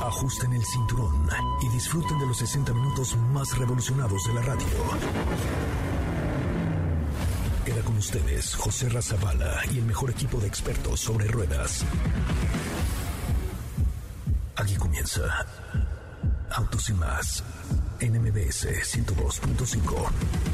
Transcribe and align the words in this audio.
Ajusten 0.00 0.52
el 0.52 0.64
cinturón 0.64 1.28
y 1.60 1.68
disfruten 1.68 2.18
de 2.18 2.26
los 2.26 2.38
60 2.38 2.72
minutos 2.72 3.16
más 3.32 3.56
revolucionados 3.58 4.24
de 4.24 4.34
la 4.34 4.42
radio. 4.42 4.66
Queda 7.64 7.82
con 7.82 7.96
ustedes 7.98 8.54
José 8.54 8.88
Razabala 8.88 9.60
y 9.72 9.78
el 9.78 9.84
mejor 9.84 10.10
equipo 10.10 10.38
de 10.38 10.46
expertos 10.46 11.00
sobre 11.00 11.26
ruedas. 11.26 11.84
Aquí 14.56 14.76
comienza 14.76 15.46
Autos 16.50 16.88
y 16.88 16.92
más 16.94 17.44
en 18.00 18.22
MBS 18.22 18.66
102.5. 18.66 20.47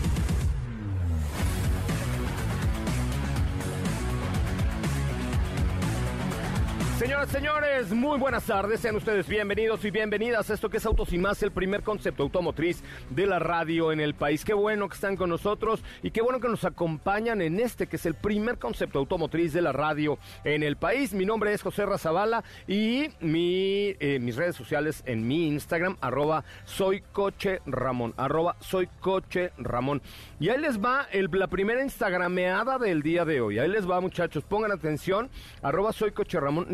Señoras, 7.05 7.29
señores, 7.29 7.91
muy 7.93 8.19
buenas 8.19 8.45
tardes. 8.47 8.81
Sean 8.81 8.97
ustedes 8.97 9.29
bienvenidos 9.29 9.85
y 9.85 9.91
bienvenidas 9.91 10.49
a 10.49 10.55
esto 10.55 10.71
que 10.71 10.79
es 10.79 10.87
Autos 10.87 11.13
y 11.13 11.19
Más, 11.19 11.43
el 11.43 11.51
primer 11.53 11.83
concepto 11.83 12.23
automotriz 12.23 12.83
de 13.11 13.27
la 13.27 13.39
radio 13.39 13.93
en 13.93 14.01
el 14.01 14.15
país. 14.15 14.43
Qué 14.43 14.55
bueno 14.55 14.89
que 14.89 14.95
están 14.95 15.15
con 15.15 15.29
nosotros 15.29 15.83
y 16.03 16.13
qué 16.13 16.23
bueno 16.23 16.41
que 16.41 16.49
nos 16.49 16.65
acompañan 16.65 17.43
en 17.43 17.61
este 17.61 17.89
que 17.89 17.97
es 17.97 18.07
el 18.07 18.15
primer 18.15 18.57
concepto 18.59 18.99
automotriz 19.01 19.53
de 19.53 19.61
la 19.61 19.73
radio 19.73 20.19
en 20.45 20.63
el 20.63 20.77
país. 20.77 21.13
Mi 21.13 21.27
nombre 21.27 21.53
es 21.53 21.61
José 21.61 21.85
Razabala 21.85 22.43
y 22.67 23.11
eh, 23.21 24.19
mis 24.19 24.37
redes 24.37 24.57
sociales 24.57 25.03
en 25.05 25.29
mi 25.29 25.49
Instagram, 25.49 25.99
arroba 26.01 26.43
soy 26.65 27.03
coche 27.13 27.61
Ramón, 27.67 28.15
arroba 28.17 28.57
soy 28.61 28.89
coche 29.01 29.53
Ramón. 29.59 30.01
Y 30.41 30.49
ahí 30.49 30.59
les 30.59 30.83
va 30.83 31.07
el- 31.13 31.29
la 31.35 31.49
primera 31.49 31.83
instagrameada 31.83 32.79
del 32.79 33.03
día 33.03 33.27
de 33.27 33.43
hoy. 33.43 33.59
Ahí 33.59 33.69
les 33.69 33.89
va, 33.89 34.01
muchachos. 34.01 34.43
Pongan 34.45 34.73
atención. 34.73 35.29
Arroba 35.63 35.93
soy 35.93 36.13
coche 36.13 36.41
Ramón. 36.41 36.67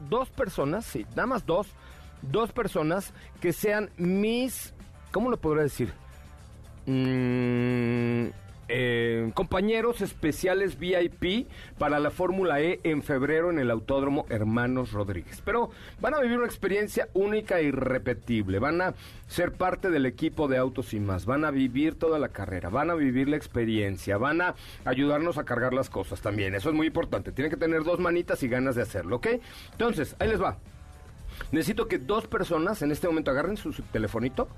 Dos 0.00 0.30
personas, 0.30 0.84
sí, 0.84 1.06
nada 1.10 1.26
más 1.26 1.46
dos. 1.46 1.68
Dos 2.22 2.52
personas 2.52 3.12
que 3.40 3.52
sean 3.52 3.90
mis. 3.96 4.72
¿Cómo 5.10 5.28
lo 5.28 5.40
podría 5.40 5.64
decir? 5.64 5.92
Mm, 6.86 8.28
eh, 8.68 9.30
compañeros 9.34 10.00
especiales 10.00 10.78
VIP 10.78 11.48
para 11.78 11.98
la 11.98 12.10
Fórmula 12.10 12.60
E 12.60 12.80
en 12.84 13.02
febrero 13.02 13.50
en 13.50 13.58
el 13.58 13.70
Autódromo 13.70 14.26
Hermanos 14.28 14.92
Rodríguez. 14.92 15.42
Pero 15.44 15.70
van 16.00 16.14
a 16.14 16.20
vivir 16.20 16.38
una 16.38 16.46
experiencia 16.46 17.08
única 17.12 17.58
e 17.58 17.64
irrepetible. 17.64 18.58
Van 18.58 18.80
a 18.80 18.94
ser 19.26 19.52
parte 19.52 19.90
del 19.90 20.06
equipo 20.06 20.48
de 20.48 20.58
Autos 20.58 20.94
y 20.94 21.00
más. 21.00 21.26
Van 21.26 21.44
a 21.44 21.50
vivir 21.50 21.94
toda 21.96 22.18
la 22.18 22.28
carrera. 22.28 22.68
Van 22.68 22.90
a 22.90 22.94
vivir 22.94 23.28
la 23.28 23.36
experiencia. 23.36 24.16
Van 24.16 24.40
a 24.40 24.54
ayudarnos 24.84 25.38
a 25.38 25.44
cargar 25.44 25.74
las 25.74 25.90
cosas 25.90 26.20
también. 26.20 26.54
Eso 26.54 26.68
es 26.70 26.74
muy 26.74 26.86
importante. 26.86 27.32
Tienen 27.32 27.50
que 27.50 27.56
tener 27.56 27.84
dos 27.84 27.98
manitas 27.98 28.42
y 28.42 28.48
ganas 28.48 28.74
de 28.74 28.82
hacerlo, 28.82 29.16
¿ok? 29.16 29.28
Entonces, 29.72 30.16
ahí 30.18 30.28
les 30.28 30.40
va. 30.40 30.58
Necesito 31.50 31.88
que 31.88 31.98
dos 31.98 32.26
personas 32.26 32.82
en 32.82 32.92
este 32.92 33.06
momento 33.06 33.30
agarren 33.30 33.56
su, 33.56 33.72
telefonito 33.72 34.48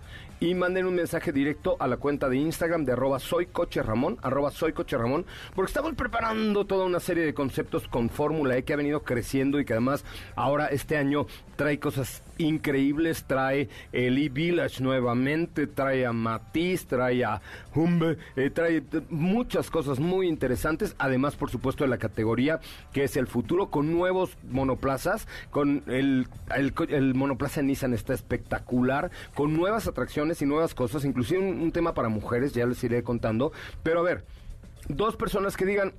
y 0.41 0.55
manden 0.55 0.87
un 0.87 0.95
mensaje 0.95 1.33
directo 1.33 1.77
a 1.81 1.87
la 1.87 1.97
cuenta 1.97 2.29
de 2.29 2.37
Instagram 2.37 2.85
de 2.85 2.93
arroba 2.93 3.19
soy 3.19 3.47
coche 3.47 3.83
Ramón, 3.83 4.19
arroba 4.23 4.51
soy 4.51 4.73
coche 4.73 4.97
Ramón, 4.97 5.25
porque 5.55 5.71
estamos 5.71 5.95
preparando 5.95 6.67
toda 6.67 6.85
una 6.85 7.01
serie 7.01 7.25
de 7.25 7.35
conceptos 7.35 7.89
con 7.89 8.11
Fórmula 8.11 8.57
E 8.57 8.65
que 8.65 8.73
ha 8.73 8.77
venido 8.77 9.03
creciendo 9.03 9.61
y 9.61 9.65
que 9.65 9.73
además 9.73 10.05
ahora 10.37 10.67
este 10.67 10.97
año 10.97 11.27
trae 11.57 11.79
cosas 11.79 12.23
increíbles, 12.39 13.25
trae 13.25 13.69
el 13.93 14.19
e-Village 14.19 14.83
nuevamente, 14.83 15.67
trae 15.67 16.05
a 16.05 16.13
Matiz, 16.13 16.87
trae 16.87 17.25
a 17.25 17.41
Humbe, 17.75 18.19
eh, 18.37 18.51
trae 18.51 18.83
muchas 19.09 19.71
cosas 19.71 20.01
muy 20.01 20.29
interesantes, 20.29 20.97
además 20.99 21.37
por 21.37 21.51
supuesto 21.51 21.85
de 21.85 21.91
la 21.91 21.99
categoría 21.99 22.61
que 22.93 23.05
es 23.05 23.17
el 23.17 23.27
futuro 23.27 23.71
con 23.71 23.93
nuevos 23.93 24.37
monoplazas, 24.51 25.29
con 25.51 25.83
el, 25.87 26.27
el 26.89 27.15
monoplaza 27.15 27.63
Nissan 27.63 27.95
está 27.95 28.15
espectacular, 28.15 29.11
con 29.35 29.55
nuevas 29.55 29.87
atracciones 29.87 30.43
y 30.43 30.47
nuevas 30.47 30.75
cosas, 30.75 31.05
inclusive 31.05 31.41
un, 31.41 31.61
un 31.61 31.73
tema 31.73 31.95
para 31.95 32.09
mujeres, 32.09 32.53
ya 32.53 32.67
les 32.67 32.83
iré 32.85 33.03
contando, 33.03 33.53
pero 33.83 34.01
a 34.01 34.03
ver, 34.03 34.25
dos 34.89 35.17
personas 35.17 35.57
que 35.57 35.67
digan, 35.67 35.93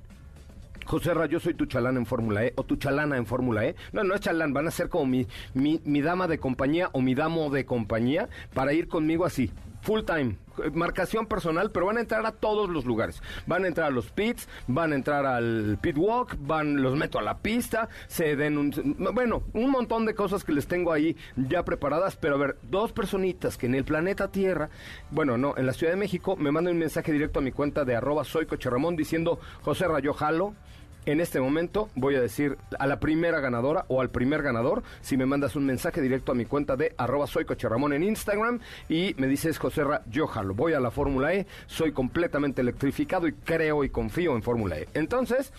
José 0.86 1.14
Ra, 1.14 1.26
yo 1.26 1.40
soy 1.40 1.54
tu 1.54 1.66
chalán 1.66 1.96
en 1.96 2.06
Fórmula 2.06 2.44
E 2.44 2.52
o 2.56 2.62
tu 2.62 2.76
chalana 2.76 3.16
en 3.16 3.26
Fórmula 3.26 3.66
E. 3.66 3.74
No, 3.92 4.04
no 4.04 4.14
es 4.14 4.20
chalán, 4.20 4.52
van 4.52 4.68
a 4.68 4.70
ser 4.70 4.88
como 4.88 5.06
mi, 5.06 5.26
mi, 5.52 5.80
mi 5.84 6.00
dama 6.00 6.28
de 6.28 6.38
compañía 6.38 6.90
o 6.92 7.00
mi 7.00 7.14
damo 7.14 7.50
de 7.50 7.66
compañía 7.66 8.28
para 8.54 8.72
ir 8.72 8.86
conmigo 8.86 9.24
así, 9.24 9.50
full 9.86 10.02
time, 10.02 10.36
marcación 10.74 11.26
personal, 11.26 11.70
pero 11.70 11.86
van 11.86 11.98
a 11.98 12.00
entrar 12.00 12.26
a 12.26 12.32
todos 12.32 12.68
los 12.68 12.84
lugares. 12.84 13.22
Van 13.46 13.62
a 13.62 13.68
entrar 13.68 13.86
a 13.86 13.90
los 13.90 14.10
pits, 14.10 14.48
van 14.66 14.90
a 14.90 14.96
entrar 14.96 15.24
al 15.24 15.78
pit 15.80 15.96
walk, 15.96 16.36
van, 16.40 16.82
los 16.82 16.96
meto 16.96 17.20
a 17.20 17.22
la 17.22 17.38
pista, 17.38 17.88
se 18.08 18.34
den 18.34 18.58
un... 18.58 18.96
Bueno, 19.14 19.44
un 19.52 19.70
montón 19.70 20.04
de 20.04 20.16
cosas 20.16 20.42
que 20.42 20.50
les 20.50 20.66
tengo 20.66 20.92
ahí 20.92 21.16
ya 21.36 21.64
preparadas, 21.64 22.16
pero 22.16 22.34
a 22.34 22.38
ver, 22.38 22.58
dos 22.68 22.90
personitas 22.90 23.56
que 23.56 23.66
en 23.66 23.76
el 23.76 23.84
planeta 23.84 24.26
Tierra, 24.26 24.70
bueno, 25.12 25.38
no, 25.38 25.56
en 25.56 25.66
la 25.66 25.72
Ciudad 25.72 25.92
de 25.92 25.98
México, 25.98 26.34
me 26.34 26.50
mandan 26.50 26.74
un 26.74 26.80
mensaje 26.80 27.12
directo 27.12 27.38
a 27.38 27.42
mi 27.42 27.52
cuenta 27.52 27.84
de 27.84 27.94
arroba 27.94 28.24
soy 28.24 28.46
Coche 28.46 28.68
Ramón 28.68 28.96
diciendo, 28.96 29.38
José 29.62 29.86
Rayo 29.86 30.14
Jalo, 30.14 30.56
en 31.06 31.20
este 31.20 31.40
momento 31.40 31.88
voy 31.94 32.16
a 32.16 32.20
decir 32.20 32.58
a 32.78 32.86
la 32.86 33.00
primera 33.00 33.40
ganadora 33.40 33.84
o 33.88 34.00
al 34.00 34.10
primer 34.10 34.42
ganador 34.42 34.82
si 35.00 35.16
me 35.16 35.24
mandas 35.24 35.56
un 35.56 35.64
mensaje 35.64 36.00
directo 36.02 36.32
a 36.32 36.34
mi 36.34 36.44
cuenta 36.44 36.76
de 36.76 36.94
arroba 36.98 37.26
soy 37.26 37.46
en 37.94 38.02
Instagram 38.02 38.60
y 38.88 39.14
me 39.18 39.26
dices 39.26 39.58
José 39.58 39.84
Ra, 39.84 40.02
yo 40.10 40.26
jalo, 40.26 40.54
voy 40.54 40.72
a 40.72 40.80
la 40.80 40.90
Fórmula 40.90 41.32
E, 41.34 41.46
soy 41.66 41.92
completamente 41.92 42.60
electrificado 42.60 43.26
y 43.28 43.32
creo 43.32 43.84
y 43.84 43.88
confío 43.88 44.34
en 44.34 44.42
Fórmula 44.42 44.78
E. 44.78 44.88
Entonces, 44.94 45.52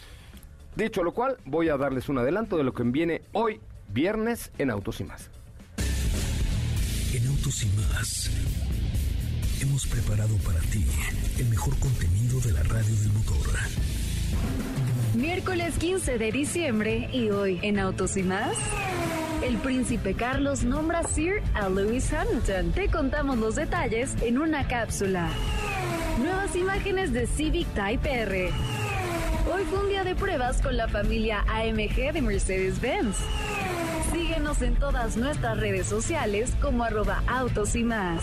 dicho 0.76 1.04
lo 1.04 1.14
cual, 1.14 1.38
voy 1.46 1.70
a 1.70 1.78
darles 1.78 2.10
un 2.10 2.18
adelanto 2.18 2.58
de 2.58 2.64
lo 2.64 2.74
que 2.74 2.84
viene 2.84 3.22
hoy, 3.32 3.62
viernes, 3.90 4.52
en 4.58 4.70
Autos 4.70 5.00
y 5.00 5.06
más. 5.06 5.30
En 7.14 7.28
Autos 7.28 7.64
y 7.64 7.68
más 7.92 8.32
hemos 9.62 9.88
preparado 9.88 10.36
para 10.38 10.60
ti 10.60 10.86
el 11.40 11.50
mejor 11.50 11.78
contenido 11.80 12.40
de 12.42 12.52
la 12.52 12.64
radio 12.64 12.96
del 12.96 13.14
motor. 13.14 13.48
Miércoles 15.18 15.74
15 15.80 16.20
de 16.20 16.32
diciembre 16.32 17.10
y 17.12 17.32
hoy 17.32 17.60
en 17.64 17.80
Autos 17.80 18.18
y 18.18 18.22
más. 18.22 18.56
El 19.44 19.58
príncipe 19.58 20.14
Carlos 20.14 20.64
nombra 20.64 21.02
Sir 21.06 21.42
a 21.56 21.68
Lewis 21.70 22.14
Hamilton. 22.14 22.72
Te 22.72 22.88
contamos 22.88 23.40
los 23.40 23.56
detalles 23.56 24.16
en 24.22 24.38
una 24.38 24.68
cápsula. 24.68 25.28
Nuevas 26.22 26.56
imágenes 26.56 27.14
de 27.14 27.26
Civic 27.26 27.66
Type 27.74 28.08
R. 28.08 28.52
Hoy 29.52 29.64
fue 29.72 29.80
un 29.80 29.90
día 29.90 30.04
de 30.04 30.14
pruebas 30.14 30.62
con 30.62 30.78
la 30.78 30.88
familia 30.88 31.44
AMG 31.48 32.14
de 32.14 32.22
Mercedes-Benz. 32.22 33.18
Síguenos 34.14 34.62
en 34.62 34.76
todas 34.76 35.18
nuestras 35.18 35.58
redes 35.58 35.88
sociales 35.88 36.54
como 36.62 36.84
arroba 36.84 37.24
autos 37.26 37.76
y 37.76 37.84
más. 37.84 38.22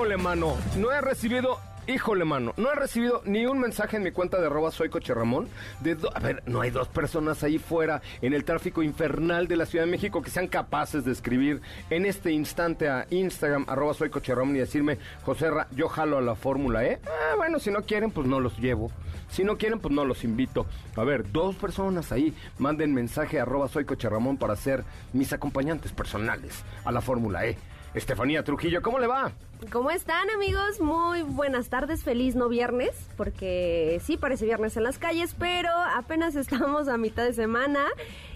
Híjole, 0.00 0.16
mano, 0.16 0.56
no 0.78 0.90
he 0.92 1.00
recibido. 1.02 1.58
Híjole, 1.86 2.24
mano, 2.24 2.54
no 2.56 2.72
he 2.72 2.74
recibido 2.74 3.20
ni 3.26 3.44
un 3.44 3.60
mensaje 3.60 3.98
en 3.98 4.02
mi 4.02 4.12
cuenta 4.12 4.40
de 4.40 4.46
arroba 4.46 4.70
soy 4.70 4.88
Ramón. 4.88 5.46
De 5.80 5.94
a 6.14 6.20
ver, 6.20 6.42
no 6.46 6.62
hay 6.62 6.70
dos 6.70 6.88
personas 6.88 7.44
ahí 7.44 7.58
fuera 7.58 8.00
en 8.22 8.32
el 8.32 8.44
tráfico 8.44 8.82
infernal 8.82 9.46
de 9.46 9.56
la 9.56 9.66
Ciudad 9.66 9.84
de 9.84 9.90
México 9.90 10.22
que 10.22 10.30
sean 10.30 10.46
capaces 10.46 11.04
de 11.04 11.12
escribir 11.12 11.60
en 11.90 12.06
este 12.06 12.32
instante 12.32 12.88
a 12.88 13.06
Instagram 13.10 13.66
arroba 13.68 13.92
soy 13.92 14.08
Ramón 14.08 14.56
y 14.56 14.60
decirme, 14.60 14.96
José 15.22 15.50
Ra, 15.50 15.68
yo 15.72 15.90
jalo 15.90 16.16
a 16.16 16.22
la 16.22 16.34
Fórmula 16.34 16.82
E. 16.82 16.98
Bueno, 17.36 17.58
si 17.58 17.70
no 17.70 17.82
quieren, 17.82 18.10
pues 18.10 18.26
no 18.26 18.40
los 18.40 18.56
llevo. 18.56 18.90
Si 19.28 19.44
no 19.44 19.58
quieren, 19.58 19.80
pues 19.80 19.92
no 19.92 20.06
los 20.06 20.24
invito. 20.24 20.64
A 20.96 21.04
ver, 21.04 21.30
dos 21.30 21.56
personas 21.56 22.10
ahí 22.10 22.34
manden 22.58 22.94
mensaje 22.94 23.38
a 23.38 23.42
arroba 23.42 23.68
soy 23.68 23.84
Ramón 23.84 24.38
para 24.38 24.56
ser 24.56 24.82
mis 25.12 25.34
acompañantes 25.34 25.92
personales 25.92 26.64
a 26.86 26.90
la 26.90 27.02
Fórmula 27.02 27.44
E. 27.44 27.58
Estefanía 27.94 28.44
Trujillo, 28.44 28.82
¿cómo 28.82 29.00
le 29.00 29.08
va? 29.08 29.32
¿Cómo 29.72 29.90
están 29.90 30.30
amigos? 30.30 30.80
Muy 30.80 31.22
buenas 31.22 31.68
tardes, 31.68 32.04
feliz 32.04 32.36
no 32.36 32.48
viernes, 32.48 32.92
porque 33.16 34.00
sí 34.04 34.16
parece 34.16 34.44
viernes 34.44 34.76
en 34.76 34.84
las 34.84 34.98
calles, 34.98 35.34
pero 35.36 35.70
apenas 35.96 36.34
estamos 36.36 36.86
a 36.86 36.96
mitad 36.96 37.24
de 37.24 37.32
semana 37.32 37.84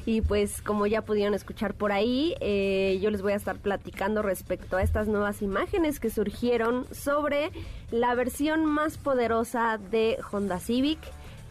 y 0.06 0.22
pues 0.22 0.60
como 0.60 0.86
ya 0.86 1.02
pudieron 1.02 1.34
escuchar 1.34 1.74
por 1.74 1.92
ahí, 1.92 2.34
eh, 2.40 2.98
yo 3.00 3.10
les 3.10 3.22
voy 3.22 3.32
a 3.32 3.36
estar 3.36 3.56
platicando 3.56 4.22
respecto 4.22 4.76
a 4.76 4.82
estas 4.82 5.06
nuevas 5.06 5.40
imágenes 5.40 6.00
que 6.00 6.10
surgieron 6.10 6.86
sobre 6.92 7.50
la 7.92 8.14
versión 8.16 8.66
más 8.66 8.98
poderosa 8.98 9.78
de 9.78 10.18
Honda 10.32 10.58
Civic, 10.58 10.98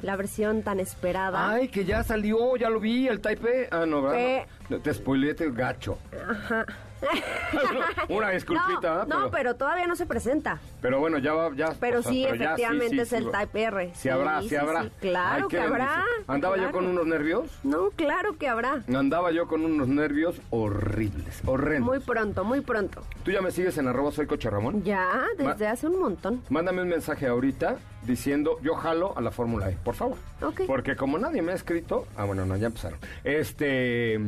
la 0.01 0.17
versión 0.17 0.61
tan 0.61 0.81
esperada. 0.81 1.49
Ay, 1.49 1.69
que 1.69 1.85
ya 1.85 2.03
salió, 2.03 2.57
ya 2.57 2.69
lo 2.69 2.81
vi, 2.81 3.07
el 3.07 3.21
Type 3.21 3.63
E. 3.63 3.69
Ah, 3.71 3.85
no, 3.88 4.01
¿verdad? 4.01 4.19
Eh. 4.19 4.45
No, 4.69 4.79
Te 4.81 4.94
spoileé 4.94 5.35
el 5.39 5.53
gacho. 5.53 5.97
Ajá. 6.29 6.65
Una 8.09 8.29
disculpita, 8.31 9.05
no, 9.07 9.21
no, 9.21 9.31
pero 9.31 9.55
todavía 9.55 9.88
no 9.88 9.95
se 9.95 10.05
presenta. 10.05 10.59
Pero 10.81 11.00
bueno, 11.00 11.17
ya 11.17 11.33
va, 11.33 11.53
ya. 11.55 11.73
Pero 11.79 12.00
o 12.00 12.03
sea, 12.03 12.11
sí, 12.11 12.25
efectivamente 12.25 12.95
sí, 12.95 13.00
es 13.01 13.13
el. 13.13 13.31
Type 13.31 13.63
R. 13.63 13.91
Sí 13.95 14.09
habrá, 14.09 14.41
sí, 14.41 14.55
habrá. 14.55 14.89
Claro 15.00 15.44
Ay, 15.44 15.47
que 15.50 15.59
habrá. 15.59 16.03
¿Andaba 16.27 16.57
yo 16.57 16.71
con 16.71 16.85
unos 16.85 17.05
nervios? 17.05 17.50
No, 17.63 17.89
claro 17.91 18.38
que 18.38 18.47
habrá. 18.47 18.83
Andaba 18.94 19.31
yo 19.31 19.47
con 19.47 19.63
unos 19.65 19.88
nervios 19.88 20.39
horribles, 20.50 21.41
horrendos. 21.45 21.88
Muy 21.89 22.00
pronto, 22.00 22.44
muy 22.44 22.61
pronto. 22.61 23.01
¿Tú 23.23 23.31
ya 23.31 23.41
me 23.41 23.51
sigues 23.51 23.77
en 23.77 23.88
arroba 23.88 24.11
soy 24.11 24.27
Coche 24.27 24.49
Ramón? 24.49 24.83
Ya, 24.83 25.23
desde 25.38 25.65
Ma- 25.65 25.71
hace 25.71 25.88
un 25.88 25.99
montón. 25.99 26.41
Mándame 26.49 26.81
un 26.81 26.89
mensaje 26.89 27.27
ahorita 27.27 27.77
diciendo 28.03 28.57
yo 28.61 28.75
jalo 28.75 29.17
a 29.17 29.21
la 29.21 29.31
Fórmula 29.31 29.69
E, 29.69 29.77
por 29.83 29.95
favor. 29.95 30.17
Ok. 30.41 30.61
Porque 30.67 30.95
como 30.95 31.17
nadie 31.17 31.41
me 31.41 31.53
ha 31.53 31.56
escrito, 31.56 32.06
ah 32.17 32.25
bueno, 32.25 32.45
no, 32.45 32.57
ya 32.57 32.67
empezaron. 32.67 32.99
Este, 33.23 34.19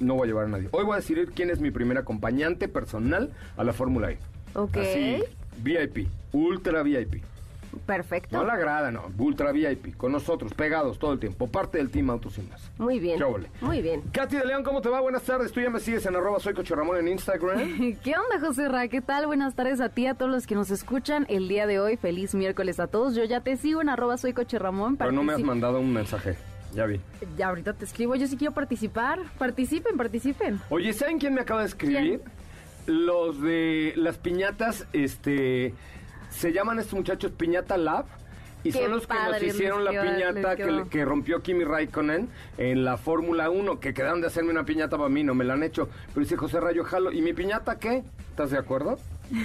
no 0.00 0.14
voy 0.14 0.24
a 0.24 0.26
llevar 0.26 0.44
a 0.44 0.48
nadie. 0.48 0.68
Hoy 0.72 0.84
voy 0.84 0.94
a 0.94 0.96
decidir 0.96 1.30
quién 1.34 1.50
es 1.50 1.60
mi 1.60 1.70
primer 1.70 1.96
acompañante 2.06 2.68
personal 2.68 3.32
a 3.56 3.64
la 3.64 3.72
Fórmula 3.72 4.12
E. 4.12 4.18
Ok. 4.54 4.76
Así, 4.76 5.24
VIP, 5.58 6.08
ultra 6.32 6.84
VIP. 6.84 7.22
Perfecto. 7.84 8.34
No 8.34 8.44
la 8.44 8.56
grada, 8.56 8.90
no, 8.90 9.10
ultra 9.18 9.52
VIP, 9.52 9.96
con 9.96 10.12
nosotros, 10.12 10.54
pegados 10.54 10.98
todo 10.98 11.12
el 11.12 11.18
tiempo, 11.18 11.48
parte 11.48 11.78
del 11.78 11.90
team 11.90 12.08
Autos. 12.08 12.40
Muy 12.78 12.98
bien. 13.00 13.22
Óvole. 13.22 13.50
Muy 13.60 13.82
bien. 13.82 14.02
Katy 14.12 14.36
de 14.36 14.46
León, 14.46 14.62
¿cómo 14.62 14.80
te 14.80 14.88
va? 14.88 15.00
Buenas 15.00 15.24
tardes. 15.24 15.52
Tú 15.52 15.60
ya 15.60 15.68
me 15.68 15.80
sigues 15.80 16.06
en 16.06 16.16
arroba 16.16 16.38
soy 16.40 16.54
Coche 16.54 16.74
Ramón 16.74 16.96
en 16.96 17.08
Instagram. 17.08 17.58
¿Qué 18.02 18.14
onda, 18.16 18.40
José 18.40 18.68
Ra? 18.68 18.88
¿Qué 18.88 19.02
tal? 19.02 19.26
Buenas 19.26 19.54
tardes 19.54 19.80
a 19.80 19.88
ti, 19.88 20.06
a 20.06 20.14
todos 20.14 20.30
los 20.30 20.46
que 20.46 20.54
nos 20.54 20.70
escuchan 20.70 21.26
el 21.28 21.48
día 21.48 21.66
de 21.66 21.80
hoy. 21.80 21.96
Feliz 21.96 22.34
miércoles 22.34 22.80
a 22.80 22.86
todos. 22.86 23.14
Yo 23.14 23.24
ya 23.24 23.40
te 23.40 23.56
sigo 23.56 23.82
en 23.82 23.88
arroba 23.88 24.16
soy 24.16 24.32
Coche 24.32 24.58
Ramón. 24.58 24.96
Pero 24.96 25.12
no 25.12 25.22
me 25.22 25.34
has 25.34 25.42
mandado 25.42 25.80
un 25.80 25.92
mensaje. 25.92 26.36
Ya 26.76 26.84
vi. 26.86 27.00
Ya 27.38 27.48
ahorita 27.48 27.72
te 27.72 27.86
escribo. 27.86 28.14
Yo 28.16 28.26
sí 28.26 28.36
quiero 28.36 28.52
participar. 28.52 29.20
Participen, 29.38 29.96
participen. 29.96 30.60
Oye, 30.68 30.92
¿saben 30.92 31.18
quién 31.18 31.32
me 31.34 31.40
acaba 31.40 31.60
de 31.62 31.66
escribir? 31.68 32.20
Los 32.86 33.40
de 33.40 33.94
las 33.96 34.18
piñatas, 34.18 34.86
este, 34.92 35.74
se 36.30 36.52
llaman 36.52 36.78
estos 36.78 36.94
muchachos 36.94 37.32
Piñata 37.32 37.76
Lab. 37.78 38.04
Y 38.62 38.72
Qué 38.72 38.78
son 38.80 38.90
los 38.90 39.06
que 39.06 39.14
nos 39.14 39.42
hicieron 39.42 39.84
la 39.84 39.90
quedó- 39.92 40.02
piñata 40.02 40.56
que, 40.56 40.84
que 40.90 41.04
rompió 41.04 41.40
Kimi 41.40 41.62
Raikkonen 41.64 42.28
en 42.58 42.84
la 42.84 42.96
Fórmula 42.96 43.48
1, 43.48 43.78
que 43.80 43.94
quedaron 43.94 44.20
de 44.20 44.26
hacerme 44.26 44.50
una 44.50 44.64
piñata 44.64 44.96
para 44.96 45.08
mí, 45.08 45.22
no 45.24 45.34
me 45.34 45.44
la 45.44 45.54
han 45.54 45.62
hecho. 45.62 45.88
Pero 46.08 46.20
dice 46.20 46.36
José 46.36 46.58
Rayo 46.60 46.82
Jalo, 46.84 47.12
¿y 47.12 47.22
mi 47.22 47.32
piñata 47.32 47.78
qué? 47.78 48.02
¿Estás 48.30 48.50
de 48.50 48.58
acuerdo? 48.58 48.98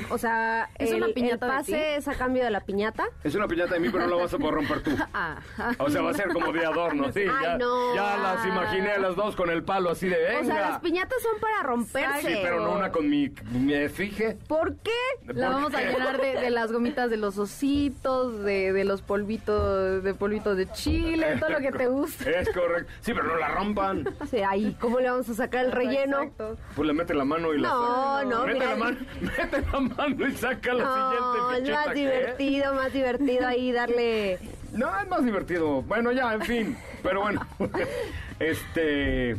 O 0.10 0.18
sea, 0.18 0.70
¿Es 0.78 0.92
el, 0.92 0.98
una 1.04 1.14
piñata 1.14 1.34
el 1.46 1.52
de 1.52 1.58
pase 1.58 1.72
ti? 1.74 1.80
es 1.98 2.08
a 2.08 2.14
cambio 2.16 2.44
de 2.44 2.52
la 2.52 2.60
piñata. 2.62 3.06
Es 3.24 3.36
una 3.36 3.48
piñata 3.48 3.74
de 3.76 3.80
mí, 3.80 3.90
pero 3.90 4.08
no 4.08 4.16
la 4.16 4.24
vas 4.24 4.34
a 4.34 4.38
poder 4.38 4.56
romper 4.56 4.84
tú. 4.84 4.92
Ah, 5.14 5.38
O 5.78 5.90
sea, 5.90 6.02
va 6.02 6.12
a 6.12 6.14
ser 6.14 6.30
como 6.30 6.52
de 6.52 6.66
adorno, 6.66 7.12
sí. 7.12 7.22
Ay, 7.22 7.44
ya, 7.44 7.58
no. 7.58 7.96
ya 7.96 8.18
las 8.18 8.46
imaginé 8.46 8.92
a 8.94 9.00
las 9.00 9.16
dos 9.16 9.36
con 9.36 9.50
el 9.50 9.64
palo 9.64 9.90
así 9.92 10.08
de 10.08 10.18
venga. 10.18 10.40
O 10.42 10.44
sea, 10.46 10.70
las 10.72 10.80
piñatas 10.80 11.22
son 11.22 11.40
para 11.40 11.64
romperse. 11.64 12.28
Sí, 12.28 12.40
pero 12.42 12.62
no 12.62 12.74
una 12.74 12.92
con 12.92 13.10
mi, 13.10 13.32
mi 13.52 13.74
efigie. 13.74 14.38
¿Por 14.48 14.76
qué? 14.78 14.92
la 15.28 15.34
¿Por 15.48 15.56
vamos 15.56 15.74
a 15.74 15.82
llenar 15.82 16.20
de, 16.22 16.34
de 16.40 16.50
las 16.50 16.72
gomitas 16.72 17.10
de 17.10 17.18
los 17.18 17.38
ositos, 17.38 18.44
de, 18.44 18.74
de 18.74 18.84
los 18.86 19.02
polvitos, 19.02 20.04
de 20.04 20.14
polvitos 20.14 20.58
de 20.58 20.72
chile, 20.72 21.38
todo 21.40 21.50
lo 21.50 21.60
que 21.60 21.72
te 21.72 21.88
gusta. 21.88 22.30
Es 22.30 22.50
correcto. 22.50 22.92
Sí, 23.02 23.14
pero 23.14 23.24
no 23.28 23.36
la 23.38 23.50
rompan. 23.50 24.08
Sea, 24.30 24.50
ahí, 24.52 24.76
¿cómo 24.80 25.00
le 25.00 25.10
vamos 25.10 25.30
a 25.30 25.34
sacar 25.34 25.66
el 25.66 25.72
relleno? 25.72 26.22
Exacto. 26.22 26.58
Pues 26.76 26.88
le 26.88 26.94
mete 26.94 27.14
la 27.14 27.26
mano 27.26 27.54
y 27.54 27.60
la 27.60 27.70
No, 27.70 28.24
no, 28.24 28.46
mete 28.46 28.54
mira. 28.60 28.70
la 28.72 28.76
mano, 28.76 28.98
mete 29.22 29.62
la 29.72 29.80
mano 29.80 30.28
y 30.28 30.32
saca 30.34 30.74
la 30.74 30.84
No, 30.84 31.52
es 31.52 31.58
siguiente 31.58 31.72
más 31.72 31.88
picheta, 31.88 31.94
¿qué? 31.94 32.00
divertido, 32.00 32.74
más 32.74 32.94
divertido 32.94 33.48
ahí 33.48 33.72
darle... 33.74 34.40
No, 34.74 35.00
es 35.00 35.08
más 35.10 35.26
divertido. 35.26 35.82
Bueno, 35.82 36.12
ya, 36.12 36.34
en 36.34 36.42
fin. 36.42 36.78
Pero 37.04 37.22
bueno, 37.22 37.46
este... 38.40 39.36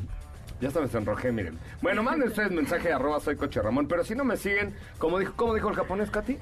Ya 0.61 0.69
hasta 0.69 0.81
me 0.81 0.89
sonrojé, 0.89 1.33
miren. 1.33 1.59
Bueno, 1.81 2.05
manden 2.05 2.29
ustedes 2.29 2.53
mensaje 2.53 2.93
arroba 2.93 3.19
soy 3.19 3.35
coche 3.35 3.61
Ramón, 3.61 3.89
pero 3.89 4.05
si 4.05 4.15
no 4.15 4.23
me 4.23 4.37
siguen, 4.37 4.77
como 4.99 5.19
dijo, 5.19 5.33
¿cómo 5.35 5.55
dijo 5.55 5.69
el 5.69 5.75
japonés, 5.75 6.09
Katy? 6.11 6.39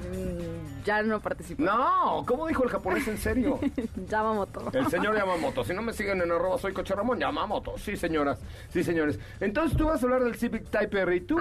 Mm, 0.00 0.84
Ya 0.84 1.02
no 1.02 1.20
participo. 1.20 1.62
No, 1.62 2.24
¿cómo 2.26 2.46
dijo 2.46 2.64
el 2.64 2.70
japonés 2.70 3.06
en 3.08 3.18
serio? 3.18 3.58
Yamamoto. 4.08 4.62
El 4.72 4.86
señor 4.88 5.14
Yamamoto. 5.16 5.62
Si 5.64 5.74
no 5.74 5.82
me 5.82 5.92
siguen 5.92 6.22
en 6.22 6.30
arroba 6.32 6.58
soy 6.58 6.72
coche 6.72 6.94
Ramón, 6.94 7.18
Yamamoto. 7.18 7.76
Sí, 7.78 7.96
señoras. 7.96 8.40
Sí, 8.70 8.82
señores. 8.82 9.18
Entonces 9.40 9.76
tú 9.76 9.86
vas 9.86 10.02
a 10.02 10.06
hablar 10.06 10.24
del 10.24 10.36
Civic 10.36 10.68
Type 10.70 10.98
R. 11.00 11.16
¿Y 11.16 11.20
tú? 11.20 11.38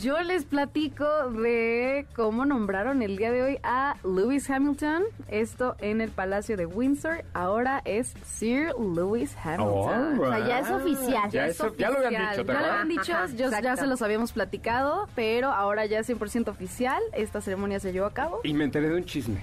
Yo 0.00 0.20
les 0.22 0.44
platico 0.44 1.04
de 1.30 2.06
cómo 2.16 2.44
nombraron 2.46 3.02
el 3.02 3.16
día 3.16 3.30
de 3.30 3.42
hoy 3.42 3.58
a 3.62 3.96
Lewis 4.04 4.48
Hamilton. 4.48 5.04
Esto 5.28 5.76
en 5.80 6.00
el 6.00 6.10
Palacio 6.10 6.56
de 6.56 6.64
Windsor. 6.66 7.24
Ahora 7.34 7.82
es 7.84 8.14
Sir 8.24 8.72
Lewis 8.78 9.36
Hamilton. 9.42 10.18
O 10.18 10.28
sea, 10.30 10.46
ya 10.46 10.60
es 10.60 10.70
oficial. 10.70 11.30
Ya, 11.30 11.46
Es 11.46 11.56
eso- 11.56 11.74
ya 11.76 11.90
lo 11.90 11.98
habían 11.98 12.14
oficial. 12.14 12.30
dicho, 12.36 12.46
¿te 12.46 12.52
Ya 12.52 12.60
lo 12.60 12.66
habían 12.72 12.88
dicho, 12.88 13.12
yo- 13.36 13.50
ya 13.62 13.76
se 13.76 13.86
los 13.86 14.00
habíamos 14.02 14.32
platicado, 14.32 15.08
pero 15.14 15.52
ahora 15.52 15.84
ya 15.86 15.98
es 15.98 16.06
100% 16.06 16.48
oficial. 16.50 17.02
Esta 17.12 17.40
ceremonia 17.40 17.65
se 17.80 17.92
llevó 17.92 18.06
a 18.06 18.14
cabo. 18.14 18.40
Y 18.44 18.52
me 18.54 18.64
enteré 18.64 18.88
de 18.88 18.96
un 18.96 19.04
chisme. 19.04 19.40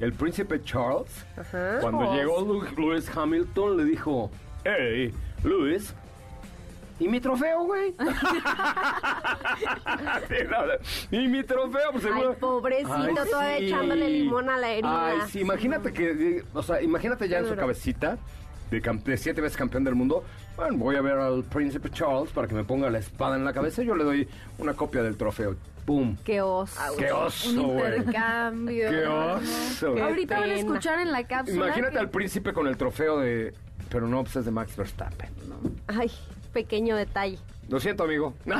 El 0.00 0.12
príncipe 0.12 0.60
Charles, 0.62 1.24
Ajá. 1.36 1.78
cuando 1.80 2.00
Charles. 2.04 2.20
llegó 2.20 2.64
Lewis 2.76 3.10
Hamilton, 3.16 3.76
le 3.76 3.84
dijo, 3.84 4.30
hey, 4.64 5.14
Lewis, 5.44 5.94
¿y 6.98 7.08
mi 7.08 7.20
trofeo, 7.20 7.64
güey? 7.64 7.94
Sí, 10.28 10.34
no, 10.50 11.16
¿Y 11.18 11.28
mi 11.28 11.44
trofeo? 11.44 11.92
Pues, 11.92 12.04
Ay, 12.12 12.22
pobrecito, 12.40 13.24
todavía 13.30 13.58
echándole 13.58 14.08
limón 14.08 14.48
a 14.50 14.58
la 14.58 14.70
herida. 14.72 15.06
Ay, 15.06 15.18
sí, 15.28 15.40
imagínate 15.40 15.92
que, 15.92 16.38
eh, 16.38 16.44
o 16.52 16.62
sea, 16.62 16.82
imagínate 16.82 17.28
ya 17.28 17.38
en 17.38 17.46
su 17.48 17.54
cabecita, 17.54 18.18
de, 18.70 18.80
de 18.80 19.16
siete 19.16 19.40
veces 19.40 19.56
campeón 19.56 19.84
del 19.84 19.94
mundo, 19.94 20.24
bueno, 20.56 20.76
voy 20.78 20.96
a 20.96 21.00
ver 21.02 21.18
al 21.18 21.44
príncipe 21.44 21.90
Charles 21.90 22.30
para 22.32 22.48
que 22.48 22.54
me 22.54 22.64
ponga 22.64 22.90
la 22.90 22.98
espada 22.98 23.36
en 23.36 23.44
la 23.44 23.52
cabeza 23.52 23.82
y 23.82 23.86
yo 23.86 23.94
le 23.94 24.04
doy 24.04 24.28
una 24.58 24.74
copia 24.74 25.02
del 25.02 25.16
trofeo. 25.16 25.54
¡Pum! 25.84 26.16
Qué 26.24 26.40
oso. 26.40 26.80
¡Qué 26.96 27.12
oso, 27.12 27.50
Un 27.50 27.74
güey! 27.74 27.96
intercambio. 27.98 28.90
¡Qué 28.90 29.06
oso! 29.06 29.94
Qué 29.94 30.02
Ahorita 30.02 30.40
van 30.40 30.50
a 30.50 30.54
escuchar 30.54 30.98
en 31.00 31.12
la 31.12 31.24
cápsula. 31.24 31.66
Imagínate 31.66 31.92
que- 31.92 31.98
al 31.98 32.10
príncipe 32.10 32.52
con 32.52 32.66
el 32.66 32.76
trofeo 32.76 33.18
de... 33.20 33.52
Pero 33.90 34.08
no, 34.08 34.22
pues 34.24 34.36
es 34.36 34.44
de 34.46 34.50
Max 34.50 34.76
Verstappen. 34.76 35.28
Ay, 35.86 36.10
pequeño 36.52 36.96
detalle. 36.96 37.38
Lo 37.68 37.80
siento, 37.80 38.04
amigo. 38.04 38.34
Me 38.44 38.54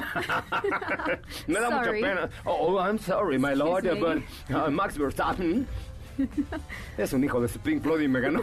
da 1.60 1.70
mucha 1.70 1.84
Sorry. 1.84 2.00
pena. 2.02 2.28
Oh, 2.44 2.56
oh, 2.76 2.78
I'm 2.80 2.98
sorry, 2.98 3.38
my 3.38 3.54
lord, 3.54 3.84
Excuse 3.86 4.16
me. 4.16 4.22
but 4.50 4.56
uh, 4.56 4.70
Max 4.70 4.96
Verstappen 4.98 5.66
es 6.96 7.12
un 7.12 7.24
hijo 7.24 7.40
de 7.40 7.48
Pink 7.48 7.82
Floyd 7.82 8.02
y 8.02 8.08
me 8.08 8.20
ganó. 8.20 8.42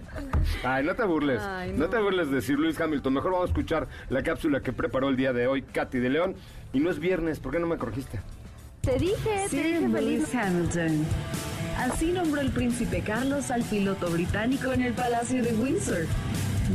Ay, 0.64 0.84
no 0.84 0.94
te 0.94 1.04
burles. 1.04 1.40
Ay, 1.42 1.72
no. 1.72 1.78
no. 1.86 1.88
te 1.88 1.98
burles 1.98 2.30
de 2.30 2.42
Sir 2.42 2.58
Lewis 2.58 2.78
Hamilton. 2.80 3.14
Mejor 3.14 3.32
vamos 3.32 3.46
a 3.48 3.50
escuchar 3.52 3.88
la 4.10 4.22
cápsula 4.22 4.60
que 4.60 4.72
preparó 4.72 5.08
el 5.08 5.16
día 5.16 5.32
de 5.32 5.46
hoy 5.46 5.62
Katy 5.62 5.98
de 5.98 6.10
León. 6.10 6.36
Y 6.72 6.80
no 6.80 6.90
es 6.90 6.98
viernes, 6.98 7.40
¿por 7.40 7.52
qué 7.52 7.58
no 7.58 7.66
me 7.66 7.78
corregiste? 7.78 8.20
Te 8.82 8.98
dije, 8.98 9.16
te 9.44 9.48
Sir 9.48 9.62
dije 9.62 9.88
feliz. 9.88 10.20
Lewis 10.20 10.34
Hamilton. 10.34 11.06
Así 11.78 12.12
nombró 12.12 12.40
el 12.40 12.50
príncipe 12.50 13.02
Carlos 13.02 13.50
al 13.50 13.62
piloto 13.62 14.10
británico 14.10 14.72
en 14.72 14.82
el 14.82 14.92
Palacio 14.94 15.42
de 15.42 15.52
Windsor. 15.54 16.06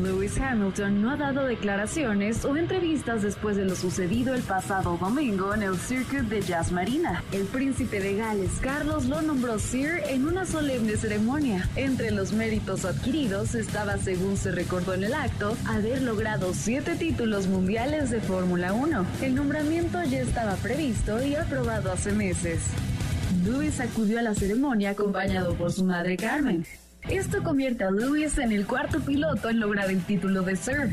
Lewis 0.01 0.39
Hamilton 0.39 1.01
no 1.01 1.11
ha 1.11 1.17
dado 1.17 1.45
declaraciones 1.45 2.43
o 2.45 2.55
entrevistas 2.57 3.21
después 3.21 3.55
de 3.55 3.65
lo 3.65 3.75
sucedido 3.75 4.33
el 4.33 4.41
pasado 4.41 4.97
domingo 4.97 5.53
en 5.53 5.63
el 5.63 5.77
Circuit 5.77 6.23
de 6.23 6.41
Jazz 6.41 6.71
Marina. 6.71 7.23
El 7.31 7.45
príncipe 7.45 7.99
de 7.99 8.15
Gales, 8.15 8.51
Carlos, 8.61 9.05
lo 9.05 9.21
nombró 9.21 9.59
Sir 9.59 10.01
en 10.07 10.25
una 10.25 10.45
solemne 10.45 10.97
ceremonia. 10.97 11.69
Entre 11.75 12.11
los 12.11 12.33
méritos 12.33 12.85
adquiridos 12.85 13.55
estaba, 13.55 13.97
según 13.97 14.35
se 14.37 14.51
recordó 14.51 14.93
en 14.93 15.03
el 15.03 15.13
acto, 15.13 15.55
haber 15.67 16.01
logrado 16.01 16.53
siete 16.53 16.95
títulos 16.95 17.47
mundiales 17.47 18.09
de 18.09 18.19
Fórmula 18.19 18.73
1. 18.73 19.05
El 19.21 19.35
nombramiento 19.35 20.03
ya 20.03 20.21
estaba 20.21 20.55
previsto 20.55 21.23
y 21.23 21.35
aprobado 21.35 21.91
hace 21.91 22.11
meses. 22.11 22.61
Lewis 23.45 23.79
acudió 23.79 24.19
a 24.19 24.21
la 24.23 24.33
ceremonia 24.33 24.91
acompañado 24.91 25.53
por 25.55 25.71
su 25.71 25.83
madre 25.83 26.17
Carmen. 26.17 26.65
Esto 27.09 27.43
convierte 27.43 27.83
a 27.83 27.91
Lewis 27.91 28.37
en 28.37 28.51
el 28.53 28.65
cuarto 28.65 28.99
piloto 29.01 29.49
en 29.49 29.59
lograr 29.59 29.89
el 29.89 30.01
título 30.03 30.41
de 30.41 30.55
Sir. 30.55 30.89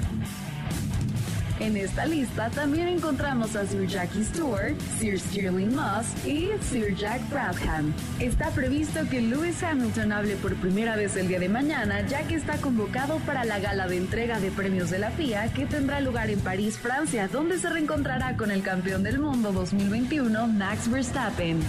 En 1.60 1.76
esta 1.76 2.06
lista 2.06 2.48
también 2.50 2.88
encontramos 2.88 3.54
a 3.54 3.66
Sir 3.66 3.86
Jackie 3.86 4.24
Stewart, 4.24 4.74
Sir 4.98 5.20
Stirling 5.20 5.74
Moss 5.74 6.06
y 6.26 6.48
Sir 6.62 6.96
Jack 6.96 7.20
Brabham. 7.28 7.92
Está 8.18 8.50
previsto 8.50 9.00
que 9.10 9.20
Lewis 9.20 9.62
Hamilton 9.62 10.10
hable 10.12 10.36
por 10.36 10.56
primera 10.56 10.96
vez 10.96 11.16
el 11.16 11.28
día 11.28 11.38
de 11.38 11.50
mañana, 11.50 12.00
ya 12.06 12.22
que 12.22 12.34
está 12.34 12.56
convocado 12.56 13.18
para 13.18 13.44
la 13.44 13.60
gala 13.60 13.86
de 13.86 13.98
entrega 13.98 14.40
de 14.40 14.50
premios 14.50 14.90
de 14.90 14.98
la 14.98 15.10
FIA 15.10 15.52
que 15.52 15.66
tendrá 15.66 16.00
lugar 16.00 16.30
en 16.30 16.40
París, 16.40 16.78
Francia, 16.78 17.28
donde 17.28 17.58
se 17.58 17.68
reencontrará 17.68 18.36
con 18.36 18.50
el 18.50 18.62
campeón 18.62 19.02
del 19.02 19.18
mundo 19.18 19.52
2021, 19.52 20.48
Max 20.48 20.90
Verstappen. 20.90 21.60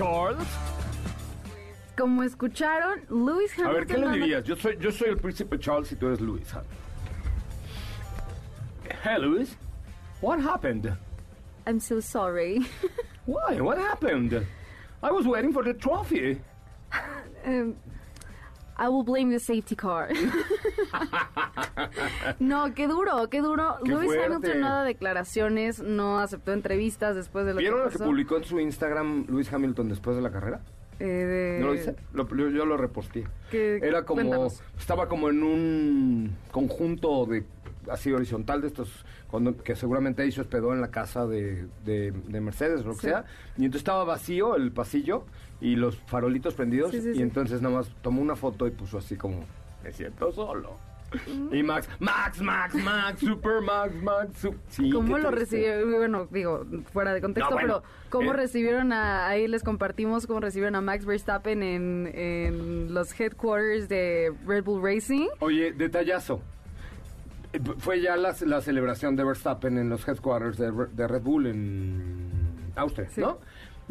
Charles. 0.00 0.48
Como 1.94 2.22
escucharon, 2.22 3.02
Lewis 3.10 3.52
Hamilton. 3.52 3.66
A 3.66 3.72
ver, 3.72 3.86
¿qué 3.86 3.98
le 3.98 4.08
dirías? 4.12 4.44
Yo 4.44 4.56
soy, 4.56 4.78
yo 4.80 4.90
soy 4.90 5.10
el 5.10 5.18
príncipe 5.18 5.58
Charles 5.58 5.92
y 5.92 5.96
tú 5.96 6.06
eres 6.06 6.22
Lewis 6.22 6.50
Hamilton. 6.50 6.78
Hey, 9.02 9.18
Lewis. 9.18 9.56
What 10.22 10.40
happened? 10.40 10.90
I'm 11.66 11.80
so 11.80 12.00
sorry. 12.00 12.60
Why? 13.26 13.60
What 13.60 13.76
happened? 13.76 14.46
I 15.02 15.10
was 15.10 15.26
waiting 15.26 15.52
for 15.52 15.62
the 15.62 15.74
trophy. 15.74 16.40
Um, 17.42 17.74
I 18.82 18.88
will 18.88 19.04
blame 19.04 19.30
the 19.30 19.38
safety 19.38 19.76
car. 19.76 20.08
no, 22.38 22.72
qué 22.74 22.86
duro, 22.88 23.28
qué 23.28 23.40
duro. 23.40 23.76
Qué 23.84 23.90
Lewis 23.90 24.06
fuerte. 24.06 24.24
Hamilton 24.26 24.60
no 24.60 24.68
da 24.70 24.84
declaraciones, 24.84 25.80
no 25.82 26.18
aceptó 26.18 26.52
entrevistas 26.52 27.14
después 27.14 27.44
de 27.46 27.52
lo 27.54 27.58
¿Vieron 27.58 27.80
que 27.80 27.84
lo 27.84 27.90
que 27.98 28.04
publicó 28.04 28.36
en 28.36 28.44
su 28.44 28.60
Instagram 28.60 29.26
Luis 29.28 29.52
Hamilton 29.52 29.88
después 29.88 30.16
de 30.16 30.22
la 30.22 30.30
carrera? 30.30 30.60
Eh, 30.98 31.04
de- 31.04 31.58
¿No 31.60 31.74
lo? 31.74 32.24
Lo- 32.24 32.36
yo, 32.36 32.48
yo 32.50 32.66
lo 32.66 32.76
reposté. 32.76 33.26
¿Qué- 33.50 33.78
Era 33.82 34.04
como, 34.04 34.20
cuéntanos. 34.22 34.62
estaba 34.78 35.08
como 35.08 35.30
en 35.30 35.42
un 35.42 36.36
conjunto 36.50 37.24
de, 37.26 37.44
así 37.90 38.12
horizontal 38.12 38.60
de 38.60 38.68
estos, 38.68 39.04
cuando, 39.30 39.56
que 39.56 39.76
seguramente 39.76 40.22
ahí 40.22 40.32
se 40.32 40.42
hospedó 40.42 40.74
en 40.74 40.80
la 40.80 40.90
casa 40.90 41.26
de, 41.26 41.66
de, 41.84 42.12
de 42.12 42.40
Mercedes, 42.40 42.84
lo 42.84 42.92
que 42.92 43.00
Sí. 43.00 43.06
sea. 43.08 43.24
Y 43.56 43.64
entonces 43.64 43.80
estaba 43.80 44.04
vacío 44.04 44.56
el 44.56 44.72
pasillo 44.72 45.24
y 45.60 45.76
los 45.76 45.96
farolitos 45.96 46.54
prendidos. 46.54 46.90
Sí, 46.90 47.00
sí, 47.02 47.12
y 47.14 47.22
entonces 47.22 47.60
nada 47.62 47.76
más 47.76 47.88
tomó 48.02 48.22
una 48.22 48.36
foto 48.36 48.66
y 48.66 48.70
puso 48.70 48.98
así 48.98 49.16
como, 49.16 49.44
me 49.84 49.92
siento 49.92 50.32
solo. 50.32 50.76
Mm. 51.26 51.52
Y 51.54 51.62
Max, 51.64 51.88
Max, 51.98 52.40
Max, 52.40 52.74
Max, 52.76 53.18
Super 53.20 53.60
Max, 53.62 53.92
Max, 54.00 54.38
su- 54.38 54.54
sí, 54.68 54.90
¿Cómo 54.90 55.18
lo 55.18 55.32
recibió? 55.32 55.84
Bueno, 55.98 56.28
digo, 56.30 56.64
fuera 56.92 57.12
de 57.12 57.20
contexto, 57.20 57.50
No, 57.50 57.56
bueno, 57.56 57.82
pero 57.82 58.10
¿cómo 58.10 58.30
eh. 58.30 58.36
recibieron 58.36 58.92
a, 58.92 59.26
ahí 59.26 59.48
les 59.48 59.64
compartimos 59.64 60.28
cómo 60.28 60.38
recibieron 60.38 60.76
a 60.76 60.80
Max 60.80 61.04
Verstappen 61.04 61.64
en, 61.64 62.06
en 62.14 62.94
los 62.94 63.18
headquarters 63.18 63.88
de 63.88 64.32
Red 64.46 64.62
Bull 64.62 64.80
Racing? 64.84 65.26
Oye, 65.40 65.72
detallazo. 65.72 66.40
Fue 67.78 68.00
ya 68.00 68.16
la, 68.16 68.32
la 68.46 68.60
celebración 68.60 69.16
de 69.16 69.24
Verstappen 69.24 69.76
en 69.78 69.88
los 69.88 70.06
headquarters 70.06 70.56
de, 70.58 70.70
de 70.92 71.08
Red 71.08 71.22
Bull 71.22 71.46
en 71.48 72.30
Austria, 72.76 73.08
Sí. 73.10 73.20
¿no? 73.20 73.38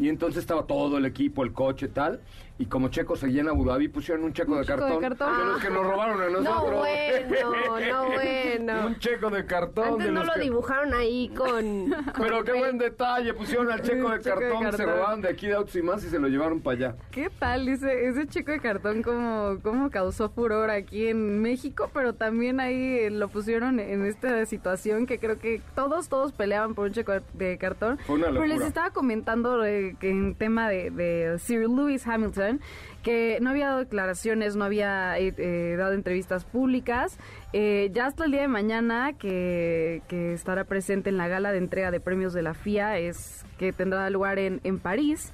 Y 0.00 0.08
entonces 0.08 0.40
estaba 0.40 0.64
todo 0.66 0.96
el 0.98 1.04
equipo, 1.04 1.44
el 1.44 1.52
coche 1.52 1.86
tal, 1.88 2.20
y 2.58 2.66
como 2.66 2.88
Checo 2.88 3.16
seguía 3.16 3.42
en 3.42 3.48
Abu 3.48 3.64
Dhabi, 3.66 3.88
pusieron 3.88 4.24
un 4.24 4.32
checo, 4.32 4.52
Un 4.52 4.58
de, 4.60 4.64
checo 4.66 4.84
de 4.84 4.90
cartón, 4.98 5.00
cartón. 5.18 5.38
de 5.38 5.44
los 5.52 5.62
que 5.62 5.70
nos 5.70 5.86
robaron 5.86 6.20
a 6.22 6.28
No 6.28 6.40
nosotros. 6.40 6.78
bueno, 6.78 7.90
no 7.90 8.08
bueno. 8.14 8.86
un 8.86 8.98
checo 8.98 9.30
de 9.30 9.46
cartón. 9.46 9.84
Antes 9.88 10.06
de 10.06 10.12
no 10.12 10.24
lo 10.24 10.32
que- 10.32 10.40
dibujaron 10.40 10.94
ahí 10.94 11.28
con... 11.36 11.94
Pero 12.18 12.44
qué 12.44 12.52
buen 12.52 12.78
detalle, 12.78 13.32
pusieron 13.34 13.70
al 13.70 13.82
checo 13.82 14.10
de 14.10 14.20
checo 14.20 14.40
de 14.40 14.48
cartón, 14.48 14.58
se 14.72 14.76
cartón. 14.78 14.86
robaron 14.96 15.20
de 15.22 15.28
aquí 15.28 15.46
de 15.46 15.54
Autos 15.54 15.76
y 15.76 15.82
más 15.82 16.04
y 16.04 16.08
se 16.08 16.18
lo 16.18 16.28
llevaron 16.28 16.60
para 16.60 16.76
allá. 16.76 16.94
¿Qué 17.10 17.30
tal 17.38 17.68
ese, 17.68 18.08
ese 18.08 18.26
chico 18.26 18.52
de 18.52 18.60
cartón 18.60 19.02
cómo, 19.02 19.58
cómo 19.62 19.90
causó 19.90 20.28
furor 20.30 20.70
aquí 20.70 21.06
en 21.08 21.40
México? 21.42 21.90
Pero 21.94 22.14
también 22.14 22.60
ahí 22.60 22.98
eh, 23.00 23.10
lo 23.10 23.28
pusieron 23.28 23.80
en 23.80 24.04
esta 24.06 24.44
situación 24.46 25.06
que 25.06 25.18
creo 25.18 25.38
que 25.38 25.60
todos, 25.74 26.08
todos 26.08 26.32
peleaban 26.32 26.74
por 26.74 26.86
un 26.86 26.92
chico 26.92 27.12
de 27.34 27.58
cartón. 27.58 27.98
Fue 28.06 28.16
una 28.16 28.26
Pero 28.28 28.40
les 28.42 28.48
locura. 28.50 28.66
estaba 28.68 28.90
comentando 28.90 29.64
eh, 29.64 29.89
que 29.98 30.10
en 30.10 30.34
tema 30.34 30.68
de, 30.68 30.90
de 30.90 31.38
Sir 31.38 31.68
Lewis 31.68 32.06
Hamilton 32.06 32.60
que 33.02 33.38
no 33.40 33.50
había 33.50 33.68
dado 33.68 33.78
declaraciones, 33.78 34.56
no 34.56 34.64
había 34.64 35.18
eh, 35.18 35.32
eh, 35.36 35.76
dado 35.78 35.92
entrevistas 35.92 36.44
públicas. 36.44 37.18
Eh, 37.52 37.90
ya 37.92 38.06
hasta 38.06 38.24
el 38.24 38.32
día 38.32 38.42
de 38.42 38.48
mañana 38.48 39.14
que, 39.14 40.02
que 40.08 40.32
estará 40.34 40.64
presente 40.64 41.10
en 41.10 41.16
la 41.16 41.28
gala 41.28 41.52
de 41.52 41.58
entrega 41.58 41.90
de 41.90 42.00
premios 42.00 42.32
de 42.32 42.42
la 42.42 42.54
FIA 42.54 42.98
es 42.98 43.44
que 43.58 43.72
tendrá 43.72 44.08
lugar 44.10 44.38
en, 44.38 44.60
en 44.64 44.78
París. 44.78 45.32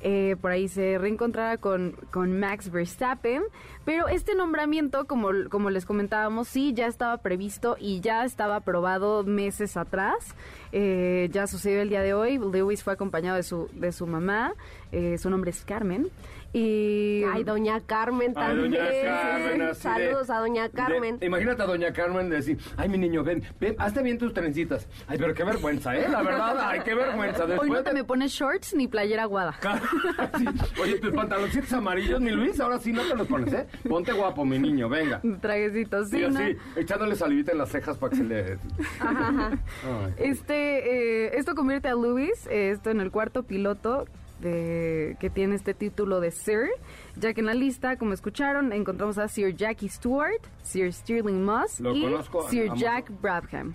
Eh, 0.00 0.36
por 0.40 0.52
ahí 0.52 0.68
se 0.68 0.96
reencontrará 0.98 1.56
con, 1.56 1.96
con 2.10 2.38
Max 2.38 2.70
Verstappen. 2.70 3.42
Pero 3.84 4.08
este 4.08 4.34
nombramiento, 4.34 5.06
como, 5.06 5.30
como 5.50 5.70
les 5.70 5.86
comentábamos, 5.86 6.48
sí 6.48 6.72
ya 6.74 6.86
estaba 6.86 7.16
previsto 7.18 7.76
y 7.80 8.00
ya 8.00 8.24
estaba 8.24 8.56
aprobado 8.56 9.24
meses 9.24 9.76
atrás. 9.76 10.34
Eh, 10.72 11.28
ya 11.32 11.46
sucedió 11.46 11.80
el 11.80 11.88
día 11.88 12.02
de 12.02 12.14
hoy. 12.14 12.38
Lewis 12.38 12.82
fue 12.82 12.92
acompañado 12.92 13.36
de 13.36 13.42
su, 13.42 13.68
de 13.72 13.92
su 13.92 14.06
mamá. 14.06 14.52
Eh, 14.92 15.18
su 15.18 15.30
nombre 15.30 15.50
es 15.50 15.64
Carmen. 15.64 16.08
Y 16.52 17.24
Ay, 17.30 17.44
doña 17.44 17.78
Carmen 17.80 18.32
Ay, 18.34 18.34
también. 18.34 18.70
doña 18.72 18.88
Carmen, 19.04 19.62
así 19.62 19.68
de- 19.68 19.74
Saludos 19.74 20.30
a 20.30 20.38
doña 20.40 20.62
de- 20.64 20.70
Carmen. 20.70 21.18
imagínate 21.20 21.62
a 21.62 21.66
doña 21.66 21.92
Carmen 21.92 22.30
decir, 22.30 22.58
ay, 22.78 22.88
mi 22.88 22.96
niño, 22.96 23.22
ven, 23.22 23.42
ven, 23.60 23.74
hazte 23.78 24.02
bien 24.02 24.16
tus 24.16 24.32
trencitas. 24.32 24.88
Ay, 25.06 25.18
pero 25.18 25.34
qué 25.34 25.44
vergüenza, 25.44 25.94
¿eh? 25.94 26.06
La 26.08 26.22
verdad, 26.22 26.56
ay, 26.58 26.80
qué 26.84 26.94
vergüenza. 26.94 27.44
hoy 27.44 27.48
no 27.50 27.54
Después 27.62 27.84
te 27.84 27.90
de- 27.90 27.94
me 27.94 28.04
pones 28.04 28.32
shorts 28.32 28.74
ni 28.74 28.88
playera 28.88 29.24
aguada. 29.24 29.54
Sí. 30.38 30.44
Oye, 30.80 30.98
tus 30.98 31.12
pantaloncitos 31.12 31.72
amarillos, 31.72 32.20
mi 32.20 32.30
Luis, 32.30 32.58
ahora 32.60 32.78
sí 32.78 32.92
no 32.92 33.02
te 33.02 33.14
los 33.14 33.26
pones, 33.26 33.52
¿eh? 33.52 33.66
Ponte 33.88 34.12
guapo, 34.12 34.44
mi 34.44 34.58
niño, 34.58 34.88
venga. 34.88 35.20
Trajecitos, 35.40 36.08
sí, 36.10 36.18
y 36.22 36.28
¿no? 36.30 36.38
así, 36.38 36.56
echándole 36.76 37.14
salivita 37.16 37.52
en 37.52 37.58
las 37.58 37.70
cejas 37.70 37.96
para 37.98 38.10
que 38.10 38.16
se 38.16 38.24
le... 38.24 38.58
Ay. 39.00 40.14
Este, 40.18 41.26
eh, 41.26 41.30
esto 41.38 41.54
convierte 41.54 41.88
a 41.88 41.94
Lewis, 41.94 42.46
eh, 42.50 42.70
esto 42.70 42.90
en 42.90 43.00
el 43.00 43.10
cuarto 43.10 43.42
piloto 43.42 44.06
de, 44.40 45.16
que 45.20 45.30
tiene 45.30 45.54
este 45.54 45.74
título 45.74 46.20
de 46.20 46.30
Sir, 46.30 46.68
ya 47.16 47.34
que 47.34 47.40
en 47.40 47.46
la 47.46 47.54
lista, 47.54 47.96
como 47.96 48.12
escucharon, 48.12 48.72
encontramos 48.72 49.18
a 49.18 49.28
Sir 49.28 49.54
Jackie 49.54 49.88
Stewart, 49.88 50.42
Sir 50.62 50.92
Stirling 50.92 51.44
Moss 51.44 51.80
Lo 51.80 51.94
y 51.94 52.02
conozco, 52.02 52.48
Sir. 52.48 52.72
Jack 52.74 53.10
Brabham. 53.20 53.74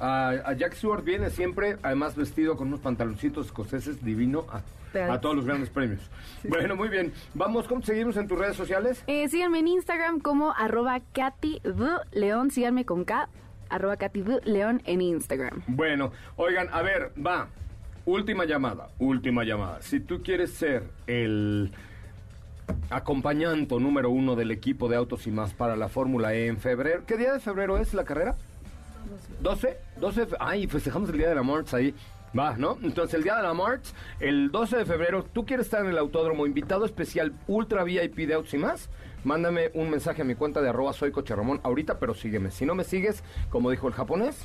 A, 0.00 0.30
a 0.30 0.52
Jack 0.54 0.74
Stewart 0.74 1.04
viene 1.04 1.30
siempre, 1.30 1.76
además 1.82 2.16
vestido 2.16 2.56
con 2.56 2.68
unos 2.68 2.80
pantaloncitos 2.80 3.46
escoceses 3.46 4.04
divino 4.04 4.44
a, 4.50 4.62
a 5.12 5.20
todos 5.20 5.36
los 5.36 5.44
grandes 5.44 5.70
premios. 5.70 6.00
Bueno, 6.42 6.74
muy 6.74 6.88
bien. 6.88 7.12
Vamos, 7.32 7.68
¿cómo 7.68 7.80
seguimos 7.82 8.16
en 8.16 8.26
tus 8.26 8.38
redes 8.38 8.56
sociales? 8.56 9.04
Eh, 9.06 9.28
síganme 9.28 9.60
en 9.60 9.68
Instagram 9.68 10.20
como 10.20 10.52
arroba 10.52 11.00
Katy. 11.12 11.62
León, 12.12 12.50
síganme 12.50 12.84
con 12.84 13.04
K, 13.04 13.28
arroba 13.70 13.96
Katy. 13.96 14.24
León 14.44 14.82
en 14.84 15.00
Instagram. 15.00 15.62
Bueno, 15.68 16.10
oigan, 16.36 16.68
a 16.72 16.82
ver, 16.82 17.12
va. 17.24 17.48
Última 18.06 18.44
llamada, 18.44 18.88
última 18.98 19.44
llamada. 19.44 19.80
Si 19.80 19.98
tú 20.00 20.22
quieres 20.22 20.52
ser 20.52 20.84
el 21.06 21.72
acompañante 22.90 23.74
número 23.80 24.10
uno 24.10 24.36
del 24.36 24.50
equipo 24.50 24.88
de 24.88 24.96
autos 24.96 25.26
y 25.26 25.30
más 25.30 25.54
para 25.54 25.76
la 25.76 25.88
Fórmula 25.88 26.34
E 26.34 26.46
en 26.46 26.58
febrero, 26.58 27.02
¿qué 27.06 27.16
día 27.16 27.32
de 27.32 27.40
febrero 27.40 27.78
es 27.78 27.94
la 27.94 28.04
carrera? 28.04 28.34
12, 29.40 29.76
12, 30.00 30.20
de 30.20 30.26
fe- 30.26 30.36
ay, 30.40 30.66
festejamos 30.66 31.08
el 31.10 31.18
día 31.18 31.28
de 31.28 31.34
la 31.34 31.42
March 31.42 31.72
ahí. 31.74 31.94
Va, 32.36 32.56
¿no? 32.56 32.78
Entonces, 32.82 33.14
el 33.14 33.22
día 33.22 33.36
de 33.36 33.42
la 33.44 33.54
March, 33.54 33.84
el 34.18 34.50
12 34.50 34.78
de 34.78 34.84
febrero, 34.84 35.22
tú 35.24 35.46
quieres 35.46 35.66
estar 35.66 35.82
en 35.84 35.90
el 35.90 35.98
autódromo, 35.98 36.46
invitado 36.46 36.84
especial 36.84 37.32
Ultra 37.46 37.84
VIP 37.84 38.16
de 38.26 38.34
Autos 38.34 38.52
y 38.54 38.58
más, 38.58 38.88
mándame 39.22 39.70
un 39.74 39.88
mensaje 39.88 40.22
a 40.22 40.24
mi 40.24 40.34
cuenta 40.34 40.60
de 40.60 40.68
arroba 40.68 40.92
soy 40.92 41.12
Coche 41.12 41.36
Ramón 41.36 41.60
ahorita, 41.62 41.98
pero 42.00 42.12
sígueme. 42.12 42.50
Si 42.50 42.66
no 42.66 42.74
me 42.74 42.82
sigues, 42.82 43.22
como 43.50 43.70
dijo 43.70 43.86
el 43.86 43.94
japonés, 43.94 44.36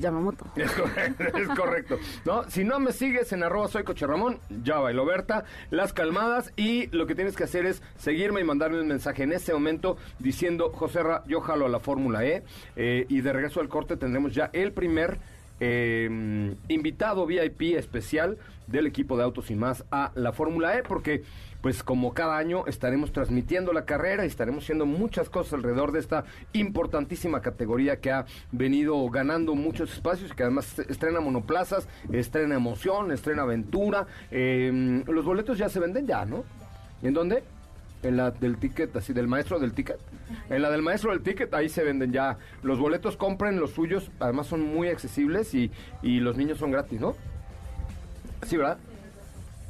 Yamamoto. 0.00 0.46
es 0.56 1.48
correcto. 1.56 1.98
¿No? 2.24 2.48
Si 2.50 2.64
no 2.64 2.80
me 2.80 2.92
sigues 2.92 3.32
en 3.32 3.42
arroba 3.42 3.68
soy 3.68 3.84
Coche 3.84 4.06
Ramón, 4.06 4.38
ya 4.62 4.78
bailó 4.78 5.04
Berta, 5.04 5.44
las 5.70 5.92
calmadas 5.92 6.52
y 6.56 6.86
lo 6.96 7.06
que 7.06 7.14
tienes 7.14 7.36
que 7.36 7.44
hacer 7.44 7.66
es 7.66 7.82
seguirme 7.96 8.40
y 8.40 8.44
mandarme 8.44 8.80
un 8.80 8.88
mensaje 8.88 9.24
en 9.24 9.32
ese 9.32 9.52
momento 9.52 9.96
diciendo, 10.18 10.72
José 10.72 11.02
Ra, 11.02 11.22
yo 11.26 11.40
jalo 11.40 11.66
a 11.66 11.68
la 11.68 11.80
Fórmula 11.80 12.24
E 12.24 12.42
eh, 12.76 13.06
y 13.08 13.20
de 13.20 13.32
regreso 13.32 13.60
al 13.60 13.68
corte 13.68 13.96
tendremos 13.96 14.34
ya 14.34 14.50
el 14.52 14.72
primer 14.72 15.18
eh, 15.64 16.56
invitado 16.66 17.24
VIP 17.24 17.76
especial 17.76 18.36
del 18.66 18.88
equipo 18.88 19.16
de 19.16 19.22
Autos 19.22 19.48
y 19.52 19.54
más 19.54 19.84
a 19.92 20.10
la 20.16 20.32
Fórmula 20.32 20.76
E 20.76 20.82
porque 20.82 21.22
pues 21.60 21.84
como 21.84 22.14
cada 22.14 22.36
año 22.36 22.66
estaremos 22.66 23.12
transmitiendo 23.12 23.72
la 23.72 23.84
carrera 23.84 24.24
y 24.24 24.26
estaremos 24.26 24.64
haciendo 24.64 24.86
muchas 24.86 25.30
cosas 25.30 25.52
alrededor 25.52 25.92
de 25.92 26.00
esta 26.00 26.24
importantísima 26.52 27.42
categoría 27.42 28.00
que 28.00 28.10
ha 28.10 28.26
venido 28.50 29.08
ganando 29.08 29.54
muchos 29.54 29.92
espacios 29.92 30.32
y 30.32 30.34
que 30.34 30.42
además 30.42 30.80
estrena 30.80 31.20
monoplazas, 31.20 31.86
estrena 32.10 32.56
emoción, 32.56 33.12
estrena 33.12 33.42
aventura. 33.42 34.08
Eh, 34.32 35.04
los 35.06 35.24
boletos 35.24 35.58
ya 35.58 35.68
se 35.68 35.78
venden 35.78 36.08
ya, 36.08 36.24
¿no? 36.24 36.42
¿En 37.02 37.14
dónde? 37.14 37.44
En 38.02 38.16
la 38.16 38.30
del 38.32 38.56
ticket, 38.56 38.94
así, 38.96 39.12
del 39.12 39.28
maestro 39.28 39.58
del 39.60 39.72
ticket. 39.72 39.96
En 40.50 40.60
la 40.62 40.70
del 40.70 40.82
maestro 40.82 41.10
del 41.12 41.20
ticket, 41.22 41.52
ahí 41.54 41.68
se 41.68 41.84
venden 41.84 42.12
ya 42.12 42.36
los 42.62 42.78
boletos, 42.78 43.16
compren 43.16 43.60
los 43.60 43.70
suyos, 43.70 44.10
además 44.18 44.48
son 44.48 44.60
muy 44.62 44.88
accesibles 44.88 45.54
y, 45.54 45.70
y 46.02 46.18
los 46.20 46.36
niños 46.36 46.58
son 46.58 46.70
gratis, 46.72 47.00
¿no? 47.00 47.14
Sí, 48.46 48.56
¿verdad? 48.56 48.78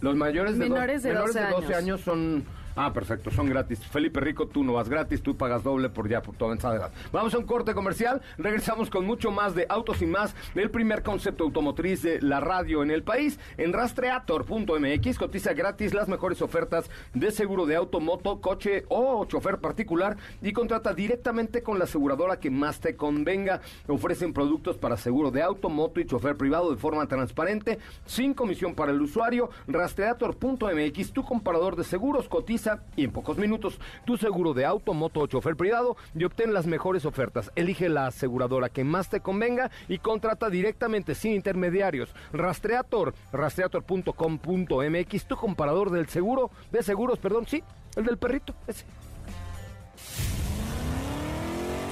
Los 0.01 0.17
mayores 0.17 0.59
de, 0.59 0.69
Menores 0.69 1.03
do- 1.03 1.09
de 1.09 1.15
menores 1.15 1.35
12 1.35 1.47
de 1.47 1.51
12 1.53 1.67
años. 1.67 1.79
años 1.83 2.01
son... 2.01 2.45
Ah, 2.75 2.91
perfecto, 2.93 3.31
son 3.31 3.51
gratis. 3.51 3.81
Felipe 3.87 4.21
Rico, 4.21 4.47
tú 4.47 4.65
no 4.65 4.73
vas 4.73 4.89
gratis, 4.89 5.23
tú 5.23 5.37
pagas 5.37 5.63
doble 5.63 5.91
por 5.91 6.09
ya 6.09 6.23
por 6.23 6.35
tu 6.37 6.47
avanzada 6.47 6.77
edad. 6.77 6.93
Vamos 7.13 7.35
a 7.35 7.39
un 7.39 7.45
corte 7.45 7.75
comercial, 7.75 8.23
regresamos 8.39 8.89
con 8.89 9.05
mucho 9.05 9.31
más 9.31 9.55
de 9.55 9.67
Autos 9.69 10.01
y 10.01 10.07
Más, 10.07 10.35
del 10.55 10.71
primer 10.71 11.03
concepto 11.03 11.45
automotriz 11.45 12.03
de 12.03 12.23
la 12.23 12.41
radio 12.41 12.83
en 12.83 12.91
el 12.91 13.03
país, 13.03 13.39
en 13.59 13.75
rastreator.mx, 13.75 15.19
cotiza 15.19 15.53
gratis 15.53 15.93
las 15.93 16.09
mejores 16.09 16.41
ofertas 16.41 16.89
de 17.13 17.31
seguro 17.31 17.67
de 17.67 17.77
auto, 17.77 18.01
moto, 18.01 18.41
coche 18.41 18.87
o 18.89 19.27
chofer 19.27 19.59
particular 19.59 20.17
y 20.41 20.53
contrata 20.53 20.95
directamente 20.95 21.63
con 21.63 21.79
la 21.79 21.85
aseguradora 21.85 22.41
que 22.41 22.51
más 22.51 22.81
te 22.81 22.97
convenga. 22.97 23.61
Ofrecen 23.87 24.33
productos 24.33 24.79
para 24.79 24.97
seguro 24.97 25.31
de 25.31 25.43
auto, 25.43 25.69
moto 25.69 26.01
y 26.01 26.07
chofer 26.07 26.37
privado 26.37 26.71
de 26.71 26.79
forma 26.79 27.07
transparente, 27.07 27.79
sin 28.07 28.33
comisión 28.33 28.75
para 28.75 28.93
el 28.93 29.03
usuario. 29.03 29.51
Rastreator.mx, 29.67 31.13
tu 31.13 31.23
comparador 31.23 31.77
de 31.77 31.85
seguros, 31.85 32.29
cotiza 32.29 32.62
y 32.97 33.05
en 33.05 33.13
pocos 33.13 33.39
minutos 33.39 33.79
tu 34.05 34.17
seguro 34.17 34.55
de 34.55 34.65
auto, 34.65 34.95
moto 34.95 35.21
o 35.21 35.27
chofer 35.27 35.57
privado 35.57 35.97
y 36.15 36.25
obtén 36.25 36.53
las 36.55 36.67
mejores 36.67 37.05
ofertas. 37.05 37.51
Elige 37.57 37.89
la 37.89 38.07
aseguradora 38.07 38.69
que 38.69 38.85
más 38.85 39.09
te 39.09 39.21
convenga 39.21 39.71
y 39.89 39.99
contrata 39.99 40.51
directamente 40.51 41.15
sin 41.15 41.33
intermediarios. 41.33 42.15
Rastreator, 42.33 43.15
rastreator.com.mx, 43.33 45.25
tu 45.27 45.37
comparador 45.37 45.91
del 45.91 46.09
seguro, 46.09 46.51
de 46.71 46.83
seguros, 46.83 47.19
perdón, 47.19 47.47
sí, 47.47 47.63
el 47.97 48.05
del 48.05 48.19
perrito, 48.19 48.55
ese. 48.67 48.85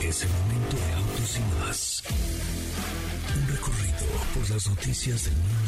Es 0.02 0.22
el 0.24 0.30
momento 0.30 0.76
de 0.76 0.92
autos 0.94 1.38
y 1.38 1.42
más. 1.60 2.02
Un 3.36 3.48
recorrido 3.48 4.06
por 4.34 4.50
las 4.50 4.68
noticias 4.68 5.24
del 5.24 5.34
mundo. 5.34 5.60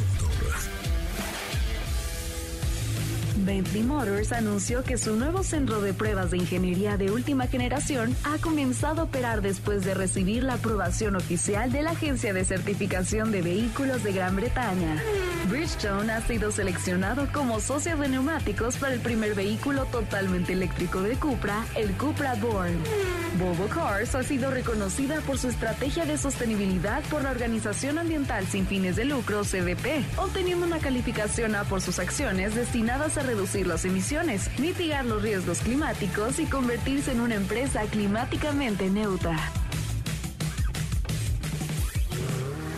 Bentley 3.36 3.82
Motors 3.82 4.32
anunció 4.32 4.82
que 4.82 4.98
su 4.98 5.16
nuevo 5.16 5.42
centro 5.42 5.80
de 5.80 5.92
pruebas 5.92 6.30
de 6.30 6.38
ingeniería 6.38 6.96
de 6.96 7.10
última 7.10 7.46
generación 7.46 8.14
ha 8.24 8.38
comenzado 8.38 9.02
a 9.02 9.04
operar 9.04 9.42
después 9.42 9.84
de 9.84 9.94
recibir 9.94 10.42
la 10.42 10.54
aprobación 10.54 11.16
oficial 11.16 11.72
de 11.72 11.82
la 11.82 11.90
Agencia 11.90 12.32
de 12.32 12.44
Certificación 12.44 13.32
de 13.32 13.42
Vehículos 13.42 14.02
de 14.02 14.12
Gran 14.12 14.36
Bretaña. 14.36 15.02
Bridgestone 15.48 16.12
ha 16.12 16.20
sido 16.22 16.52
seleccionado 16.52 17.28
como 17.32 17.60
socio 17.60 17.96
de 17.96 18.08
neumáticos 18.08 18.76
para 18.76 18.94
el 18.94 19.00
primer 19.00 19.34
vehículo 19.34 19.84
totalmente 19.86 20.52
eléctrico 20.52 21.02
de 21.02 21.16
Cupra, 21.16 21.64
el 21.76 21.92
Cupra 21.92 22.34
Born. 22.34 23.21
Volvo 23.38 23.66
Cars 23.66 24.14
ha 24.14 24.22
sido 24.22 24.50
reconocida 24.50 25.20
por 25.22 25.38
su 25.38 25.48
estrategia 25.48 26.04
de 26.04 26.18
sostenibilidad 26.18 27.02
por 27.04 27.22
la 27.22 27.30
Organización 27.30 27.98
Ambiental 27.98 28.46
sin 28.46 28.66
fines 28.66 28.96
de 28.96 29.06
lucro, 29.06 29.42
CDP, 29.42 30.04
obteniendo 30.18 30.66
una 30.66 30.78
calificación 30.78 31.54
A 31.54 31.64
por 31.64 31.80
sus 31.80 31.98
acciones 31.98 32.54
destinadas 32.54 33.16
a 33.16 33.22
reducir 33.22 33.66
las 33.66 33.84
emisiones, 33.84 34.50
mitigar 34.58 35.06
los 35.06 35.22
riesgos 35.22 35.60
climáticos 35.60 36.38
y 36.38 36.46
convertirse 36.46 37.12
en 37.12 37.20
una 37.20 37.34
empresa 37.36 37.82
climáticamente 37.84 38.90
neutra. 38.90 39.38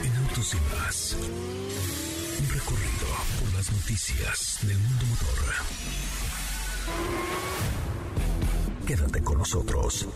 En 0.05 0.17
autos 0.25 0.55
y 0.55 0.59
más. 0.77 1.17
Un 2.41 2.49
recorrido 2.51 3.07
por 3.41 3.55
las 3.55 3.73
noticias 3.73 4.59
del 4.63 4.79
mundo 4.79 5.07
motor. 5.07 5.35
Quédate 8.87 9.23
con 9.23 9.39
nosotros. 9.39 10.07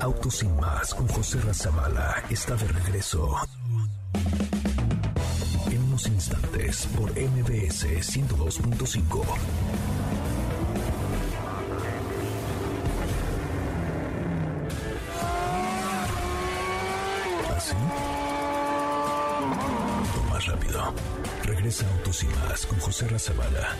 Autos 0.00 0.42
y 0.42 0.48
más 0.48 0.94
con 0.94 1.06
José 1.08 1.38
Razabala 1.42 2.22
está 2.30 2.54
de 2.56 2.66
regreso. 2.68 3.36
En 5.70 5.82
unos 5.82 6.06
instantes 6.06 6.86
por 6.96 7.10
MBS 7.10 7.84
102.5. 7.84 9.24
¿Así? 17.54 17.74
O 20.16 20.32
más 20.32 20.46
rápido. 20.46 20.94
Regresa 21.44 21.86
Autos 21.96 22.22
y 22.22 22.26
más 22.26 22.64
con 22.64 22.80
José 22.80 23.06
Razabala. 23.06 23.76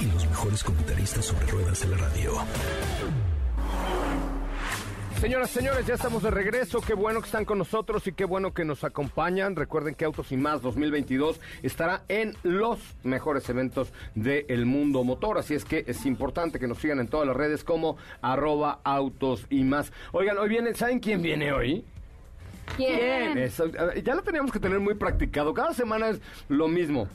Y 0.00 0.06
los 0.06 0.26
mejores 0.26 0.64
comentaristas 0.64 1.26
sobre 1.26 1.46
ruedas 1.48 1.80
de 1.80 1.88
la 1.88 1.96
radio. 1.98 2.32
Señoras, 5.20 5.50
señores, 5.50 5.84
ya 5.84 5.94
estamos 5.94 6.22
de 6.22 6.30
regreso. 6.30 6.80
Qué 6.80 6.94
bueno 6.94 7.20
que 7.20 7.26
están 7.26 7.44
con 7.44 7.58
nosotros 7.58 8.06
y 8.06 8.12
qué 8.12 8.24
bueno 8.24 8.54
que 8.54 8.64
nos 8.64 8.84
acompañan. 8.84 9.56
Recuerden 9.56 9.96
que 9.96 10.04
Autos 10.04 10.30
y 10.30 10.36
Más 10.36 10.62
2022 10.62 11.40
estará 11.64 12.04
en 12.06 12.36
los 12.44 12.78
mejores 13.02 13.48
eventos 13.48 13.92
del 14.14 14.64
mundo 14.64 15.02
motor. 15.02 15.36
Así 15.36 15.54
es 15.54 15.64
que 15.64 15.82
es 15.88 16.06
importante 16.06 16.60
que 16.60 16.68
nos 16.68 16.78
sigan 16.78 17.00
en 17.00 17.08
todas 17.08 17.26
las 17.26 17.36
redes 17.36 17.64
como 17.64 17.96
arroba 18.22 18.78
Autos 18.84 19.44
y 19.50 19.64
Más. 19.64 19.92
Oigan, 20.12 20.38
hoy 20.38 20.50
viene, 20.50 20.72
¿saben 20.74 21.00
quién 21.00 21.20
viene 21.20 21.52
hoy? 21.52 21.84
¿Quién? 22.76 23.38
Eso, 23.38 23.66
ya 23.66 24.14
lo 24.14 24.22
teníamos 24.22 24.52
que 24.52 24.60
tener 24.60 24.78
muy 24.78 24.94
practicado. 24.94 25.52
Cada 25.52 25.74
semana 25.74 26.10
es 26.10 26.20
lo 26.48 26.68
mismo. 26.68 27.08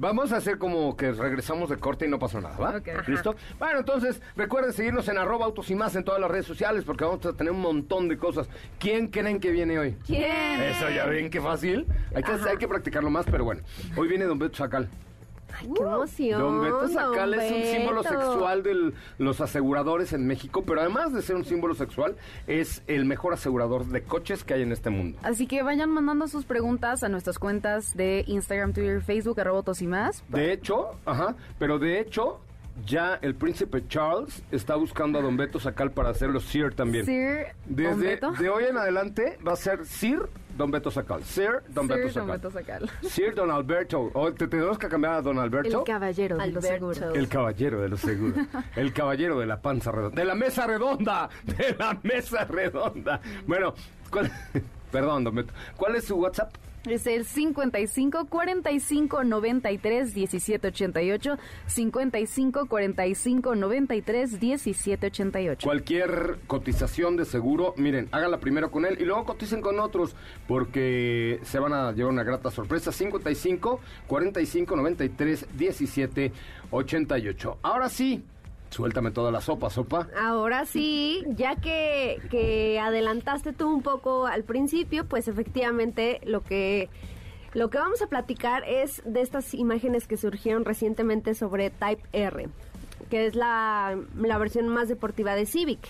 Vamos 0.00 0.32
a 0.32 0.38
hacer 0.38 0.56
como 0.56 0.96
que 0.96 1.12
regresamos 1.12 1.68
de 1.68 1.76
corte 1.76 2.06
y 2.06 2.08
no 2.08 2.18
pasó 2.18 2.40
nada, 2.40 2.56
¿va? 2.56 2.70
Ok. 2.78 2.88
Ajá. 2.88 3.04
¿Listo? 3.06 3.36
Bueno, 3.58 3.80
entonces 3.80 4.22
recuerden 4.34 4.72
seguirnos 4.72 5.06
en 5.08 5.18
arroba 5.18 5.44
autos 5.44 5.70
y 5.70 5.74
más 5.74 5.94
en 5.94 6.04
todas 6.04 6.18
las 6.18 6.30
redes 6.30 6.46
sociales 6.46 6.84
porque 6.86 7.04
vamos 7.04 7.26
a 7.26 7.34
tener 7.34 7.52
un 7.52 7.60
montón 7.60 8.08
de 8.08 8.16
cosas. 8.16 8.48
¿Quién 8.78 9.08
creen 9.08 9.40
que 9.40 9.50
viene 9.50 9.78
hoy? 9.78 9.98
¿Quién? 10.06 10.58
Eso 10.62 10.88
ya 10.88 11.04
ven 11.04 11.28
qué 11.28 11.38
fácil. 11.38 11.86
Hay 12.14 12.22
que, 12.22 12.32
hay 12.32 12.56
que 12.56 12.66
practicarlo 12.66 13.10
más, 13.10 13.26
pero 13.30 13.44
bueno. 13.44 13.60
Hoy 13.94 14.08
viene 14.08 14.24
Don 14.24 14.38
Beto 14.38 14.56
Sacal. 14.56 14.88
Ay, 15.60 15.70
qué 15.74 15.82
emoción. 15.82 16.40
Don 16.40 16.60
Beto 16.62 16.88
Sacal 16.88 17.30
don 17.32 17.40
es 17.40 17.52
un 17.52 17.62
símbolo 17.62 18.02
sexual 18.02 18.62
de 18.62 18.92
los 19.18 19.40
aseguradores 19.40 20.12
en 20.12 20.26
México, 20.26 20.62
pero 20.66 20.80
además 20.80 21.12
de 21.12 21.22
ser 21.22 21.36
un 21.36 21.44
símbolo 21.44 21.74
sexual, 21.74 22.16
es 22.46 22.82
el 22.86 23.04
mejor 23.04 23.34
asegurador 23.34 23.86
de 23.86 24.02
coches 24.02 24.44
que 24.44 24.54
hay 24.54 24.62
en 24.62 24.72
este 24.72 24.90
mundo. 24.90 25.18
Así 25.22 25.46
que 25.46 25.62
vayan 25.62 25.90
mandando 25.90 26.28
sus 26.28 26.44
preguntas 26.44 27.02
a 27.02 27.08
nuestras 27.08 27.38
cuentas 27.38 27.96
de 27.96 28.24
Instagram, 28.26 28.72
Twitter, 28.72 29.02
Facebook, 29.02 29.40
arroba 29.40 29.58
autos 29.58 29.82
y 29.82 29.86
más. 29.86 30.22
De 30.28 30.52
hecho, 30.52 30.90
ajá, 31.04 31.34
pero 31.58 31.78
de 31.78 32.00
hecho, 32.00 32.40
ya 32.86 33.18
el 33.20 33.34
príncipe 33.34 33.86
Charles 33.88 34.42
está 34.50 34.76
buscando 34.76 35.18
a 35.18 35.22
Don 35.22 35.36
Beto 35.36 35.60
Sacal 35.60 35.90
para 35.90 36.10
hacerlo 36.10 36.40
Sir 36.40 36.74
también. 36.74 37.04
Sir 37.04 37.48
Don 37.66 38.00
Desde 38.00 38.14
Beto. 38.14 38.32
de 38.32 38.48
hoy 38.48 38.64
en 38.64 38.78
adelante 38.78 39.38
va 39.46 39.52
a 39.52 39.56
ser 39.56 39.84
Sir 39.84 40.28
Don 40.60 40.70
Beto 40.70 40.90
Sacal. 40.90 41.24
Sir 41.24 41.62
Don 41.70 41.88
Sir 41.88 41.96
Beto 41.96 42.02
Don 42.02 42.12
Sacal. 42.12 42.38
Beto 42.38 42.50
Sacal. 42.50 42.90
Sir 43.10 43.34
Don 43.34 43.50
Alberto. 43.50 44.10
O 44.12 44.30
te 44.34 44.46
tenemos 44.46 44.78
que 44.78 44.88
cambiar 44.88 45.14
a 45.14 45.22
Don 45.22 45.38
Alberto. 45.38 45.78
El 45.78 45.84
caballero 45.84 46.36
de 46.36 46.46
los 46.52 46.62
seguros. 46.64 47.00
El 47.16 47.28
caballero 47.28 47.80
de 47.80 47.88
los 47.88 48.00
seguros. 48.00 48.46
El 48.76 48.92
caballero 48.92 49.38
de 49.38 49.46
la 49.46 49.62
panza 49.62 49.90
redonda. 49.90 50.14
De 50.16 50.24
la 50.26 50.34
mesa 50.34 50.66
redonda. 50.66 51.30
De 51.44 51.74
la 51.78 51.98
mesa 52.02 52.44
redonda. 52.44 53.20
Bueno, 53.46 53.72
¿cuál- 54.10 54.30
perdón, 54.92 55.24
Don 55.24 55.34
Beto. 55.34 55.54
¿Cuál 55.76 55.96
es 55.96 56.04
su 56.04 56.16
WhatsApp? 56.16 56.52
Es 56.86 57.06
el 57.06 57.26
55 57.26 58.26
45 58.26 59.24
93 59.24 60.14
17 60.14 60.68
88. 60.68 61.38
55 61.66 62.66
45 62.66 63.54
93 63.54 64.40
17 64.40 65.06
88. 65.06 65.66
Cualquier 65.66 66.38
cotización 66.46 67.16
de 67.16 67.26
seguro, 67.26 67.74
miren, 67.76 68.08
háganla 68.12 68.40
primero 68.40 68.70
con 68.70 68.86
él 68.86 68.96
y 68.98 69.04
luego 69.04 69.26
coticen 69.26 69.60
con 69.60 69.78
otros 69.78 70.16
porque 70.48 71.38
se 71.42 71.58
van 71.58 71.74
a 71.74 71.92
llevar 71.92 72.12
una 72.12 72.24
grata 72.24 72.50
sorpresa. 72.50 72.92
55 72.92 73.80
45 74.06 74.76
93 74.76 75.46
17 75.52 76.32
88. 76.70 77.58
Ahora 77.62 77.90
sí, 77.90 78.24
suéltame 78.70 79.10
toda 79.10 79.30
la 79.30 79.40
sopa, 79.40 79.70
sopa. 79.70 80.08
Ahora 80.18 80.64
sí, 80.64 81.22
ya 81.28 81.56
que, 81.56 82.18
que 82.30 82.80
adelantaste 82.80 83.52
tú 83.52 83.68
un 83.68 83.82
poco 83.82 84.26
al 84.26 84.44
principio, 84.44 85.04
pues 85.04 85.28
efectivamente 85.28 86.20
lo 86.24 86.42
que 86.42 86.88
lo 87.52 87.68
que 87.68 87.78
vamos 87.78 88.00
a 88.00 88.06
platicar 88.06 88.62
es 88.64 89.02
de 89.04 89.22
estas 89.22 89.54
imágenes 89.54 90.06
que 90.06 90.16
surgieron 90.16 90.64
recientemente 90.64 91.34
sobre 91.34 91.70
Type 91.70 92.02
R, 92.12 92.48
que 93.10 93.26
es 93.26 93.34
la, 93.34 93.98
la 94.16 94.38
versión 94.38 94.68
más 94.68 94.88
deportiva 94.88 95.34
de 95.34 95.46
Civic. 95.46 95.80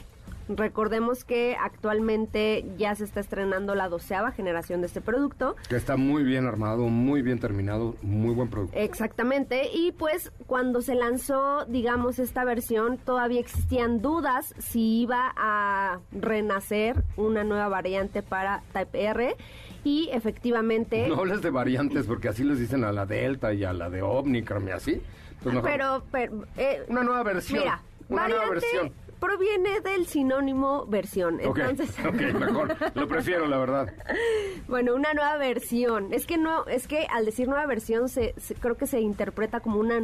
Recordemos 0.56 1.24
que 1.24 1.56
actualmente 1.60 2.64
ya 2.76 2.94
se 2.96 3.04
está 3.04 3.20
estrenando 3.20 3.74
la 3.76 3.88
doceava 3.88 4.32
generación 4.32 4.80
de 4.80 4.88
este 4.88 5.00
producto. 5.00 5.54
Que 5.68 5.76
está 5.76 5.96
muy 5.96 6.24
bien 6.24 6.46
armado, 6.46 6.88
muy 6.88 7.22
bien 7.22 7.38
terminado, 7.38 7.94
muy 8.02 8.34
buen 8.34 8.50
producto. 8.50 8.76
Exactamente, 8.76 9.70
y 9.72 9.92
pues 9.92 10.32
cuando 10.46 10.82
se 10.82 10.96
lanzó, 10.96 11.64
digamos, 11.66 12.18
esta 12.18 12.44
versión, 12.44 12.98
todavía 12.98 13.40
existían 13.40 14.02
dudas 14.02 14.54
si 14.58 15.02
iba 15.02 15.32
a 15.36 16.00
renacer 16.10 17.04
una 17.16 17.44
nueva 17.44 17.68
variante 17.68 18.22
para 18.22 18.62
Type 18.72 19.04
R, 19.04 19.36
y 19.84 20.10
efectivamente... 20.12 21.08
No 21.08 21.20
hables 21.20 21.42
de 21.42 21.50
variantes 21.50 22.06
porque 22.06 22.28
así 22.28 22.44
les 22.44 22.58
dicen 22.58 22.84
a 22.84 22.92
la 22.92 23.06
Delta 23.06 23.54
y 23.54 23.64
a 23.64 23.72
la 23.72 23.88
de 23.88 24.02
Omnicron 24.02 24.66
y 24.68 24.70
así. 24.72 25.00
Pues 25.42 25.56
pero, 25.62 26.02
pero 26.10 26.44
eh, 26.56 26.82
Una 26.88 27.02
nueva 27.02 27.22
versión. 27.22 27.60
mira, 27.60 27.82
una 28.08 28.28
nueva 28.28 28.50
versión. 28.50 28.92
Proviene 29.20 29.80
del 29.80 30.06
sinónimo 30.06 30.86
versión, 30.86 31.38
entonces... 31.40 31.94
ok, 32.06 32.14
mejor. 32.38 32.76
Lo 32.94 33.06
prefiero, 33.06 33.46
la 33.46 33.58
verdad. 33.58 33.92
Bueno, 34.68 34.94
una 34.94 35.12
nueva 35.14 35.36
versión. 35.36 36.12
Es 36.12 36.26
que 36.26 36.38
no, 36.38 36.64
es 36.66 36.86
que 36.86 37.06
al 37.10 37.24
decir 37.24 37.48
nueva 37.48 37.66
versión 37.66 38.08
se, 38.08 38.34
se- 38.38 38.54
creo 38.54 38.76
que 38.76 38.86
se 38.86 39.00
interpreta 39.00 39.60
como 39.60 39.80
una 39.80 40.00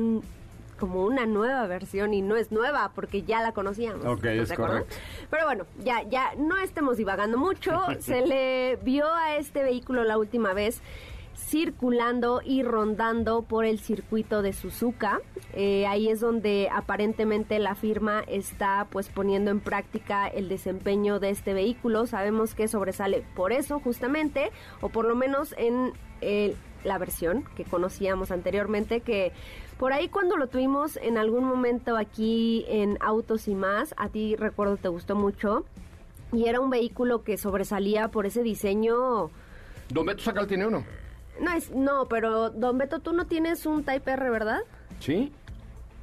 como 0.78 1.04
una 1.04 1.24
nueva 1.24 1.66
versión 1.68 2.12
y 2.12 2.20
no 2.20 2.36
es 2.36 2.50
nueva 2.52 2.90
porque 2.94 3.22
ya 3.22 3.40
la 3.42 3.52
conocíamos. 3.52 4.04
Ok, 4.04 4.24
¿estás 4.24 4.50
es 4.50 4.56
correcto. 4.56 4.94
Pero 5.30 5.44
bueno, 5.46 5.64
ya 5.84 6.02
ya 6.02 6.34
no 6.36 6.58
estemos 6.58 6.96
divagando 6.96 7.38
mucho. 7.38 7.80
se 8.00 8.26
le 8.26 8.76
vio 8.82 9.06
a 9.12 9.36
este 9.36 9.62
vehículo 9.62 10.02
la 10.04 10.18
última 10.18 10.52
vez 10.52 10.82
circulando 11.36 12.40
y 12.44 12.62
rondando 12.62 13.42
por 13.42 13.64
el 13.64 13.78
circuito 13.78 14.42
de 14.42 14.52
Suzuka. 14.52 15.20
Eh, 15.54 15.86
ahí 15.86 16.08
es 16.08 16.20
donde 16.20 16.68
aparentemente 16.72 17.58
la 17.58 17.74
firma 17.74 18.24
está 18.26 18.86
pues 18.90 19.08
poniendo 19.08 19.50
en 19.50 19.60
práctica 19.60 20.26
el 20.26 20.48
desempeño 20.48 21.20
de 21.20 21.30
este 21.30 21.54
vehículo. 21.54 22.06
Sabemos 22.06 22.54
que 22.54 22.68
sobresale 22.68 23.24
por 23.34 23.52
eso 23.52 23.78
justamente, 23.80 24.50
o 24.80 24.88
por 24.88 25.06
lo 25.06 25.14
menos 25.14 25.54
en 25.58 25.92
eh, 26.20 26.54
la 26.84 26.98
versión 26.98 27.44
que 27.56 27.64
conocíamos 27.64 28.30
anteriormente, 28.30 29.00
que 29.00 29.32
por 29.78 29.92
ahí 29.92 30.08
cuando 30.08 30.36
lo 30.36 30.48
tuvimos 30.48 30.96
en 30.96 31.18
algún 31.18 31.44
momento 31.44 31.96
aquí 31.96 32.64
en 32.68 32.96
Autos 33.00 33.46
y 33.48 33.54
más, 33.54 33.94
a 33.98 34.08
ti 34.08 34.36
recuerdo 34.36 34.76
te 34.78 34.88
gustó 34.88 35.14
mucho. 35.14 35.64
Y 36.32 36.46
era 36.48 36.60
un 36.60 36.70
vehículo 36.70 37.22
que 37.22 37.38
sobresalía 37.38 38.08
por 38.08 38.26
ese 38.26 38.42
diseño... 38.42 39.30
Don 39.90 40.04
Beto 40.04 40.22
Sacal 40.22 40.48
tiene 40.48 40.66
uno. 40.66 40.84
No, 41.40 41.52
es, 41.52 41.70
no, 41.70 42.06
pero 42.06 42.50
Don 42.50 42.78
Beto, 42.78 43.00
tú 43.00 43.12
no 43.12 43.26
tienes 43.26 43.66
un 43.66 43.84
Type 43.84 44.10
R, 44.10 44.30
¿verdad? 44.30 44.60
¿Sí? 45.00 45.32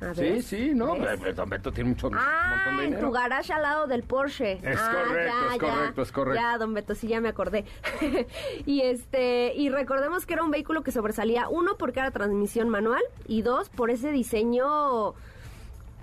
A 0.02 0.14
Sí, 0.14 0.22
ver, 0.22 0.44
sí, 0.44 0.72
no. 0.76 0.98
¿ves? 0.98 1.20
eh, 1.26 1.34
Don 1.34 1.50
Beto 1.50 1.72
tiene 1.72 1.92
mucho, 1.92 2.08
un 2.08 2.16
Ah, 2.18 2.66
montón 2.68 2.78
de 2.92 2.98
en 2.98 3.00
tu 3.04 3.12
garage 3.12 3.54
al 3.54 3.62
lado 3.62 3.88
del 3.88 4.04
Porsche. 4.04 4.60
Es 4.62 4.78
Ah, 4.80 4.92
correcto, 5.08 5.34
ya, 5.48 5.48
es 5.56 5.62
ya. 5.62 5.74
correcto, 5.76 6.02
es 6.02 6.12
correcto. 6.12 6.42
Ya, 6.42 6.58
don 6.58 6.74
Beto, 6.74 6.94
sí, 6.96 7.08
ya 7.08 7.22
me 7.22 7.30
acordé. 7.30 7.64
y 8.66 8.82
este, 8.82 9.54
y 9.56 9.70
recordemos 9.70 10.26
que 10.26 10.34
era 10.34 10.44
un 10.44 10.52
vehículo 10.52 10.84
que 10.84 10.92
sobresalía, 10.92 11.48
uno, 11.48 11.78
porque 11.78 12.02
era 12.02 12.12
transmisión 12.12 12.68
manual, 12.70 13.02
y 13.28 13.44
dos, 13.44 13.70
por 13.70 13.92
ese 13.92 14.12
diseño 14.12 15.14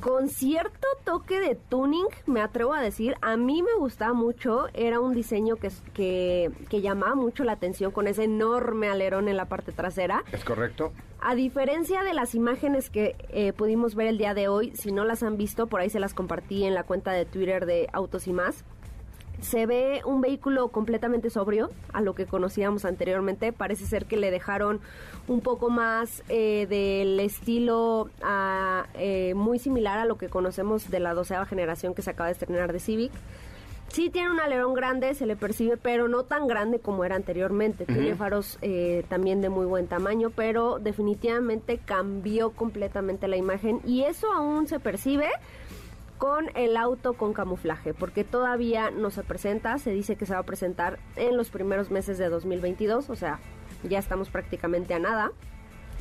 con 0.00 0.28
cierto 0.28 0.86
toque 1.04 1.40
de 1.40 1.54
tuning, 1.54 2.06
me 2.26 2.40
atrevo 2.40 2.74
a 2.74 2.80
decir, 2.80 3.14
a 3.20 3.36
mí 3.36 3.62
me 3.62 3.74
gustaba 3.78 4.12
mucho, 4.12 4.66
era 4.74 5.00
un 5.00 5.14
diseño 5.14 5.56
que, 5.56 5.70
que, 5.94 6.50
que 6.68 6.80
llamaba 6.80 7.14
mucho 7.14 7.44
la 7.44 7.52
atención 7.52 7.92
con 7.92 8.06
ese 8.06 8.24
enorme 8.24 8.88
alerón 8.88 9.28
en 9.28 9.36
la 9.36 9.46
parte 9.46 9.72
trasera. 9.72 10.24
Es 10.32 10.44
correcto. 10.44 10.92
A 11.20 11.34
diferencia 11.34 12.02
de 12.02 12.14
las 12.14 12.34
imágenes 12.34 12.88
que 12.88 13.14
eh, 13.28 13.52
pudimos 13.52 13.94
ver 13.94 14.06
el 14.06 14.16
día 14.16 14.32
de 14.32 14.48
hoy, 14.48 14.72
si 14.74 14.90
no 14.90 15.04
las 15.04 15.22
han 15.22 15.36
visto, 15.36 15.66
por 15.66 15.80
ahí 15.80 15.90
se 15.90 16.00
las 16.00 16.14
compartí 16.14 16.64
en 16.64 16.74
la 16.74 16.84
cuenta 16.84 17.12
de 17.12 17.26
Twitter 17.26 17.66
de 17.66 17.88
Autos 17.92 18.26
y 18.26 18.32
más. 18.32 18.64
Se 19.40 19.66
ve 19.66 20.02
un 20.04 20.20
vehículo 20.20 20.68
completamente 20.68 21.30
sobrio 21.30 21.70
a 21.92 22.00
lo 22.00 22.14
que 22.14 22.26
conocíamos 22.26 22.84
anteriormente. 22.84 23.52
Parece 23.52 23.86
ser 23.86 24.06
que 24.06 24.16
le 24.16 24.30
dejaron 24.30 24.80
un 25.28 25.40
poco 25.40 25.70
más 25.70 26.22
eh, 26.28 26.66
del 26.68 27.18
estilo 27.20 28.10
ah, 28.22 28.86
eh, 28.94 29.34
muy 29.34 29.58
similar 29.58 29.98
a 29.98 30.04
lo 30.04 30.18
que 30.18 30.28
conocemos 30.28 30.90
de 30.90 31.00
la 31.00 31.14
doceava 31.14 31.46
generación 31.46 31.94
que 31.94 32.02
se 32.02 32.10
acaba 32.10 32.26
de 32.26 32.32
estrenar 32.32 32.72
de 32.72 32.80
Civic. 32.80 33.12
Sí 33.88 34.08
tiene 34.08 34.30
un 34.30 34.38
alerón 34.38 34.72
grande, 34.72 35.14
se 35.14 35.26
le 35.26 35.34
percibe, 35.34 35.76
pero 35.76 36.06
no 36.06 36.22
tan 36.22 36.46
grande 36.46 36.78
como 36.78 37.04
era 37.04 37.16
anteriormente. 37.16 37.86
Tiene 37.86 38.14
faros 38.14 38.56
eh, 38.62 39.04
también 39.08 39.40
de 39.40 39.48
muy 39.48 39.66
buen 39.66 39.88
tamaño, 39.88 40.30
pero 40.30 40.78
definitivamente 40.78 41.80
cambió 41.84 42.50
completamente 42.50 43.26
la 43.26 43.36
imagen 43.36 43.80
y 43.84 44.02
eso 44.02 44.32
aún 44.32 44.68
se 44.68 44.78
percibe 44.78 45.26
con 46.20 46.50
el 46.54 46.76
auto 46.76 47.14
con 47.14 47.32
camuflaje, 47.32 47.94
porque 47.94 48.24
todavía 48.24 48.90
no 48.90 49.08
se 49.08 49.22
presenta, 49.22 49.78
se 49.78 49.90
dice 49.90 50.16
que 50.16 50.26
se 50.26 50.34
va 50.34 50.40
a 50.40 50.44
presentar 50.44 50.98
en 51.16 51.34
los 51.34 51.48
primeros 51.48 51.90
meses 51.90 52.18
de 52.18 52.28
2022, 52.28 53.08
o 53.08 53.16
sea, 53.16 53.40
ya 53.88 53.98
estamos 53.98 54.28
prácticamente 54.28 54.92
a 54.92 54.98
nada. 54.98 55.32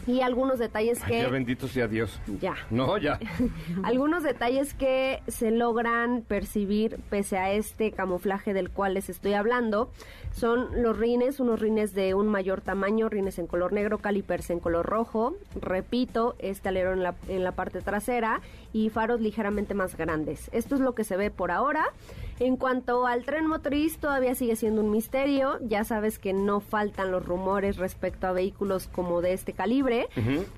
Y 0.07 0.21
algunos 0.21 0.59
detalles 0.59 0.99
Ay, 1.03 1.09
que... 1.11 1.21
ya 1.21 1.29
bendito 1.29 1.67
sea 1.67 1.87
Dios. 1.87 2.19
Ya. 2.39 2.55
No, 2.69 2.97
ya. 2.97 3.19
Algunos 3.83 4.23
detalles 4.23 4.73
que 4.73 5.21
se 5.27 5.51
logran 5.51 6.23
percibir 6.27 6.99
pese 7.09 7.37
a 7.37 7.51
este 7.51 7.91
camuflaje 7.91 8.53
del 8.53 8.69
cual 8.69 8.95
les 8.95 9.09
estoy 9.09 9.33
hablando 9.33 9.91
son 10.31 10.81
los 10.81 10.97
rines, 10.97 11.39
unos 11.39 11.59
rines 11.59 11.93
de 11.93 12.13
un 12.13 12.27
mayor 12.27 12.61
tamaño, 12.61 13.09
rines 13.09 13.39
en 13.39 13.47
color 13.47 13.73
negro, 13.73 13.97
calipers 13.97 14.49
en 14.49 14.59
color 14.59 14.85
rojo, 14.85 15.35
repito, 15.59 16.35
este 16.39 16.69
alerón 16.69 16.99
en 16.99 17.03
la, 17.03 17.15
en 17.27 17.43
la 17.43 17.53
parte 17.53 17.81
trasera 17.81 18.41
y 18.71 18.89
faros 18.89 19.21
ligeramente 19.21 19.73
más 19.73 19.97
grandes. 19.97 20.49
Esto 20.53 20.75
es 20.75 20.81
lo 20.81 20.93
que 20.93 21.03
se 21.03 21.17
ve 21.17 21.31
por 21.31 21.51
ahora. 21.51 21.85
En 22.39 22.55
cuanto 22.55 23.05
al 23.05 23.25
tren 23.25 23.47
motriz, 23.47 23.97
todavía 23.97 24.33
sigue 24.33 24.55
siendo 24.55 24.81
un 24.81 24.91
misterio. 24.91 25.59
Ya 25.61 25.83
sabes 25.83 26.19
que 26.19 26.31
no 26.31 26.61
faltan 26.61 27.11
los 27.11 27.25
rumores 27.25 27.75
respecto 27.75 28.27
a 28.27 28.31
vehículos 28.31 28.87
como 28.87 29.21
de 29.21 29.33
este 29.33 29.51
calibre. 29.51 30.07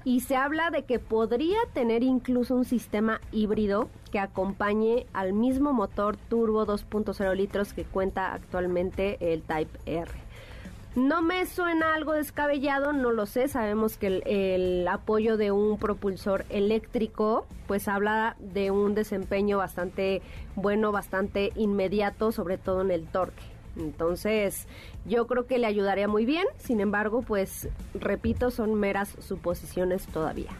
Y 0.04 0.20
se 0.20 0.36
habla 0.36 0.70
de 0.70 0.84
que 0.84 1.00
podría 1.00 1.58
tener 1.74 2.04
incluso 2.04 2.56
un 2.56 2.66
sistema 2.66 3.20
híbrido 3.32 3.90
que 4.12 4.20
acompañe 4.20 5.08
al 5.14 5.34
mismo 5.34 5.74
motor 5.74 6.18
turbo 6.18 6.68
2.0 6.68 7.36
litros 7.36 7.74
que 7.74 7.84
cuenta 7.84 8.34
actualmente 8.34 9.34
el 9.34 9.42
Type 9.42 9.80
R. 9.86 10.12
No 10.96 11.22
me 11.22 11.46
suena 11.46 11.94
algo 11.94 12.12
descabellado, 12.12 12.92
no 12.92 13.12
lo 13.12 13.26
sé. 13.26 13.48
Sabemos 13.48 13.98
que 13.98 14.22
el, 14.26 14.86
apoyo 14.90 15.38
de 15.38 15.52
un 15.52 15.78
propulsor 15.78 16.44
eléctrico, 16.50 17.48
pues 17.66 17.88
habla 17.88 18.36
de 18.40 18.72
un 18.72 18.94
desempeño 18.94 19.58
bastante 19.58 20.22
bueno, 20.56 20.92
bastante 20.92 21.54
inmediato, 21.56 22.34
sobre 22.34 22.58
todo 22.58 22.82
en 22.82 22.92
el 22.92 23.06
torque. 23.06 23.44
Entonces, 23.78 24.68
yo 25.06 25.28
creo 25.28 25.48
que 25.48 25.60
le 25.60 25.68
ayudaría 25.68 26.10
muy 26.10 26.26
bien. 26.26 26.46
Sin 26.58 26.82
embargo, 26.82 27.22
pues, 27.22 27.70
repito, 27.94 28.52
son 28.52 28.74
meras 28.76 29.16
suposiciones 29.20 30.06
todavía. 30.08 30.52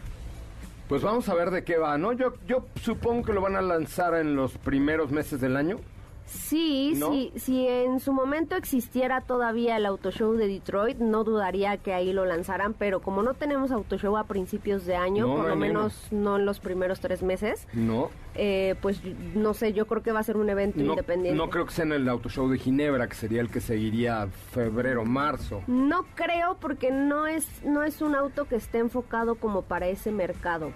Pues 0.88 1.02
vamos 1.02 1.28
a 1.28 1.34
ver 1.34 1.50
de 1.50 1.62
qué 1.62 1.76
va, 1.76 1.98
¿no? 1.98 2.14
Yo, 2.14 2.32
yo 2.46 2.64
supongo 2.76 3.22
que 3.22 3.34
lo 3.34 3.42
van 3.42 3.56
a 3.56 3.60
lanzar 3.60 4.14
en 4.14 4.34
los 4.34 4.56
primeros 4.56 5.10
meses 5.10 5.42
del 5.42 5.58
año. 5.58 5.78
Sí, 6.24 6.94
¿No? 6.96 7.10
sí, 7.10 7.32
si 7.36 7.66
en 7.66 8.00
su 8.00 8.12
momento 8.12 8.56
existiera 8.56 9.20
todavía 9.20 9.76
el 9.76 9.84
Auto 9.86 10.10
Show 10.10 10.32
de 10.34 10.46
Detroit, 10.48 10.98
no 10.98 11.24
dudaría 11.24 11.76
que 11.76 11.92
ahí 11.92 12.12
lo 12.12 12.24
lanzaran, 12.24 12.74
pero 12.74 13.00
como 13.02 13.22
no 13.22 13.34
tenemos 13.34 13.70
Auto 13.70 13.98
Show 13.98 14.16
a 14.16 14.24
principios 14.24 14.86
de 14.86 14.96
año, 14.96 15.26
No, 15.26 15.36
por 15.36 15.48
lo 15.48 15.56
menos 15.56 16.06
no 16.10 16.36
en 16.36 16.46
los 16.46 16.58
primeros 16.60 17.00
tres 17.00 17.22
meses, 17.22 17.66
No. 17.74 18.08
eh, 18.34 18.76
pues 18.80 19.00
no 19.34 19.52
sé, 19.52 19.72
yo 19.74 19.86
creo 19.86 20.02
que 20.02 20.12
va 20.12 20.20
a 20.20 20.22
ser 20.22 20.36
un 20.36 20.48
evento 20.48 20.80
No, 20.80 20.90
independiente. 20.92 21.36
no 21.36 21.50
creo 21.50 21.66
que 21.66 21.72
sea 21.72 21.84
en 21.84 21.92
el 21.92 22.08
Auto 22.08 22.28
Show 22.30 22.48
de 22.48 22.58
Ginebra, 22.58 23.08
que 23.08 23.14
sería 23.14 23.40
el 23.40 23.50
que 23.50 23.60
seguiría 23.60 24.28
febrero, 24.52 25.04
marzo. 25.04 25.62
No 25.66 26.04
creo 26.14 26.56
porque 26.60 26.90
no 26.90 27.26
es, 27.26 27.46
no 27.64 27.82
es 27.82 28.00
un 28.00 28.14
auto 28.14 28.46
que 28.46 28.56
esté 28.56 28.78
enfocado 28.78 29.34
como 29.34 29.62
para 29.62 29.88
ese 29.88 30.10
mercado, 30.12 30.72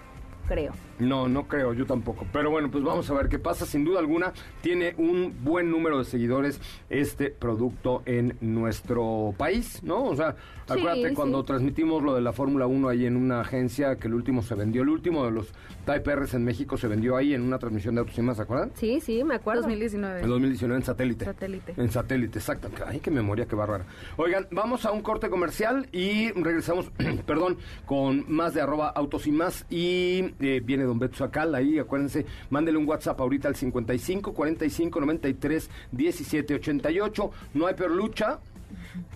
creo. 0.47 0.73
No, 0.99 1.27
no 1.27 1.47
creo, 1.47 1.73
yo 1.73 1.85
tampoco. 1.85 2.25
Pero 2.33 2.49
bueno, 2.49 2.71
pues 2.71 2.83
vamos 2.83 3.09
a 3.09 3.13
ver 3.13 3.29
qué 3.29 3.39
pasa. 3.39 3.65
Sin 3.65 3.83
duda 3.83 3.99
alguna, 3.99 4.33
tiene 4.61 4.95
un 4.97 5.35
buen 5.43 5.69
número 5.69 5.99
de 5.99 6.05
seguidores 6.05 6.59
este 6.89 7.29
producto 7.29 8.01
en 8.05 8.35
nuestro 8.41 9.33
país, 9.37 9.81
¿no? 9.83 10.03
O 10.05 10.15
sea, 10.15 10.35
Sí, 10.67 10.73
acuérdate 10.79 11.09
sí. 11.09 11.15
cuando 11.15 11.43
transmitimos 11.43 12.03
lo 12.03 12.13
de 12.13 12.19
la 12.19 12.33
Fórmula 12.33 12.67
1 12.67 12.89
ahí 12.89 13.05
en 13.05 13.15
una 13.15 13.39
agencia, 13.39 13.95
que 13.95 14.07
el 14.09 14.13
último 14.13 14.41
se 14.41 14.53
vendió, 14.53 14.81
el 14.81 14.89
último 14.89 15.23
de 15.23 15.31
los 15.31 15.53
Type 15.85 16.13
Rs 16.13 16.33
en 16.33 16.43
México 16.43 16.75
se 16.75 16.87
vendió 16.89 17.15
ahí 17.15 17.33
en 17.33 17.41
una 17.41 17.57
transmisión 17.57 17.95
de 17.95 18.01
Autos 18.01 18.17
y 18.17 18.21
Más, 18.21 18.35
¿se 18.35 18.43
acuerdan? 18.43 18.71
Sí, 18.75 18.99
sí, 18.99 19.23
me 19.23 19.35
acuerdo. 19.35 19.61
2019. 19.61 20.21
En 20.21 20.27
2019 20.27 20.79
en 20.79 20.85
satélite. 20.85 21.23
Satélite. 21.25 21.73
En 21.77 21.89
satélite, 21.89 22.39
exacto. 22.39 22.69
Ay, 22.85 22.99
qué 22.99 23.09
memoria, 23.11 23.45
qué 23.45 23.55
bárbara. 23.55 23.85
Oigan, 24.17 24.47
vamos 24.51 24.85
a 24.85 24.91
un 24.91 25.01
corte 25.01 25.29
comercial 25.29 25.87
y 25.93 26.31
regresamos, 26.33 26.91
perdón, 27.25 27.57
con 27.85 28.25
más 28.27 28.53
de 28.53 28.59
arroba 28.59 28.89
autos 28.89 29.25
y 29.25 29.31
más. 29.31 29.65
Y 29.69 30.33
eh, 30.41 30.61
viene 30.65 30.83
Don 30.87 30.99
Beto 30.99 31.29
ahí, 31.53 31.79
acuérdense, 31.79 32.25
mándele 32.49 32.77
un 32.77 32.87
WhatsApp 32.87 33.19
ahorita 33.19 33.47
al 33.47 33.55
55 33.55 34.33
45 34.33 34.99
93 34.99 35.69
17 35.91 36.55
88. 36.55 37.31
No 37.53 37.67
hay 37.67 37.73
peor 37.73 37.91
lucha 37.91 38.39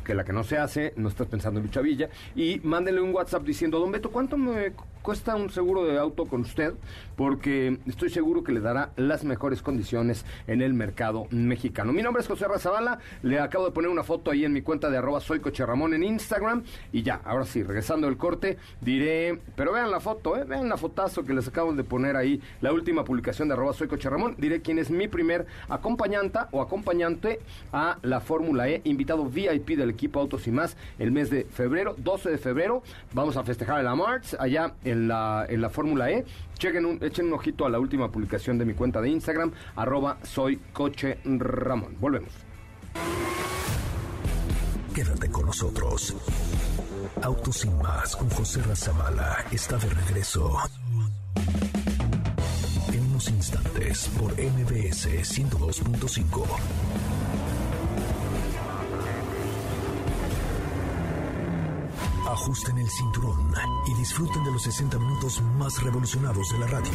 que 0.04 0.14
la 0.14 0.24
que 0.24 0.34
no 0.34 0.44
se 0.44 0.58
hace, 0.58 0.94
no 0.96 1.10
estás 1.10 1.28
pensando 1.28 1.60
en 1.60 1.66
Lucha 1.66 1.82
Villa, 1.82 2.10
y 2.36 2.60
mándele 2.64 3.02
un 3.02 3.14
WhatsApp 3.14 3.44
diciendo, 3.44 3.80
Don 3.80 3.92
Beto, 3.92 4.12
¿cuánto 4.12 4.38
me 4.38 4.74
cuesta 5.02 5.36
un 5.36 5.50
seguro 5.50 5.86
de 5.86 5.98
auto 5.98 6.26
con 6.26 6.42
usted? 6.42 6.74
Porque 7.16 7.80
estoy 7.86 8.10
seguro 8.10 8.44
que 8.44 8.52
le 8.52 8.60
dará 8.60 8.92
las 8.96 9.24
mejores 9.24 9.62
condiciones 9.62 10.26
en 10.48 10.62
el 10.62 10.74
mercado 10.74 11.28
mexicano. 11.32 11.94
Mi 11.94 12.02
nombre 12.02 12.22
es 12.22 12.28
José 12.28 12.48
Razabala, 12.48 13.00
le 13.24 13.40
acabo 13.40 13.66
de 13.66 13.72
poner 13.72 13.90
una 13.90 14.04
foto 14.04 14.32
ahí 14.32 14.46
en 14.46 14.54
mi 14.54 14.62
cuenta 14.62 14.90
de 14.90 14.98
arroba 14.98 15.20
soy 15.22 15.40
Ramón 15.40 15.94
en 15.94 16.04
Instagram, 16.04 16.64
y 16.92 17.04
ya, 17.04 17.22
ahora 17.24 17.46
sí, 17.46 17.64
regresando 17.64 18.08
del 18.08 18.18
corte, 18.18 18.58
diré, 18.82 19.40
pero 19.56 19.74
vean 19.74 19.92
la 19.92 20.00
foto, 20.00 20.38
eh, 20.38 20.44
vean 20.46 20.70
la 20.70 20.78
fotazo 20.78 21.24
que 21.24 21.34
les 21.34 21.48
acabo 21.48 21.74
de 21.74 21.84
poner 21.84 22.16
ahí, 22.16 22.42
la 22.62 22.74
última 22.74 23.04
publicación 23.04 23.48
de 23.48 23.54
arroba 23.54 23.74
soy 23.74 23.88
Ramón, 23.88 24.36
diré 24.38 24.62
quién 24.62 24.80
es 24.80 24.90
mi 24.90 25.08
primer 25.08 25.46
acompañanta 25.70 26.50
o 26.52 26.62
acompañante 26.62 27.40
a 27.72 27.98
la 28.02 28.20
Fórmula 28.20 28.70
E, 28.70 28.82
invitado 28.84 29.26
VIP 29.26 29.71
del 29.76 29.90
equipo 29.90 30.20
Autos 30.20 30.48
y 30.48 30.52
más, 30.52 30.76
el 31.00 31.12
mes 31.12 31.30
de 31.30 31.46
febrero, 31.46 31.96
12 31.98 32.32
de 32.32 32.38
febrero, 32.38 32.84
vamos 33.14 33.38
a 33.38 33.44
festejar 33.44 33.80
el 33.80 33.88
Amarts 33.88 34.36
allá 34.40 34.74
en 34.84 35.08
la, 35.08 35.46
en 35.48 35.62
la 35.62 35.70
Fórmula 35.70 36.12
E. 36.12 36.26
Chequen 36.58 37.00
echen 37.02 37.28
un 37.28 37.34
ojito 37.34 37.66
a 37.66 37.70
la 37.70 37.80
última 37.80 38.12
publicación 38.12 38.58
de 38.58 38.66
mi 38.66 38.74
cuenta 38.74 39.02
de 39.02 39.10
Instagram, 39.10 39.52
arroba 39.76 40.18
soy 40.24 40.58
coche 40.74 41.20
Ramón. 41.26 41.96
Volvemos. 42.00 42.32
Quédate 44.94 45.32
con 45.32 45.46
nosotros. 45.46 46.16
Autos 47.22 47.58
sin 47.58 47.78
más 47.78 48.16
con 48.16 48.30
José 48.30 48.62
Razabala 48.62 49.46
está 49.52 49.78
de 49.78 49.90
regreso. 49.90 50.58
En 52.92 53.06
unos 53.06 53.30
instantes 53.30 54.10
por 54.20 54.34
MBS 54.34 55.08
102.5. 55.08 57.61
Ajusten 62.32 62.78
el 62.78 62.90
cinturón 62.90 63.54
y 63.88 63.94
disfruten 63.96 64.42
de 64.46 64.52
los 64.52 64.64
60 64.64 64.98
minutos 64.98 65.42
más 65.58 65.84
revolucionados 65.84 66.50
de 66.50 66.60
la 66.60 66.68
radio. 66.68 66.92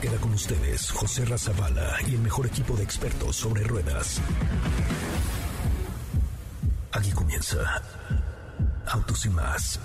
Queda 0.00 0.16
con 0.16 0.32
ustedes 0.32 0.90
José 0.90 1.24
Razabala 1.24 1.98
y 2.04 2.16
el 2.16 2.20
mejor 2.20 2.46
equipo 2.46 2.74
de 2.74 2.82
expertos 2.82 3.36
sobre 3.36 3.62
ruedas. 3.62 4.20
Aquí 6.90 7.12
comienza 7.12 7.80
Autos 8.88 9.24
y 9.26 9.30
más 9.30 9.78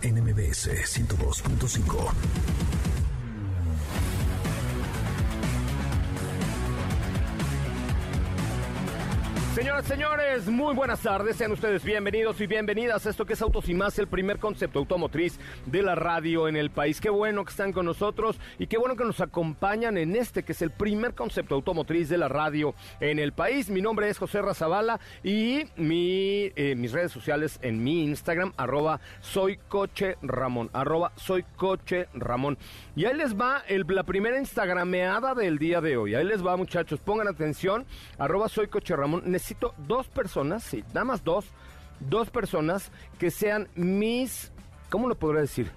en 0.00 0.22
MBS 0.24 0.68
102.5. 0.68 2.57
Señoras, 9.58 9.86
señores, 9.86 10.46
muy 10.46 10.72
buenas 10.72 11.00
tardes. 11.02 11.34
Sean 11.34 11.50
ustedes 11.50 11.82
bienvenidos 11.82 12.40
y 12.40 12.46
bienvenidas 12.46 13.04
a 13.04 13.10
esto 13.10 13.26
que 13.26 13.32
es 13.32 13.42
Autos 13.42 13.68
y 13.68 13.74
Más, 13.74 13.98
el 13.98 14.06
primer 14.06 14.38
concepto 14.38 14.78
automotriz 14.78 15.40
de 15.66 15.82
la 15.82 15.96
radio 15.96 16.46
en 16.46 16.54
el 16.54 16.70
país. 16.70 17.00
Qué 17.00 17.10
bueno 17.10 17.44
que 17.44 17.50
están 17.50 17.72
con 17.72 17.84
nosotros 17.84 18.38
y 18.60 18.68
qué 18.68 18.78
bueno 18.78 18.94
que 18.94 19.02
nos 19.04 19.20
acompañan 19.20 19.98
en 19.98 20.14
este 20.14 20.44
que 20.44 20.52
es 20.52 20.62
el 20.62 20.70
primer 20.70 21.14
concepto 21.14 21.56
automotriz 21.56 22.08
de 22.08 22.18
la 22.18 22.28
radio 22.28 22.72
en 23.00 23.18
el 23.18 23.32
país. 23.32 23.68
Mi 23.68 23.82
nombre 23.82 24.08
es 24.08 24.16
José 24.18 24.42
Razabala 24.42 25.00
y 25.24 25.64
eh, 25.76 26.74
mis 26.76 26.92
redes 26.92 27.10
sociales 27.10 27.58
en 27.60 27.82
mi 27.82 28.04
Instagram, 28.04 28.52
arroba 28.56 29.00
soy 29.22 29.58
Ramón, 30.22 30.70
arroba 30.72 31.10
soy 31.16 31.44
Ramón. 32.14 32.58
Y 32.94 33.06
ahí 33.06 33.16
les 33.16 33.34
va 33.36 33.64
el- 33.66 33.84
la 33.88 34.04
primera 34.04 34.38
instagrameada 34.38 35.34
del 35.34 35.58
día 35.58 35.80
de 35.80 35.96
hoy. 35.96 36.14
Ahí 36.14 36.24
les 36.24 36.46
va, 36.46 36.56
muchachos. 36.56 37.00
Pongan 37.00 37.26
atención, 37.26 37.86
arroba 38.18 38.48
soy 38.48 38.68
Ramón. 38.88 39.22
Necesito 39.48 39.74
dos 39.78 40.06
personas, 40.08 40.62
sí, 40.62 40.84
nada 40.88 41.06
más 41.06 41.24
dos, 41.24 41.46
dos 42.00 42.28
personas 42.28 42.90
que 43.18 43.30
sean 43.30 43.66
mis, 43.74 44.52
¿cómo 44.90 45.08
lo 45.08 45.14
podría 45.14 45.40
decir? 45.40 45.70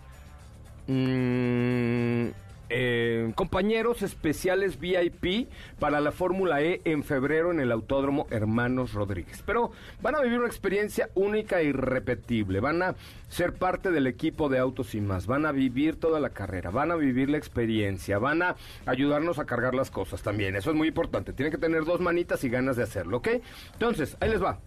Mm, 0.88 2.32
eh, 2.74 3.32
compañeros 3.36 4.02
especiales 4.02 4.80
VIP 4.80 5.50
para 5.80 6.00
la 6.00 6.12
Fórmula 6.12 6.62
E 6.62 6.82
en 6.86 7.04
febrero 7.04 7.52
en 7.52 7.60
el 7.60 7.72
Autódromo 7.72 8.28
Hermanos 8.32 8.94
Rodríguez. 8.94 9.44
Pero 9.46 9.72
van 10.02 10.16
a 10.16 10.22
vivir 10.22 10.40
una 10.40 10.48
experiencia 10.48 11.10
única 11.14 11.60
e 11.60 11.66
irrepetible. 11.66 12.62
Van 12.62 12.82
a 12.82 12.96
ser 13.28 13.54
parte 13.54 13.92
del 13.92 14.08
equipo 14.08 14.48
de 14.48 14.60
Autos 14.60 14.96
y 14.96 15.02
más. 15.02 15.28
Van 15.28 15.46
a 15.46 15.52
vivir 15.52 15.98
toda 15.98 16.20
la 16.20 16.30
carrera. 16.30 16.70
Van 16.70 16.92
a 16.92 16.96
vivir 16.96 17.30
la 17.30 17.38
experiencia. 17.38 18.18
Van 18.20 18.42
a 18.42 18.56
ayudarnos 18.86 19.38
a 19.38 19.46
cargar 19.46 19.76
las 19.76 19.92
cosas 19.92 20.22
también. 20.24 20.56
Eso 20.56 20.72
es 20.72 20.76
muy 20.76 20.88
importante. 20.88 21.34
Tienen 21.34 21.52
que 21.52 21.58
tener 21.58 21.84
dos 21.84 22.00
manitas 22.00 22.44
y 22.44 22.50
ganas 22.50 22.78
de 22.78 22.84
hacerlo, 22.84 23.18
¿ok? 23.18 23.28
Entonces, 23.74 24.16
ahí 24.22 24.30
les 24.30 24.42
va. 24.42 24.60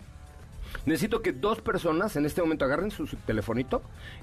Necesito 0.86 1.22
que 1.22 1.32
dos 1.32 1.60
personas 1.60 2.16
en 2.16 2.26
este 2.26 2.40
momento 2.40 2.64
agarren 2.64 2.90
su, 2.90 3.06
telefonito 3.26 3.82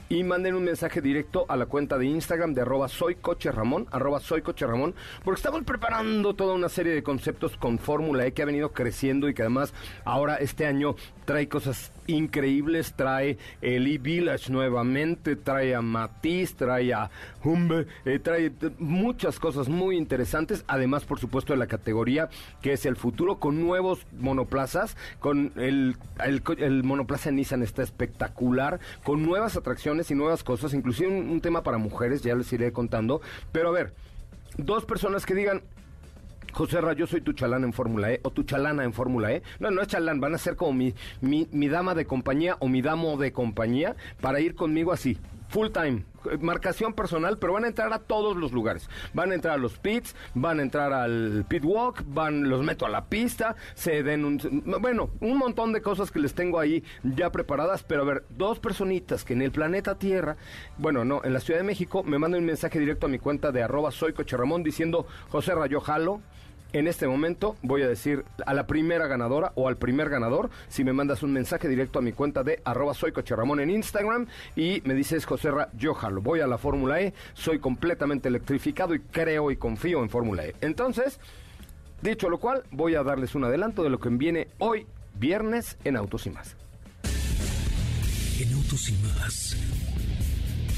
y 0.10 0.24
manden 0.24 0.56
un 0.56 0.64
mensaje 0.64 1.02
directo 1.02 1.46
a 1.50 1.56
la 1.56 1.66
cuenta 1.66 1.98
de 1.98 2.06
Instagram 2.06 2.54
de 2.54 2.62
arroba 2.62 2.88
soy 2.88 3.16
coche 3.16 3.52
Ramón, 3.52 3.88
arroba 3.92 4.20
soy 4.20 4.42
coche 4.42 4.68
Ramón, 4.68 4.94
porque 5.24 5.40
estamos 5.40 5.64
preparando 5.64 6.34
toda 6.36 6.54
una 6.54 6.70
serie 6.70 6.94
de 6.94 7.04
conceptos 7.04 7.58
con 7.58 7.80
Fórmula 7.80 8.26
E 8.26 8.34
que 8.34 8.42
ha 8.42 8.46
venido 8.46 8.72
creciendo 8.72 9.30
y 9.30 9.34
que 9.34 9.42
además 9.42 9.74
ahora 10.06 10.36
este 10.36 10.66
año 10.66 10.96
trae 11.26 11.48
cosas 11.48 11.92
increíbles, 12.12 12.94
trae 12.94 13.38
el 13.62 13.88
E-Village 13.88 14.52
nuevamente, 14.52 15.36
trae 15.36 15.74
a 15.76 15.82
Matiz, 15.82 16.56
trae 16.56 16.94
a 16.94 17.10
Humbe, 17.44 17.88
eh, 18.06 18.20
trae 18.20 18.52
muchas 18.80 19.40
cosas 19.40 19.68
muy 19.70 19.98
interesantes, 19.98 20.64
además 20.68 21.06
por 21.06 21.20
supuesto 21.20 21.54
de 21.54 21.60
la 21.60 21.68
categoría 21.68 22.30
que 22.62 22.74
es 22.74 22.86
el 22.86 22.96
futuro 22.96 23.40
con 23.40 23.60
nuevos 23.62 24.06
monoplazas, 24.20 24.96
con 25.20 25.52
el, 25.56 25.96
el, 26.24 26.44
co- 26.44 26.54
el 26.54 26.84
monoplaza 26.84 27.32
Nissan 27.32 27.64
está 27.64 27.84
espectacular, 27.84 28.80
con 29.04 29.24
nuevas 29.24 29.58
atracciones 29.58 30.12
y 30.12 30.16
nuevas 30.16 30.44
cosas, 30.44 30.74
inclusive 30.74 31.10
un, 31.10 31.30
un 31.30 31.42
tema 31.42 31.64
para 31.64 31.78
mujeres, 31.78 32.22
ya 32.22 32.36
les 32.36 32.52
iré 32.54 32.72
contando, 32.72 33.22
pero 33.52 33.70
a 33.70 33.72
ver, 33.72 33.94
dos 34.58 34.86
personas 34.86 35.26
que 35.26 35.34
digan, 35.34 35.62
José 36.54 36.82
Ra, 36.82 36.94
yo 36.94 37.08
soy 37.08 37.22
tu 37.22 37.34
chalán 37.34 37.64
en 37.64 37.74
Fórmula 37.74 38.12
E 38.12 38.20
o 38.24 38.32
tu 38.32 38.44
chalana 38.44 38.84
en 38.84 38.94
Fórmula 38.94 39.32
E. 39.32 39.44
No, 39.60 39.72
no 39.72 39.82
es 39.82 39.88
chalán, 39.88 40.20
van 40.20 40.36
a 40.36 40.38
ser 40.38 40.56
como 40.56 40.74
mi, 40.74 40.94
mi, 41.22 41.68
dama 41.68 41.96
de 41.96 42.06
compañía 42.06 42.58
o 42.60 42.68
mi 42.68 42.82
damo 42.82 43.18
de 43.18 43.32
compañía 43.32 43.96
para 44.20 44.40
ir 44.40 44.56
conmigo 44.56 44.92
así, 44.92 45.18
full 45.48 45.70
time, 45.70 46.06
marcación 46.40 46.94
personal, 46.94 47.38
pero 47.38 47.54
van 47.54 47.66
a 47.66 47.68
entrar 47.68 47.92
a 47.94 48.00
todos 48.00 48.38
los 48.38 48.52
lugares. 48.52 48.90
Van 49.14 49.32
a 49.32 49.36
entrar 49.36 49.56
a 49.56 49.58
los 49.58 49.78
pits, 49.78 50.16
van 50.34 50.60
a 50.60 50.62
entrar 50.62 50.94
al 50.94 51.46
pit 51.48 51.64
walk, 51.64 52.04
van, 52.08 52.50
los 52.50 52.64
meto 52.64 52.86
a 52.86 52.90
la 52.90 53.06
pista, 53.06 53.56
se 53.74 54.04
den 54.04 54.26
un... 54.26 54.64
Bueno, 54.80 55.10
un 55.20 55.38
montón 55.38 55.74
de 55.74 55.82
cosas 55.82 56.12
que 56.12 56.20
les 56.20 56.34
tengo 56.34 56.60
ahí 56.60 56.84
ya 57.04 57.32
preparadas, 57.32 57.84
pero 57.84 58.04
a 58.04 58.06
ver, 58.06 58.26
dos 58.30 58.60
personitas 58.60 59.24
que 59.24 59.34
en 59.34 59.42
el 59.42 59.52
planeta 59.52 59.96
Tierra, 59.96 60.38
bueno, 60.78 61.04
no, 61.06 61.22
en 61.24 61.34
la 61.34 61.40
Ciudad 61.40 61.60
de 61.60 61.66
México, 61.66 62.04
me 62.04 62.18
mandan 62.18 62.42
un 62.42 62.48
mensaje 62.48 62.80
directo 62.80 63.08
a 63.08 63.10
mi 63.10 63.20
cuenta 63.20 63.52
de 63.52 63.64
arroba 63.64 63.92
soy 63.92 64.14
diciendo, 64.64 65.06
José 65.30 65.54
Rayo 65.54 65.82
Jalo, 65.82 66.22
en 66.74 66.88
este 66.88 67.08
momento 67.08 67.56
voy 67.62 67.82
a 67.82 67.88
decir 67.88 68.24
a 68.46 68.54
la 68.54 68.68
primera 68.68 69.08
ganadora 69.08 69.52
o 69.56 69.68
al 69.68 69.78
primer 69.78 70.10
ganador 70.10 70.50
si 70.68 70.84
me 70.84 70.94
mandas 70.94 71.24
un 71.24 71.34
mensaje 71.34 71.68
directo 71.68 72.00
a 72.00 72.02
mi 72.02 72.12
cuenta 72.12 72.44
de 72.44 72.62
arroba 72.64 72.94
soy 72.94 73.12
Ramón 73.12 73.60
en 73.60 73.70
Instagram 73.70 74.28
y 74.56 74.82
me 74.86 74.94
dices 74.94 75.26
José 75.26 75.52
Ra, 75.52 75.70
yo 75.78 75.94
jalo, 75.94 76.22
voy 76.22 76.40
a 76.42 76.48
la 76.48 76.58
Fórmula 76.58 77.02
E, 77.02 77.14
soy 77.34 77.60
completamente 77.60 78.28
electrificado 78.28 78.96
y 78.96 79.00
creo 79.00 79.52
y 79.52 79.58
confío 79.58 80.02
en 80.02 80.10
Fórmula 80.10 80.46
E. 80.46 80.56
Entonces, 80.62 81.20
dicho 82.02 82.30
lo 82.30 82.40
cual, 82.40 82.64
voy 82.72 82.96
a 82.96 83.04
darles 83.04 83.36
un 83.36 83.44
adelanto 83.44 83.84
de 83.84 83.90
lo 83.90 84.00
que 84.00 84.10
viene 84.10 84.48
hoy, 84.60 84.86
viernes, 85.16 85.78
en 85.84 85.96
Autos 85.96 86.26
y 86.26 86.32
Más. 86.32 86.56
En 88.40 88.54
Autos 88.54 88.90
y 88.90 88.94
más 88.94 89.56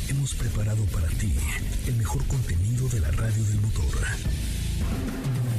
hemos 0.09 0.33
preparado 0.35 0.83
para 0.85 1.07
ti 1.07 1.33
el 1.87 1.95
mejor 1.95 2.25
contenido 2.27 2.87
de 2.89 2.99
la 2.99 3.11
radio 3.11 3.43
del 3.45 3.61
motor. 3.61 3.93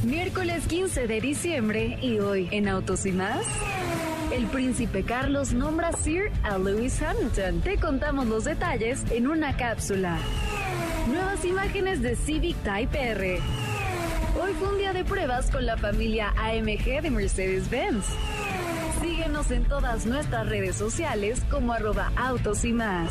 Miércoles 0.04 0.66
15 0.66 1.06
de 1.06 1.20
diciembre 1.20 1.98
y 2.02 2.18
hoy 2.18 2.48
en 2.50 2.68
Autos 2.68 3.06
y 3.06 3.12
más. 3.12 3.46
El 4.34 4.46
príncipe 4.48 5.02
Carlos 5.02 5.54
nombra 5.54 5.92
Sir 5.92 6.30
a 6.42 6.58
Lewis 6.58 7.00
Hamilton. 7.00 7.62
Te 7.62 7.78
contamos 7.78 8.26
los 8.26 8.44
detalles 8.44 9.02
en 9.10 9.26
una 9.26 9.56
cápsula. 9.56 10.18
Nuevas 11.08 11.42
imágenes 11.46 12.02
de 12.02 12.16
Civic 12.16 12.56
Type 12.62 12.98
R. 12.98 13.40
Hoy 14.42 14.52
fue 14.58 14.68
un 14.68 14.78
día 14.78 14.92
de 14.92 15.04
pruebas 15.04 15.50
con 15.50 15.64
la 15.64 15.78
familia 15.78 16.34
AMG 16.36 17.00
de 17.00 17.10
Mercedes-Benz. 17.10 18.04
Síguenos 19.00 19.50
en 19.50 19.64
todas 19.64 20.04
nuestras 20.04 20.46
redes 20.48 20.76
sociales 20.76 21.40
como 21.50 21.72
arroba 21.72 22.12
autos 22.16 22.64
y 22.66 22.74
más. 22.74 23.10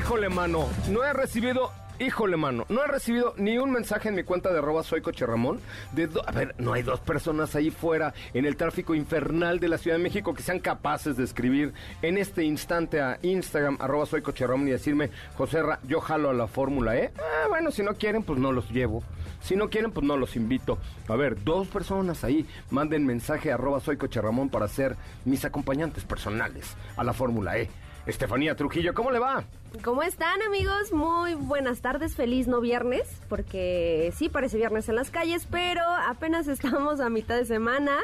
Híjole, 0.00 0.30
mano, 0.30 0.66
no 0.88 1.04
he 1.04 1.12
recibido, 1.12 1.72
híjole, 1.98 2.38
mano, 2.38 2.64
no 2.70 2.82
he 2.82 2.86
recibido 2.86 3.34
ni 3.36 3.58
un 3.58 3.70
mensaje 3.70 4.08
en 4.08 4.14
mi 4.14 4.22
cuenta 4.22 4.50
de 4.50 4.58
arroba 4.58 4.82
soy 4.82 5.02
Ramón. 5.02 5.60
De 5.92 6.06
do- 6.06 6.26
a 6.26 6.32
ver, 6.32 6.54
no 6.56 6.72
hay 6.72 6.82
dos 6.82 7.00
personas 7.00 7.54
ahí 7.54 7.70
fuera 7.70 8.14
en 8.32 8.46
el 8.46 8.56
tráfico 8.56 8.94
infernal 8.94 9.60
de 9.60 9.68
la 9.68 9.76
Ciudad 9.76 9.98
de 9.98 10.02
México 10.02 10.32
que 10.32 10.42
sean 10.42 10.58
capaces 10.58 11.18
de 11.18 11.24
escribir 11.24 11.74
en 12.00 12.16
este 12.16 12.44
instante 12.44 12.98
a 13.02 13.18
Instagram, 13.20 13.76
arroba 13.78 14.06
soy 14.06 14.22
Ramón 14.22 14.68
y 14.68 14.70
decirme, 14.70 15.10
José 15.36 15.62
Ra, 15.62 15.78
yo 15.86 16.00
jalo 16.00 16.30
a 16.30 16.34
la 16.34 16.46
Fórmula 16.46 16.96
E. 16.96 17.12
Bueno, 17.50 17.70
si 17.70 17.82
no 17.82 17.92
quieren, 17.94 18.22
pues 18.22 18.38
no 18.38 18.52
los 18.52 18.70
llevo. 18.70 19.04
Si 19.42 19.54
no 19.54 19.68
quieren, 19.68 19.92
pues 19.92 20.06
no 20.06 20.16
los 20.16 20.34
invito. 20.34 20.78
A 21.08 21.14
ver, 21.16 21.44
dos 21.44 21.68
personas 21.68 22.24
ahí, 22.24 22.46
manden 22.70 23.04
mensaje 23.04 23.52
a 23.52 23.56
arroba 23.56 23.80
soy 23.80 23.96
Ramón 23.98 24.48
para 24.48 24.66
ser 24.66 24.96
mis 25.26 25.44
acompañantes 25.44 26.04
personales 26.04 26.74
a 26.96 27.04
la 27.04 27.12
Fórmula 27.12 27.58
E. 27.58 27.68
Estefanía 28.06 28.54
Trujillo, 28.54 28.94
¿cómo 28.94 29.10
le 29.10 29.18
va? 29.18 29.44
¿Cómo 29.84 30.02
están 30.02 30.40
amigos? 30.42 30.92
Muy 30.92 31.34
buenas 31.34 31.80
tardes, 31.80 32.16
feliz 32.16 32.48
no 32.48 32.60
viernes, 32.60 33.20
porque 33.28 34.12
sí 34.16 34.28
parece 34.28 34.56
viernes 34.56 34.88
en 34.88 34.96
las 34.96 35.10
calles, 35.10 35.46
pero 35.50 35.82
apenas 35.84 36.48
estamos 36.48 37.00
a 37.00 37.10
mitad 37.10 37.36
de 37.36 37.44
semana 37.44 37.98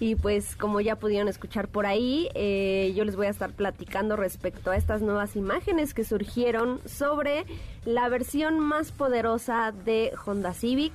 y 0.00 0.16
pues 0.16 0.56
como 0.56 0.80
ya 0.80 0.96
pudieron 0.96 1.28
escuchar 1.28 1.68
por 1.68 1.86
ahí, 1.86 2.28
eh, 2.34 2.92
yo 2.94 3.04
les 3.04 3.16
voy 3.16 3.28
a 3.28 3.30
estar 3.30 3.52
platicando 3.52 4.16
respecto 4.16 4.70
a 4.70 4.76
estas 4.76 5.00
nuevas 5.00 5.36
imágenes 5.36 5.94
que 5.94 6.04
surgieron 6.04 6.80
sobre 6.86 7.46
la 7.84 8.08
versión 8.08 8.58
más 8.58 8.92
poderosa 8.92 9.72
de 9.72 10.12
Honda 10.26 10.52
Civic, 10.52 10.92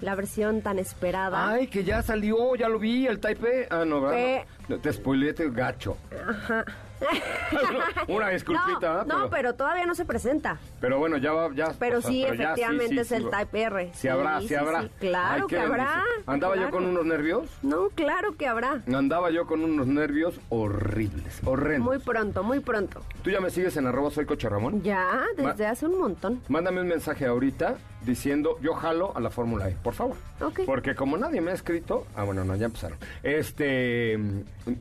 la 0.00 0.14
versión 0.14 0.62
tan 0.62 0.78
esperada. 0.78 1.48
Ay, 1.48 1.66
que 1.68 1.84
ya 1.84 2.02
salió, 2.02 2.56
ya 2.56 2.68
lo 2.68 2.78
vi, 2.78 3.06
el 3.06 3.20
Type. 3.20 3.68
Ah, 3.70 3.84
no, 3.84 4.00
¿verdad? 4.00 4.18
Eh. 4.18 4.46
Te 4.78 4.92
spoileé, 4.92 5.32
te 5.32 5.50
gacho. 5.50 5.96
Una 8.08 8.28
disculpita, 8.28 8.92
no, 8.92 9.02
¿eh? 9.02 9.04
no, 9.06 9.30
pero 9.30 9.54
todavía 9.54 9.86
no 9.86 9.94
se 9.94 10.04
presenta. 10.04 10.58
Pero 10.80 10.98
bueno, 10.98 11.16
ya 11.16 11.32
va, 11.32 11.50
ya. 11.54 11.72
Pero 11.78 12.00
sea, 12.02 12.10
sí, 12.10 12.20
ya, 12.20 12.28
efectivamente 12.28 12.94
sí, 12.94 12.98
es 13.00 13.08
sí, 13.08 13.14
el. 13.14 13.30
Type 13.30 13.62
R. 13.62 13.90
Sí, 13.94 14.08
habrá, 14.08 14.40
sí, 14.42 14.54
habrá. 14.54 14.88
claro 14.98 15.42
Ay, 15.42 15.48
que 15.48 15.58
habrá. 15.58 16.04
¿Andaba 16.26 16.56
yo 16.56 16.70
con 16.70 16.84
unos 16.84 17.06
nervios? 17.06 17.48
No, 17.62 17.88
claro 17.90 18.36
que 18.36 18.46
habrá. 18.46 18.82
Andaba 18.94 19.30
yo 19.30 19.46
con 19.46 19.64
unos 19.64 19.86
nervios 19.86 20.38
horribles, 20.50 21.40
horrendos. 21.44 21.86
Muy 21.88 21.98
pronto, 21.98 22.42
muy 22.42 22.60
pronto. 22.60 23.00
¿Tú 23.22 23.30
ya 23.30 23.40
me 23.40 23.50
sigues 23.50 23.76
en 23.76 23.86
arroba 23.86 24.10
soy 24.10 24.26
coche 24.26 24.48
Ramón? 24.48 24.82
Ya, 24.82 25.22
desde 25.36 25.64
Ma- 25.64 25.70
hace 25.70 25.86
un 25.86 25.98
montón. 25.98 26.40
Mándame 26.48 26.80
un 26.82 26.88
mensaje 26.88 27.26
ahorita 27.26 27.76
diciendo 28.02 28.56
yo 28.62 28.74
jalo 28.74 29.14
a 29.16 29.20
la 29.20 29.30
Fórmula 29.30 29.68
E, 29.68 29.72
por 29.82 29.94
favor. 29.94 30.16
Ok. 30.40 30.60
Porque 30.66 30.94
como 30.94 31.16
nadie 31.16 31.40
me 31.40 31.50
ha 31.50 31.54
escrito, 31.54 32.06
ah 32.16 32.24
bueno, 32.24 32.44
no, 32.44 32.56
ya 32.56 32.66
empezaron. 32.66 32.98
Este, 33.22 34.18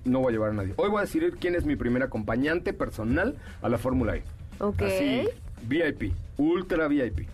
no 0.06 0.20
voy 0.20 0.30
a 0.30 0.32
llevar 0.32 0.50
a 0.52 0.54
nadie. 0.54 0.74
Hoy 0.78 0.90
voy 0.90 1.00
a 1.00 1.02
decidir 1.02 1.36
quién 1.40 1.56
es 1.56 1.66
mi 1.66 1.76
primer 1.76 2.04
acompañante 2.04 2.74
personal 2.74 3.36
a 3.62 3.70
la 3.70 3.78
Fórmula 3.78 4.16
E. 4.16 4.24
Ok. 4.60 4.82
Así, 4.82 5.28
VIP, 5.68 6.14
ultra 6.38 6.88
VIP. 6.88 7.28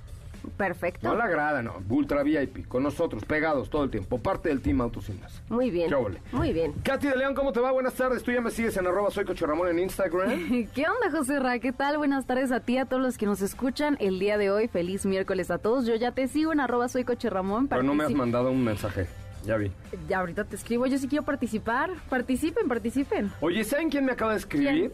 Perfecto. 0.57 1.07
No 1.07 1.15
la 1.15 1.27
grada, 1.27 1.61
no. 1.61 1.81
Ultra 1.89 2.23
VIP, 2.23 2.67
con 2.67 2.83
nosotros, 2.83 3.25
pegados 3.25 3.69
todo 3.69 3.83
el 3.83 3.89
tiempo. 3.89 4.19
Parte 4.19 4.49
del 4.49 4.61
Team 4.61 4.81
Autos 4.81 5.05
Sin 5.05 5.19
Más. 5.19 5.41
Muy 5.49 5.71
bien. 5.71 5.89
Qué 5.89 5.95
óvole. 5.95 6.21
Muy 6.31 6.53
bien. 6.53 6.73
Katy 6.83 7.07
de 7.07 7.17
León, 7.17 7.35
¿cómo 7.35 7.51
te 7.51 7.59
va? 7.59 7.71
Buenas 7.71 7.95
tardes. 7.95 8.23
Tú 8.23 8.31
ya 8.31 8.41
me 8.41 8.51
sigues 8.51 8.77
en 8.77 8.87
arroba 8.87 9.09
soy 9.11 9.25
Ramón 9.25 9.69
en 9.69 9.79
Instagram. 9.79 10.29
¿Qué 10.73 10.85
onda, 10.87 11.11
José 11.11 11.39
Ra? 11.39 11.59
¿Qué 11.59 11.71
tal? 11.71 11.97
Buenas 11.97 12.25
tardes 12.25 12.51
a 12.51 12.59
ti, 12.59 12.77
a 12.77 12.85
todos 12.85 13.01
los 13.01 13.17
que 13.17 13.25
nos 13.25 13.41
escuchan 13.41 13.97
el 13.99 14.19
día 14.19 14.37
de 14.37 14.51
hoy. 14.51 14.67
Feliz 14.67 15.05
miércoles 15.05 15.51
a 15.51 15.57
todos. 15.57 15.85
Yo 15.85 15.95
ya 15.95 16.11
te 16.11 16.27
sigo 16.27 16.53
en 16.53 16.59
arroba 16.59 16.87
soy 16.89 17.03
Ramón. 17.03 17.67
Pero 17.67 17.83
no 17.83 17.93
me 17.93 18.03
has 18.03 18.13
mandado 18.13 18.51
un 18.51 18.63
mensaje. 18.63 19.07
Ya 19.45 19.57
vi. 19.57 19.71
Ya 20.07 20.19
ahorita 20.19 20.43
te 20.43 20.55
escribo. 20.55 20.85
Yo 20.87 20.97
sí 20.97 21.07
quiero 21.07 21.23
participar. 21.23 21.91
Participen, 22.09 22.67
participen. 22.67 23.31
Oye, 23.41 23.63
¿saben 23.63 23.89
quién 23.89 24.05
me 24.05 24.11
acaba 24.11 24.31
de 24.31 24.39
escribir? 24.39 24.93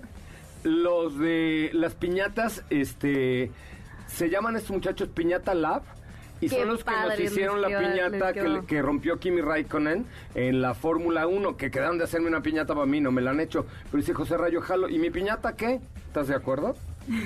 Los 0.63 1.17
de 1.17 1.71
las 1.73 1.95
piñatas, 1.95 2.63
este, 2.69 3.51
se 4.07 4.29
llaman 4.29 4.55
estos 4.55 4.71
muchachos 4.71 5.09
Piñata 5.09 5.53
Lab. 5.53 5.83
Y 6.39 6.49
Qué 6.49 6.55
son 6.55 6.69
los 6.69 6.83
que 6.83 6.91
nos 6.91 7.19
hicieron 7.19 7.61
la 7.61 7.67
piñata 7.67 8.33
que, 8.33 8.61
que 8.67 8.81
rompió 8.81 9.19
Kimi 9.19 9.41
Raikkonen 9.41 10.07
en 10.33 10.61
la 10.61 10.73
Fórmula 10.73 11.27
1, 11.27 11.55
que 11.55 11.69
quedaron 11.69 11.99
de 11.99 12.03
hacerme 12.05 12.27
una 12.27 12.41
piñata 12.41 12.73
para 12.73 12.87
mí, 12.87 12.99
no 12.99 13.11
me 13.11 13.21
la 13.21 13.29
han 13.29 13.39
hecho. 13.39 13.67
Pero 13.91 14.01
dice 14.01 14.13
José 14.15 14.37
Rayo 14.37 14.59
Jalo, 14.59 14.89
¿y 14.89 14.97
mi 14.97 15.11
piñata 15.11 15.55
qué? 15.55 15.79
¿Estás 16.07 16.27
de 16.29 16.35
acuerdo? 16.35 16.75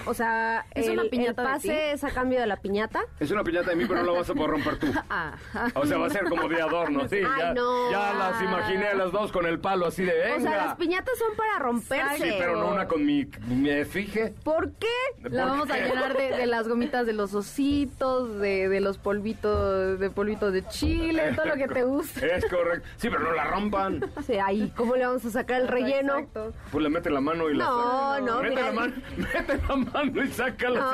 O 0.06 0.14
sea, 0.14 0.66
¿Es 0.74 0.88
el, 0.88 0.94
una 0.94 1.02
el 1.04 1.10
piñata 1.10 1.42
de 1.42 1.48
ti? 1.48 1.54
pase 1.68 1.92
es 1.92 2.04
a 2.04 2.12
cambio 2.12 2.40
de 2.40 2.48
la 2.48 2.58
piñata. 2.58 3.02
Es 3.20 3.30
una 3.32 3.44
piñata 3.44 3.72
de 3.72 3.76
mí, 3.76 3.86
pero 3.88 4.04
no 4.04 4.12
la 4.12 4.20
vas 4.20 4.30
a 4.30 4.34
poder 4.34 4.52
romper 4.52 4.78
tú. 4.80 4.88
Ah, 5.10 5.36
O 5.76 5.86
sea, 5.86 5.98
va 5.98 6.08
a 6.08 6.10
ser 6.10 6.26
como 6.26 6.48
de 6.50 6.62
adorno, 6.62 7.08
sí. 7.08 7.18
Ay, 7.18 7.24
ya, 7.40 7.54
no. 7.54 7.92
ya 7.92 8.14
las 8.14 8.42
imaginé 8.42 8.94
las 8.96 9.12
dos 9.12 9.32
con 9.32 9.46
el 9.46 9.60
palo 9.60 9.86
así 9.88 10.04
de 10.04 10.14
venga. 10.14 10.36
O 10.38 10.40
sea, 10.42 10.66
las 10.66 10.76
piñatas 10.76 11.18
son 11.18 11.36
para 11.38 11.60
romperse. 11.60 12.24
Sí, 12.32 12.36
pero 12.38 12.56
no 12.58 12.70
una 12.72 12.88
con 12.88 13.06
mi, 13.06 13.28
mi 13.48 13.70
efigie. 13.70 14.34
¿Por 14.44 14.72
qué? 14.74 14.88
la 15.24 15.30
¿Por 15.44 15.52
vamos 15.52 15.70
a 15.70 15.78
llenar 15.78 16.18
de, 16.18 16.30
de 16.36 16.46
las 16.48 16.68
gomitas 16.68 17.06
de 17.06 17.14
los 17.14 17.34
ositos, 17.34 18.40
de, 18.40 18.68
de 18.70 18.80
los 18.82 18.98
polvitos, 18.98 20.00
de 20.00 20.10
polvitos 20.10 20.52
de 20.54 20.66
chile, 20.68 21.34
todo 21.36 21.46
lo 21.46 21.56
que 21.56 21.68
te 21.68 21.84
guste. 21.84 22.36
Es 22.36 22.46
correcto. 22.46 22.88
Sí, 22.98 23.10
pero 23.10 23.20
no 23.22 23.32
la 23.34 23.46
rompan. 23.46 24.02
Sea, 24.26 24.48
ahí, 24.48 24.72
¿cómo 24.76 24.96
le 24.96 25.06
vamos 25.06 25.24
a 25.26 25.30
sacar 25.30 25.62
el 25.62 25.68
relleno? 25.68 26.18
Exacto. 26.20 26.54
Pues 26.72 26.84
le 26.84 26.90
mete 26.90 27.10
la 27.10 27.22
mano 27.22 27.50
y 27.50 27.56
la 27.56 27.66
No, 27.66 28.10
saca. 28.14 28.22
no, 28.26 28.42
mete 28.42 28.50
mira. 28.56 28.66
la 28.68 28.72
mano, 28.74 28.94
mete 29.18 29.58
la 29.70 29.76
mano 29.76 30.24
y 30.24 30.28
saca 30.30 30.70
la 30.70 30.80
No, 30.80 30.90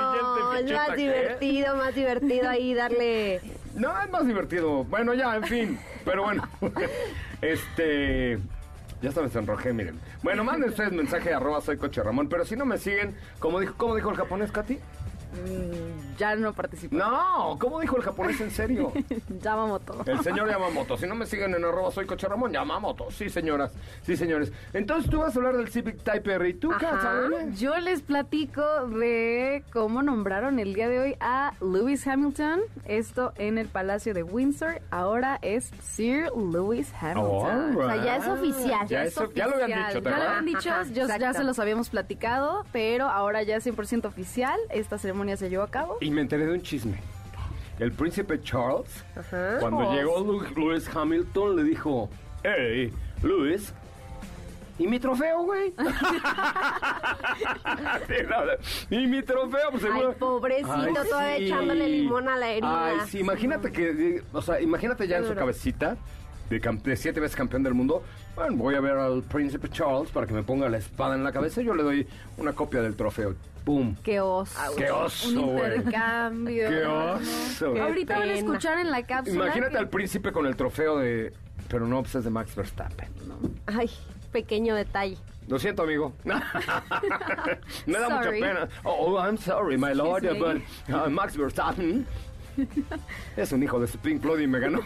siguiente 0.56 0.72
es 0.72 0.78
más 0.78 0.90
que- 0.90 0.96
divertido, 0.96 1.76
más 1.76 1.96
divertido 1.96 2.50
ahí 2.50 2.74
darle... 2.74 3.42
No, 3.76 4.02
es 4.02 4.10
más 4.10 4.26
divertido. 4.28 4.84
Bueno, 4.86 5.14
ya, 5.14 5.36
en 5.36 5.44
fin. 5.44 5.80
Pero 6.06 6.24
bueno, 6.24 6.48
este... 7.42 8.40
Ya 9.02 9.10
hasta 9.10 9.22
me 9.24 9.30
sonrojé, 9.30 9.74
miren. 9.74 10.00
Bueno, 10.22 10.44
manden 10.44 10.70
ustedes 10.70 10.92
mensaje 10.92 11.34
arroba 11.34 11.60
soy 11.62 11.78
coche 11.78 12.04
Ramón, 12.04 12.30
pero 12.30 12.46
si 12.46 12.56
no 12.56 12.66
me 12.66 12.78
siguen, 12.78 13.16
como 13.40 13.60
dijo, 13.60 13.74
¿cómo 13.76 13.96
dijo 13.96 14.12
el 14.12 14.16
japonés, 14.16 14.52
Katy? 14.52 14.78
Mm, 15.32 16.17
ya 16.17 16.36
no 16.36 16.54
participo. 16.54 16.96
No, 16.96 17.58
¿cómo 17.60 17.80
dijo 17.80 17.98
el 17.98 18.04
japonés 18.04 18.39
en 18.41 18.52
serio? 18.52 18.91
Yamamoto. 19.41 20.04
El 20.06 20.20
señor 20.22 20.50
Yamamoto. 20.50 20.98
Si 20.98 21.08
no 21.08 21.15
me 21.15 21.26
siguen 21.26 21.56
en 21.56 21.63
arroba 21.65 21.91
soy 21.91 22.06
coche 22.06 22.28
Ramón, 22.28 22.52
Yamamoto. 22.52 23.10
Sí, 23.12 23.30
señoras. 23.30 23.72
Sí, 24.04 24.17
señores. 24.17 24.52
Entonces 24.74 25.10
tú 25.10 25.20
vas 25.20 25.36
a 25.36 25.39
hablar 25.39 25.58
del 25.58 25.70
Civic 25.70 26.04
Type 26.04 26.34
R. 26.34 26.50
¿Y 26.50 26.54
tú, 26.56 26.72
Ajá. 26.74 27.30
Yo 27.56 27.78
les 27.80 28.02
platico 28.02 28.62
de 28.88 29.63
cómo 29.72 30.02
nombraron 30.04 30.60
el 30.60 30.74
día 30.74 30.89
de 30.89 31.00
hoy 31.00 31.15
a 31.20 31.54
Lewis 31.62 32.06
Hamilton. 32.08 32.62
Esto 32.86 33.34
en 33.38 33.58
el 33.58 33.67
Palacio 33.67 34.13
de 34.13 34.24
Windsor. 34.24 34.82
Ahora 34.91 35.39
es 35.41 35.72
Sir 35.82 36.30
Lewis 36.36 36.91
Hamilton. 37.00 37.76
O 37.78 37.86
sea, 37.88 38.04
ya 38.04 38.17
es 38.17 38.28
oficial. 38.28 38.88
Ya, 38.88 39.04
Es 39.04 39.13
eso- 39.13 39.32
ya 39.34 39.48
lo 39.48 39.56
habían 39.63 39.72
oficial. 39.80 39.94
dicho, 39.94 40.04
¿te 40.04 40.10
Ya 40.10 40.17
lo 40.17 40.24
habían 40.24 40.46
dicho, 40.46 40.70
yo- 40.94 41.17
ya 41.17 41.34
se 41.34 41.44
los 41.44 41.60
habíamos 41.60 41.89
platicado, 41.89 42.65
pero 42.72 43.06
ahora 43.08 43.44
ya 43.44 43.56
es 43.58 43.63
100% 43.63 44.08
oficial. 44.08 44.60
Esta 44.70 44.98
ceremonia 44.98 45.21
se 45.38 45.50
llevó 45.50 45.64
a 45.64 45.72
cabo. 45.72 45.98
Y 46.02 46.12
me 46.12 46.22
enteré 46.22 46.46
de 46.46 46.54
un 46.54 46.62
chisme. 46.62 46.98
El 47.80 47.92
príncipe 47.92 48.40
Charles, 48.42 49.04
Ajá. 49.16 49.58
cuando 49.60 49.82
Charles. 49.84 49.98
llegó 50.00 50.20
Lu- 50.20 50.44
Lewis 50.56 50.88
Hamilton, 50.94 51.56
le 51.56 51.64
dijo, 51.64 52.10
hey, 52.44 52.94
Lewis, 53.24 53.74
¿y 54.78 54.88
mi 54.88 55.00
trofeo, 55.00 55.44
güey? 55.44 55.74
Sí, 58.08 58.14
no, 58.30 58.98
¿Y 58.98 59.08
mi 59.08 59.22
trofeo? 59.24 59.72
Pues, 59.72 59.84
Ay, 59.84 59.90
seguro- 59.92 60.14
pobrecito, 60.14 60.72
Ay, 60.74 60.94
todavía 60.94 61.38
sí. 61.38 61.44
echándole 61.46 61.88
limón 61.90 62.28
a 62.28 62.36
la 62.38 62.50
herida. 62.52 62.86
Ay, 62.88 62.98
sí, 63.08 63.20
imagínate 63.20 63.72
que, 63.72 64.22
o 64.34 64.42
sea, 64.42 64.62
imagínate 64.62 65.08
ya 65.08 65.18
en 65.18 65.24
su 65.24 65.30
duro. 65.30 65.40
cabecita, 65.42 65.98
de, 66.50 66.62
cam- 66.62 66.82
de 66.82 66.96
siete 66.96 67.20
veces 67.20 67.36
campeón 67.36 67.64
del 67.64 67.74
mundo, 67.74 68.04
bueno, 68.36 68.58
voy 68.58 68.76
a 68.76 68.82
ver 68.82 68.98
al 68.98 69.24
príncipe 69.24 69.70
Charles 69.70 70.12
para 70.12 70.28
que 70.28 70.34
me 70.34 70.44
ponga 70.44 70.68
la 70.70 70.78
espada 70.78 71.16
en 71.16 71.24
la 71.24 71.32
cabeza 71.32 71.62
y 71.62 71.66
yo 71.66 71.74
le 71.74 71.84
doy 71.84 72.08
una 72.38 72.54
copia 72.54 72.82
del 72.82 72.96
trofeo. 72.96 73.36
¡Pum! 73.63 73.95
Qué 74.04 74.19
oso. 74.19 74.58
¡Qué 74.76 74.89
oso, 74.89 75.28
Un 75.30 75.54
güey! 75.54 75.76
intercambio. 75.78 76.67
¡Qué 76.69 76.84
oso! 76.86 77.74
Qué 77.74 77.82
Ahorita 77.82 78.13
van 78.13 78.21
a 78.24 78.26
pena. 78.34 78.38
escuchar 78.39 78.78
en 78.80 78.91
la 78.91 79.04
cápsula. 79.04 79.45
Imagínate 79.45 79.71
que- 79.74 79.78
al 79.78 79.89
príncipe 79.89 80.32
con 80.32 80.45
el 80.47 80.56
trofeo 80.56 80.97
de... 80.97 81.34
Pero 81.67 81.88
no, 81.88 82.02
pues 82.02 82.15
es 82.15 82.24
de 82.24 82.30
Max 82.32 82.56
Verstappen. 82.56 83.08
Ay, 83.67 83.89
pequeño 84.32 84.76
detalle. 84.76 85.17
Lo 85.47 85.58
siento, 85.60 85.84
amigo. 85.84 86.13
Me 86.24 86.34
da 88.00 88.10
mucha 88.10 88.24
Sorry. 88.24 88.39
pena. 88.41 88.67
Oh, 88.84 89.17
I'm 89.17 89.38
sorry, 89.38 89.78
my 89.78 89.93
lord, 89.93 90.24
Excuse 90.26 90.62
but 90.88 90.95
uh, 90.95 91.10
Max 91.10 91.36
Verstappen 91.38 92.06
es 93.38 93.52
un 93.52 93.64
hijo 93.64 93.80
de 93.80 93.88
su 93.88 93.98
Pink 93.98 94.22
Floyd 94.22 94.42
y 94.42 94.48
me 94.48 94.60
ganó. 94.60 94.80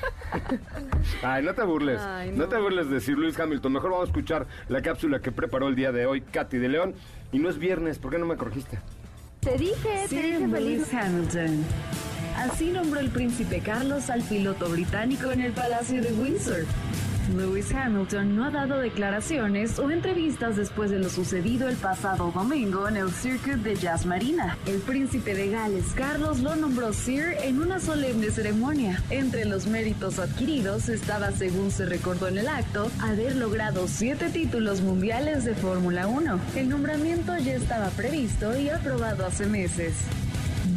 Ay, 1.24 1.44
no 1.44 1.54
te 1.54 1.64
burles. 1.64 2.00
Ay, 2.02 2.32
no. 2.32 2.38
no. 2.38 2.50
te 2.50 2.58
burles 2.58 2.90
de 2.90 3.00
Sir 3.00 3.18
Lewis 3.18 3.40
Hamilton. 3.40 3.74
Mejor 3.74 3.92
vamos 3.92 4.08
a 4.08 4.12
escuchar 4.12 4.48
la 4.70 4.82
cápsula 4.82 5.20
que 5.20 5.32
preparó 5.32 5.68
el 5.68 5.76
día 5.76 5.92
de 5.92 6.06
hoy 6.06 6.22
Katy 6.22 6.58
de 6.58 6.70
León. 6.70 6.96
Y 7.32 7.40
no 7.40 7.50
es 7.50 7.58
viernes, 7.58 8.00
¿por 8.00 8.12
qué 8.12 8.18
no 8.18 8.26
me 8.26 8.38
corregiste? 8.38 8.80
Te 9.42 9.58
dije, 9.58 9.90
te 10.04 10.08
Sir 10.08 10.22
dije 10.24 10.48
feliz. 10.48 10.90
Lewis 10.90 10.94
Hamilton. 10.94 11.66
Así 12.38 12.72
nombró 12.72 13.00
el 13.00 13.10
príncipe 13.10 13.62
Carlos 13.62 14.10
al 14.10 14.22
piloto 14.22 14.70
británico 14.70 15.32
en 15.32 15.42
el 15.42 15.54
Palacio 15.54 16.02
de 16.02 16.12
Windsor. 16.12 16.66
Lewis 17.30 17.74
Hamilton 17.74 18.36
no 18.36 18.46
ha 18.46 18.52
dado 18.52 18.80
declaraciones 18.80 19.80
o 19.80 19.90
entrevistas 19.90 20.56
después 20.56 20.92
de 20.92 21.00
lo 21.00 21.10
sucedido 21.10 21.68
el 21.68 21.76
pasado 21.76 22.32
domingo 22.32 22.88
en 22.88 22.98
el 22.98 23.10
Circuit 23.10 23.56
de 23.58 23.76
Jazz 23.76 24.06
Marina. 24.06 24.58
El 24.66 24.80
príncipe 24.80 25.34
de 25.34 25.50
Gales, 25.50 25.86
Carlos, 25.96 26.40
lo 26.40 26.56
nombró 26.56 26.94
Sir 26.94 27.36
en 27.42 27.60
una 27.60 27.80
solemne 27.80 28.30
ceremonia. 28.30 29.02
Entre 29.10 29.46
los 29.46 29.68
méritos 29.68 30.20
adquiridos 30.20 30.90
estaba, 30.90 31.32
según 31.32 31.72
se 31.72 31.86
recordó 31.86 32.28
en 32.28 32.38
el 32.38 32.48
acto, 32.48 32.92
haber 33.02 33.36
logrado 33.36 33.88
siete 33.88 34.30
títulos 34.30 34.82
mundiales 34.82 35.46
de 35.46 35.56
Fórmula 35.56 36.08
1. 36.08 36.40
El 36.56 36.70
nombramiento 36.70 37.38
ya 37.38 37.56
estaba 37.56 37.90
previsto 37.90 38.58
y 38.58 38.70
aprobado 38.70 39.26
hace 39.26 39.48
meses. 39.48 39.94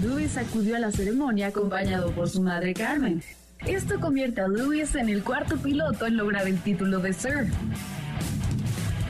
Lewis 0.02 0.36
acudió 0.36 0.76
a 0.76 0.78
la 0.78 0.92
ceremonia 0.92 1.48
acompañado 1.48 2.10
por 2.12 2.28
su 2.28 2.42
madre 2.42 2.74
Carmen. 2.74 3.22
Esto 3.66 4.00
convierte 4.00 4.40
a 4.40 4.48
Lewis 4.48 4.94
en 4.94 5.08
el 5.08 5.22
cuarto 5.22 5.56
piloto 5.56 6.06
en 6.06 6.16
lograr 6.16 6.46
el 6.46 6.58
título 6.58 7.00
de 7.00 7.12
Sir. 7.12 7.48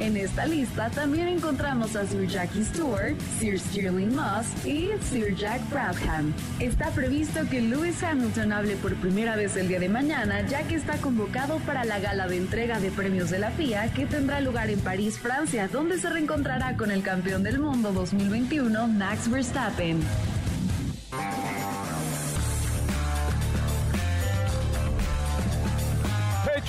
En 0.01 0.17
esta 0.17 0.47
lista 0.47 0.91
también 0.91 1.27
encontramos 1.27 1.97
a 1.97 2.07
Sir 2.07 2.27
Jackie 2.29 2.65
Stewart, 2.65 3.17
Sir 3.39 3.59
Stirling 3.59 4.15
Moss 4.15 4.47
y 4.65 4.91
Sir 5.03 5.35
Jack 5.35 5.61
Brabham. 5.71 6.33
Está 6.61 6.91
previsto 6.91 7.41
que 7.51 7.61
Lewis 7.61 8.03
Hamilton 8.03 8.53
hable 8.53 8.77
por 8.77 8.95
primera 8.97 9.35
vez 9.35 9.57
el 9.57 9.67
día 9.67 9.81
de 9.81 9.89
mañana, 9.89 10.47
ya 10.47 10.63
que 10.63 10.77
está 10.77 10.99
convocado 10.99 11.59
para 11.61 11.85
la 11.85 11.99
gala 11.99 12.29
de 12.29 12.37
entrega 12.37 12.79
de 12.79 12.93
premios 12.93 13.31
de 13.31 13.41
la 13.41 13.51
FIA 13.51 13.93
que 13.93 14.07
tendrá 14.07 14.41
lugar 14.41 14.71
en 14.71 14.81
París, 14.81 15.19
Francia, 15.19 15.69
donde 15.69 15.99
se 15.99 16.09
reencontrará 16.09 16.77
con 16.77 16.93
el 16.93 17.03
campeón 17.03 17.43
del 17.43 17.59
mundo 17.59 17.93
2021, 17.93 18.87
Max 18.87 19.29
Verstappen. 19.29 20.01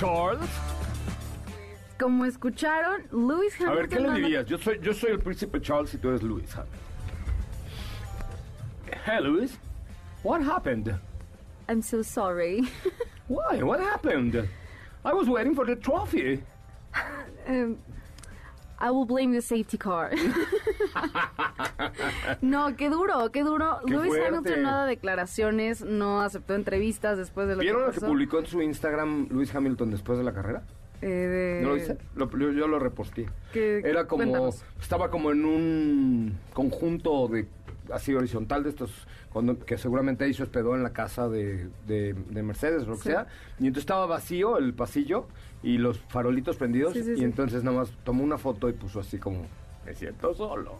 Charles. 0.00 0.48
Como 1.98 2.24
escucharon, 2.24 3.02
Lewis 3.12 3.54
Hamilton. 3.60 3.68
A 3.68 3.74
ver, 3.74 3.88
¿qué 3.90 4.00
le 4.00 4.10
dirías? 4.12 4.46
Yo 4.46 4.56
soy, 4.56 4.80
yo 4.80 4.94
soy 4.94 5.10
el 5.10 5.18
príncipe 5.18 5.60
Charles 5.60 5.92
y 5.92 5.98
tú 5.98 6.08
eres 6.08 6.22
Lewis 6.22 6.50
Hamilton. 6.54 6.80
Hey, 9.04 9.20
Lewis. 9.20 9.58
What 10.22 10.40
happened? 10.42 10.98
I'm 11.68 11.82
so 11.82 12.00
sorry. 12.02 12.62
Why? 13.28 13.62
What 13.62 13.80
happened? 13.80 14.48
I 15.04 15.12
was 15.12 15.28
waiting 15.28 15.54
for 15.54 15.66
the 15.66 15.76
trophy. 15.76 16.42
Um, 17.46 17.78
I 18.80 18.90
will 18.90 19.06
blame 19.06 19.32
the 19.32 19.42
safety 19.42 19.76
car. 19.76 20.10
no, 22.40 22.74
qué 22.76 22.88
duro, 22.90 23.30
qué 23.30 23.42
duro. 23.42 23.78
Qué 23.86 23.92
Lewis 23.92 24.08
fuerte. 24.08 24.26
Hamilton 24.28 24.62
no 24.62 24.70
da 24.70 24.86
declaraciones, 24.86 25.84
no 25.84 26.20
aceptó 26.22 26.54
entrevistas 26.54 27.18
después 27.18 27.48
de 27.48 27.56
lo 27.56 27.60
¿Vieron 27.60 27.82
que 27.82 27.86
lo 27.88 27.92
que 27.92 28.00
publicó 28.06 28.38
en 28.38 28.46
su 28.46 28.62
Instagram 28.62 29.28
Luis 29.30 29.54
Hamilton 29.54 29.90
después 29.90 30.18
de 30.18 30.24
la 30.24 30.32
carrera? 30.32 30.62
Eh, 31.02 31.08
de- 31.08 31.60
¿No 31.62 31.76
lo? 32.16 32.26
Lo- 32.26 32.38
yo, 32.38 32.52
yo 32.52 32.68
lo 32.68 32.78
reposté. 32.78 33.28
¿Qué- 33.52 33.80
Era 33.84 34.06
como, 34.06 34.22
cuéntanos. 34.24 34.62
estaba 34.80 35.10
como 35.10 35.30
en 35.32 35.44
un 35.44 36.38
conjunto 36.52 37.28
de 37.28 37.48
así 37.92 38.14
horizontal 38.14 38.62
de 38.62 38.70
estos 38.70 39.06
cuando, 39.32 39.58
que 39.58 39.78
seguramente 39.78 40.24
ahí 40.24 40.34
se 40.34 40.42
hospedó 40.42 40.74
en 40.76 40.82
la 40.82 40.92
casa 40.92 41.28
de, 41.28 41.68
de, 41.86 42.14
de 42.14 42.42
Mercedes 42.42 42.84
o 42.84 42.90
lo 42.90 42.96
que 42.96 43.02
Sí. 43.02 43.08
sea. 43.10 43.26
Y 43.58 43.66
entonces 43.66 43.82
estaba 43.82 44.06
vacío 44.06 44.58
el 44.58 44.74
pasillo 44.74 45.26
y 45.62 45.78
los 45.78 45.98
farolitos 46.08 46.56
prendidos. 46.56 46.92
Sí, 46.94 47.02
sí, 47.02 47.14
y 47.18 47.24
entonces 47.24 47.62
nada 47.64 47.78
más 47.78 47.90
tomó 48.04 48.24
una 48.24 48.38
foto 48.38 48.68
y 48.68 48.72
puso 48.72 49.00
así 49.00 49.18
como, 49.18 49.46
me 49.84 49.94
siento 49.94 50.34
solo. 50.34 50.78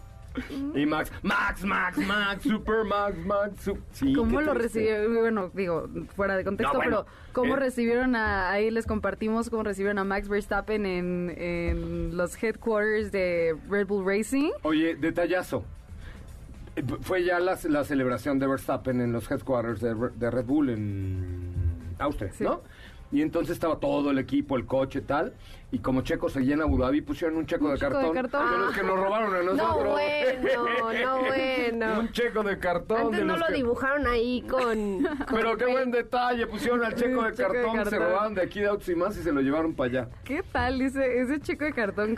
Y 0.75 0.85
Max, 0.85 1.11
Max, 1.23 1.61
Max, 1.65 1.97
Max, 1.97 2.43
Super 2.43 2.85
Max, 2.85 3.17
Max. 3.25 3.51
su- 3.63 3.77
Sí, 3.91 4.13
¿Cómo 4.13 4.39
lo 4.39 4.53
recibieron? 4.53 5.13
Bueno, 5.13 5.51
digo, 5.53 5.89
fuera 6.15 6.37
de 6.37 6.45
contexto, 6.45 6.71
No, 6.71 6.79
bueno, 6.79 7.03
pero 7.05 7.33
¿cómo 7.33 7.55
eh. 7.55 7.59
recibieron 7.59 8.15
a, 8.15 8.49
ahí 8.49 8.71
les 8.71 8.85
compartimos 8.85 9.49
cómo 9.49 9.63
recibieron 9.63 9.97
a 9.99 10.05
Max 10.05 10.29
Verstappen 10.29 10.85
en, 10.85 11.33
en 11.37 12.15
los 12.15 12.41
headquarters 12.41 13.11
de 13.11 13.57
Red 13.69 13.87
Bull 13.87 14.05
Racing? 14.05 14.51
Oye, 14.61 14.95
detallazo. 14.95 15.65
Eh, 16.77 16.83
Fue 17.01 17.25
ya 17.25 17.41
la, 17.41 17.59
la 17.67 17.83
celebración 17.83 18.39
de 18.39 18.47
Verstappen 18.47 19.01
en 19.01 19.11
los 19.11 19.29
headquarters 19.29 19.81
de, 19.81 19.93
de 20.15 20.31
Red 20.31 20.45
Bull 20.45 20.69
en 20.69 21.93
Austria, 21.99 22.31
Sí. 22.31 22.45
¿no? 22.45 22.61
Y 23.11 23.21
entonces 23.21 23.53
estaba 23.53 23.77
todo 23.77 24.11
el 24.11 24.17
equipo, 24.17 24.55
el 24.55 24.65
coche, 24.65 25.01
tal. 25.01 25.33
Y 25.73 25.79
como 25.79 26.01
Checo 26.01 26.27
seguía 26.29 26.55
en 26.55 26.61
Abu 26.63 26.77
Dhabi, 26.77 26.99
pusieron 27.01 27.37
un 27.37 27.45
checo, 27.45 27.63
Un 27.65 27.71
de, 27.71 27.77
checo 27.77 27.97
de 27.97 28.11
cartón, 28.11 28.13
cartón. 28.13 28.51
de 28.51 28.57
los 28.65 28.75
que 28.75 28.83
nos 28.83 28.99
robaron 28.99 29.33
a 29.33 29.41
No 29.41 29.53
nosotros. 29.53 29.91
bueno, 29.93 30.49
no 31.05 31.21
bueno. 31.27 31.99
un 32.01 32.11
checo 32.11 32.43
de 32.43 32.59
cartón. 32.59 32.97
Antes 33.01 33.19
de 33.19 33.25
no 33.25 33.33
los 33.33 33.39
lo 33.39 33.45
que- 33.47 33.53
dibujaron 33.53 34.05
ahí 34.07 34.41
con... 34.49 35.03
con 35.27 35.35
Pero 35.37 35.55
qué 35.55 35.65
buen 35.67 35.91
detalle, 35.91 36.45
pusieron 36.47 36.83
al 36.83 36.93
checo 36.95 37.23
de 37.23 37.33
checo 37.33 37.53
de 37.53 37.59
cartón, 37.61 37.71
se 37.85 37.89
cartón. 37.91 37.99
robaron 38.09 38.35
de 38.35 38.41
aquí 38.41 38.59
de 38.59 38.67
Autos 38.67 38.89
y 38.89 38.95
más 38.95 39.17
y 39.17 39.21
se 39.23 39.31
lo 39.31 39.39
llevaron 39.39 39.73
para 39.73 39.89
allá. 39.89 40.07
¿Qué 40.25 40.43
tal 40.51 40.81
ese, 40.81 41.21
ese 41.21 41.39
chico 41.39 41.63
de 41.63 41.71
cartón 41.71 42.15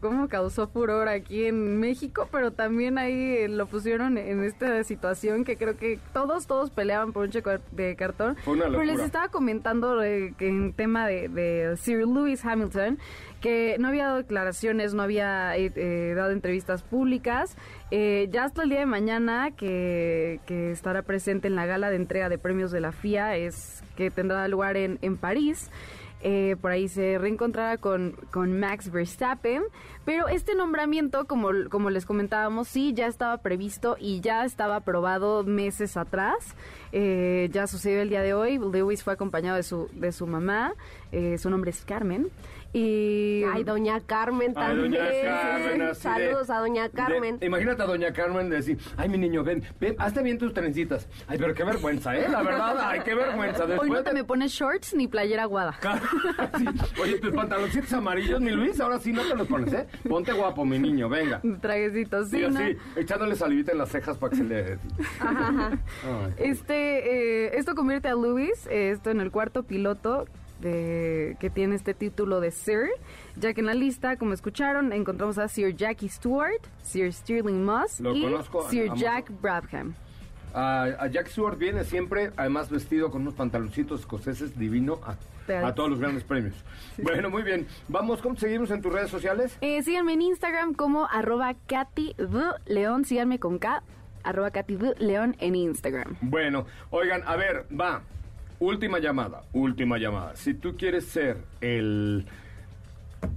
cómo 0.00 0.28
causó 0.28 0.66
furor 0.68 1.08
aquí 1.08 1.44
en 1.44 1.78
México? 1.78 2.28
Pero 2.32 2.52
también 2.52 2.96
ahí 2.96 3.12
eh, 3.40 3.48
lo 3.48 3.66
pusieron 3.66 4.16
en 4.16 4.42
esta 4.42 4.82
situación 4.84 5.44
que 5.44 5.58
creo 5.58 5.76
que 5.76 5.98
todos, 6.14 6.46
todos 6.46 6.70
peleaban 6.70 7.12
por 7.12 7.24
un 7.24 7.30
chico 7.30 7.50
de 7.72 7.94
cartón. 7.94 8.36
Fue 8.36 8.54
una 8.54 8.64
Pero 8.66 8.78
les 8.78 8.86
locura. 8.88 9.04
estaba 9.04 9.28
comentando 9.28 10.02
eh, 10.02 10.34
que 10.38 10.48
en 10.48 10.72
tema 10.72 11.06
de, 11.06 11.28
de 11.28 11.76
Sir 11.76 11.98
Lewis 12.06 12.42
Hamilton, 12.44 12.85
que 13.40 13.76
no 13.78 13.88
había 13.88 14.06
dado 14.06 14.16
declaraciones, 14.18 14.94
no 14.94 15.02
había 15.02 15.56
eh, 15.56 15.72
eh, 15.74 16.14
dado 16.16 16.30
entrevistas 16.30 16.82
públicas. 16.82 17.56
Eh, 17.90 18.28
ya 18.32 18.44
hasta 18.44 18.62
el 18.62 18.70
día 18.70 18.80
de 18.80 18.86
mañana 18.86 19.50
que, 19.56 20.40
que 20.46 20.70
estará 20.70 21.02
presente 21.02 21.48
en 21.48 21.54
la 21.54 21.66
gala 21.66 21.90
de 21.90 21.96
entrega 21.96 22.28
de 22.28 22.38
premios 22.38 22.70
de 22.72 22.80
la 22.80 22.92
FIA, 22.92 23.36
es 23.36 23.82
que 23.96 24.10
tendrá 24.10 24.46
lugar 24.48 24.76
en, 24.76 24.98
en 25.02 25.16
París. 25.16 25.70
Eh, 26.22 26.56
por 26.60 26.72
ahí 26.72 26.88
se 26.88 27.18
reencontrará 27.18 27.76
con, 27.76 28.16
con 28.30 28.58
Max 28.58 28.90
Verstappen. 28.90 29.62
Pero 30.04 30.28
este 30.28 30.54
nombramiento, 30.54 31.26
como, 31.26 31.50
como 31.70 31.90
les 31.90 32.06
comentábamos, 32.06 32.68
sí 32.68 32.94
ya 32.94 33.06
estaba 33.06 33.36
previsto 33.38 33.96
y 34.00 34.20
ya 34.20 34.44
estaba 34.44 34.76
aprobado 34.76 35.44
meses 35.44 35.96
atrás. 35.96 36.56
Eh, 36.92 37.48
ya 37.52 37.66
sucedió 37.66 38.00
el 38.00 38.08
día 38.08 38.22
de 38.22 38.34
hoy. 38.34 38.58
Lewis 38.58 39.02
fue 39.02 39.12
acompañado 39.12 39.56
de 39.56 39.62
su, 39.62 39.88
de 39.92 40.10
su 40.12 40.26
mamá. 40.26 40.74
Eh, 41.12 41.38
su 41.38 41.50
nombre 41.50 41.70
es 41.70 41.84
Carmen. 41.84 42.28
Y 42.72 43.42
Ay, 43.44 43.64
doña 43.64 44.00
Carmen 44.00 44.48
Ay, 44.48 44.54
también. 44.54 44.90
doña 44.92 45.04
Carmen, 45.22 45.82
así 45.82 45.88
de- 45.88 45.94
Saludos 45.94 46.50
a 46.50 46.58
doña 46.58 46.82
de- 46.84 46.90
Carmen. 46.90 47.38
imagínate 47.40 47.82
a 47.82 47.86
doña 47.86 48.12
Carmen 48.12 48.50
decir, 48.50 48.78
ay, 48.96 49.08
mi 49.08 49.16
niño, 49.18 49.42
ven, 49.44 49.62
ven, 49.80 49.96
hazte 49.98 50.22
bien 50.22 50.36
tus 50.38 50.52
trencitas. 50.52 51.08
Ay, 51.26 51.38
pero 51.38 51.54
qué 51.54 51.64
vergüenza, 51.64 52.14
¿eh? 52.16 52.28
La 52.28 52.42
verdad, 52.42 52.76
ay, 52.80 53.00
qué 53.04 53.14
vergüenza. 53.14 53.62
hoy 53.64 53.68
Después 53.70 53.90
no 53.90 54.02
te 54.02 54.10
de- 54.10 54.14
me 54.14 54.24
pones 54.24 54.52
shorts 54.52 54.94
ni 54.94 55.08
playera 55.08 55.44
aguada. 55.44 55.78
Sí. 56.58 56.64
Oye, 57.00 57.18
tus 57.18 57.32
pantaloncitos 57.34 57.92
amarillos, 57.92 58.40
mi 58.40 58.50
Luis, 58.50 58.78
ahora 58.80 58.98
sí 58.98 59.12
no 59.12 59.22
te 59.22 59.34
los 59.34 59.46
pones, 59.48 59.72
¿eh? 59.72 59.86
Ponte 60.08 60.32
guapo, 60.32 60.64
mi 60.64 60.78
niño, 60.78 61.08
venga. 61.08 61.40
Trajecitos, 61.60 62.28
sí, 62.30 62.38
Y 62.42 62.48
¿no? 62.50 62.58
así, 62.60 62.76
echándole 62.96 63.36
salivita 63.36 63.72
en 63.72 63.78
las 63.78 63.90
cejas 63.90 64.16
para 64.18 64.30
que 64.30 64.36
se 64.36 64.44
le... 64.44 64.78
Ay. 65.20 66.34
Este, 66.38 67.46
eh, 67.46 67.58
esto 67.58 67.74
convierte 67.74 68.08
a 68.08 68.14
Lewis, 68.14 68.66
eh, 68.70 68.90
esto 68.90 69.10
en 69.10 69.20
el 69.20 69.30
cuarto 69.30 69.62
piloto 69.64 70.26
de, 70.66 71.36
que 71.38 71.48
tiene 71.50 71.74
este 71.74 71.94
título 71.94 72.40
de 72.40 72.50
Sir, 72.50 72.88
ya 73.36 73.54
que 73.54 73.60
en 73.60 73.66
la 73.66 73.74
lista, 73.74 74.16
como 74.16 74.32
escucharon, 74.32 74.92
encontramos 74.92 75.38
a 75.38 75.48
Sir 75.48 75.74
Jackie 75.74 76.08
Stewart, 76.08 76.62
Sir 76.82 77.12
Stirling 77.12 77.64
Moss 77.64 78.00
Lo 78.00 78.14
y 78.14 78.22
conozco, 78.22 78.68
Sir 78.68 78.84
ambos. 78.84 79.00
Jack 79.00 79.32
Brabham. 79.40 79.94
A, 80.54 80.84
a 80.98 81.06
Jack 81.08 81.28
Stewart 81.28 81.58
viene 81.58 81.84
siempre, 81.84 82.30
además 82.36 82.70
vestido 82.70 83.10
con 83.10 83.22
unos 83.22 83.34
pantaloncitos 83.34 84.00
escoceses 84.00 84.58
divino 84.58 85.00
a, 85.04 85.16
a 85.66 85.74
todos 85.74 85.90
los 85.90 86.00
grandes 86.00 86.24
premios. 86.24 86.54
Bueno, 86.96 87.28
muy 87.28 87.42
bien. 87.42 87.66
Vamos, 87.88 88.22
¿cómo 88.22 88.36
seguimos 88.36 88.70
en 88.70 88.80
tus 88.80 88.90
redes 88.90 89.10
sociales? 89.10 89.58
Eh, 89.60 89.82
síganme 89.82 90.14
en 90.14 90.22
Instagram 90.22 90.72
como 90.72 91.06
arroba 91.10 91.54
Katy 91.66 92.16
León, 92.64 93.04
síganme 93.04 93.38
con 93.38 93.58
K, 93.58 93.82
arroba 94.24 94.50
Katy 94.50 94.78
León 94.98 95.36
en 95.40 95.56
Instagram. 95.56 96.16
Bueno, 96.22 96.64
oigan, 96.90 97.22
a 97.26 97.36
ver, 97.36 97.66
va. 97.78 98.00
Última 98.58 98.98
llamada, 98.98 99.42
última 99.52 99.98
llamada. 99.98 100.34
Si 100.36 100.54
tú 100.54 100.76
quieres 100.76 101.04
ser 101.06 101.36
el 101.60 102.26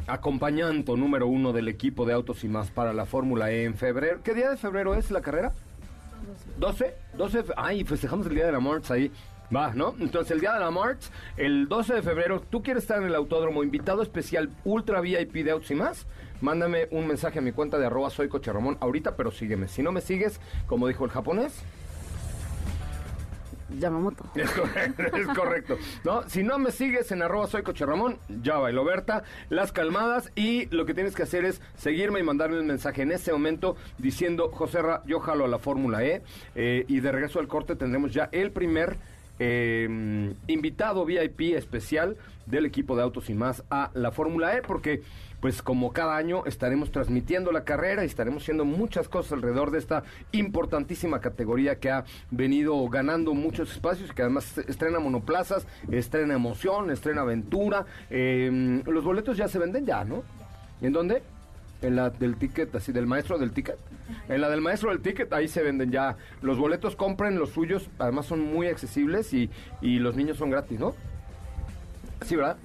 acompañante 0.08 0.96
número 0.96 1.28
uno 1.28 1.52
del 1.54 1.68
equipo 1.68 2.06
de 2.06 2.14
autos 2.14 2.44
y 2.44 2.48
más 2.48 2.72
para 2.72 2.94
la 2.94 3.06
Fórmula 3.06 3.52
E 3.52 3.64
en 3.66 3.76
febrero, 3.76 4.20
¿qué 4.24 4.34
día 4.34 4.50
de 4.50 4.58
febrero 4.58 4.94
es 4.96 5.12
la 5.12 5.22
carrera? 5.22 5.52
12, 6.58 6.94
12, 7.18 7.44
fe- 7.44 7.54
ay, 7.58 7.84
festejamos 7.84 8.28
el 8.28 8.36
Día 8.36 8.46
de 8.46 8.52
la 8.52 8.60
March 8.60 8.92
ahí. 8.92 9.12
Va, 9.54 9.74
¿no? 9.74 9.96
Entonces, 10.00 10.32
el 10.32 10.42
Día 10.42 10.54
de 10.54 10.60
la 10.60 10.70
March, 10.70 11.00
el 11.36 11.68
12 11.68 11.96
de 11.96 12.02
febrero, 12.04 12.40
tú 12.40 12.62
quieres 12.62 12.84
estar 12.84 13.00
en 13.02 13.08
el 13.08 13.16
autódromo, 13.16 13.64
invitado 13.64 14.04
especial 14.04 14.50
Ultra 14.64 15.02
VIP 15.02 15.34
de 15.44 15.52
Autos 15.52 15.72
y 15.72 15.76
más, 15.76 16.06
mándame 16.40 16.88
un 16.92 17.08
mensaje 17.08 17.40
a 17.40 17.42
mi 17.42 17.52
cuenta 17.52 17.80
de 17.80 17.88
arroba 17.88 18.10
soy 18.12 18.30
Coche 18.30 18.54
Ramón 18.54 18.78
ahorita, 18.80 19.16
pero 19.16 19.32
sígueme. 19.32 19.68
Si 19.68 19.82
no 19.82 19.92
me 19.92 20.02
sigues, 20.02 20.40
como 20.68 20.88
dijo 20.88 21.04
el 21.04 21.10
japonés, 21.12 21.64
Yamamoto. 23.78 24.26
es 24.36 24.50
correcto, 24.52 25.04
es 25.16 25.28
correcto. 25.28 25.78
¿No? 26.04 26.28
Si 26.30 26.44
no 26.44 26.58
me 26.60 26.72
sigues 26.72 27.12
en 27.12 27.22
arroba 27.22 27.48
soy 27.48 27.64
Coche 27.64 27.86
Ramón, 27.86 28.18
ya 28.42 28.58
bailó 28.58 28.84
Berta, 28.84 29.24
las 29.50 29.72
calmadas 29.72 30.32
y 30.36 30.66
lo 30.68 30.86
que 30.86 30.94
tienes 30.94 31.16
que 31.16 31.24
hacer 31.24 31.46
es 31.46 31.62
seguirme 31.78 32.20
y 32.20 32.24
mandarme 32.24 32.60
un 32.60 32.68
mensaje 32.68 33.02
en 33.02 33.12
ese 33.12 33.32
momento 33.32 33.76
diciendo, 33.98 34.50
José 34.52 34.82
Ra, 34.82 35.04
yo 35.06 35.20
jalo 35.20 35.46
a 35.46 35.48
la 35.48 35.60
Fórmula 35.60 36.04
E 36.04 36.22
eh, 36.56 36.86
y 36.88 37.00
de 37.00 37.12
regreso 37.12 37.40
al 37.40 37.48
corte 37.48 37.76
tendremos 37.76 38.14
ya 38.14 38.30
el 38.32 38.52
primer 38.52 38.98
eh, 39.40 40.34
invitado 40.48 41.06
VIP 41.06 41.56
especial 41.56 42.18
del 42.46 42.66
equipo 42.66 42.96
de 42.96 43.04
Autos 43.04 43.30
y 43.30 43.34
más 43.34 43.64
a 43.70 43.90
la 43.94 44.12
Fórmula 44.12 44.58
E 44.58 44.62
porque 44.62 45.02
pues 45.42 45.62
como 45.62 45.94
cada 45.94 46.18
año 46.18 46.46
estaremos 46.46 46.92
transmitiendo 46.92 47.52
la 47.52 47.64
carrera 47.64 48.04
y 48.04 48.08
estaremos 48.08 48.44
haciendo 48.44 48.66
muchas 48.66 49.08
cosas 49.08 49.34
alrededor 49.34 49.72
de 49.72 49.80
esta 49.80 50.04
importantísima 50.32 51.22
categoría 51.22 51.80
que 51.80 51.92
ha 51.92 52.04
venido 52.32 52.88
ganando 52.90 53.34
muchos 53.34 53.72
espacios 53.72 54.10
y 54.10 54.14
que 54.14 54.22
además 54.22 54.58
estrena 54.58 55.00
monoplazas, 55.00 55.66
estrena 55.92 56.34
emoción, 56.34 56.92
estrena 56.92 57.22
aventura. 57.22 57.86
Eh, 58.10 58.82
los 58.86 59.04
boletos 59.04 59.38
ya 59.38 59.48
se 59.48 59.60
venden 59.60 59.86
ya, 59.86 60.04
¿no? 60.04 60.24
¿En 60.82 60.94
dónde? 60.94 61.24
En 61.82 61.96
la 61.96 62.10
del 62.10 62.36
ticket, 62.36 62.76
así, 62.76 62.92
del 62.92 63.08
maestro 63.08 63.38
del 63.38 63.52
ticket. 63.52 63.78
En 64.28 64.42
la 64.42 64.50
del 64.50 64.60
maestro 64.60 64.90
del 64.90 65.00
ticket, 65.00 65.32
ahí 65.32 65.48
se 65.48 65.64
venden 65.64 65.92
ya 65.92 66.18
los 66.42 66.58
boletos, 66.58 66.96
compren 66.96 67.40
los 67.40 67.52
suyos, 67.52 67.90
además 68.00 68.26
son 68.26 68.42
muy 68.42 68.68
accesibles 68.68 69.34
y, 69.34 69.50
y 69.82 70.00
los 70.00 70.16
niños 70.16 70.38
son 70.38 70.50
gratis, 70.50 70.80
¿no? 70.80 70.94
Sí, 72.26 72.36
¿verdad? 72.36 72.58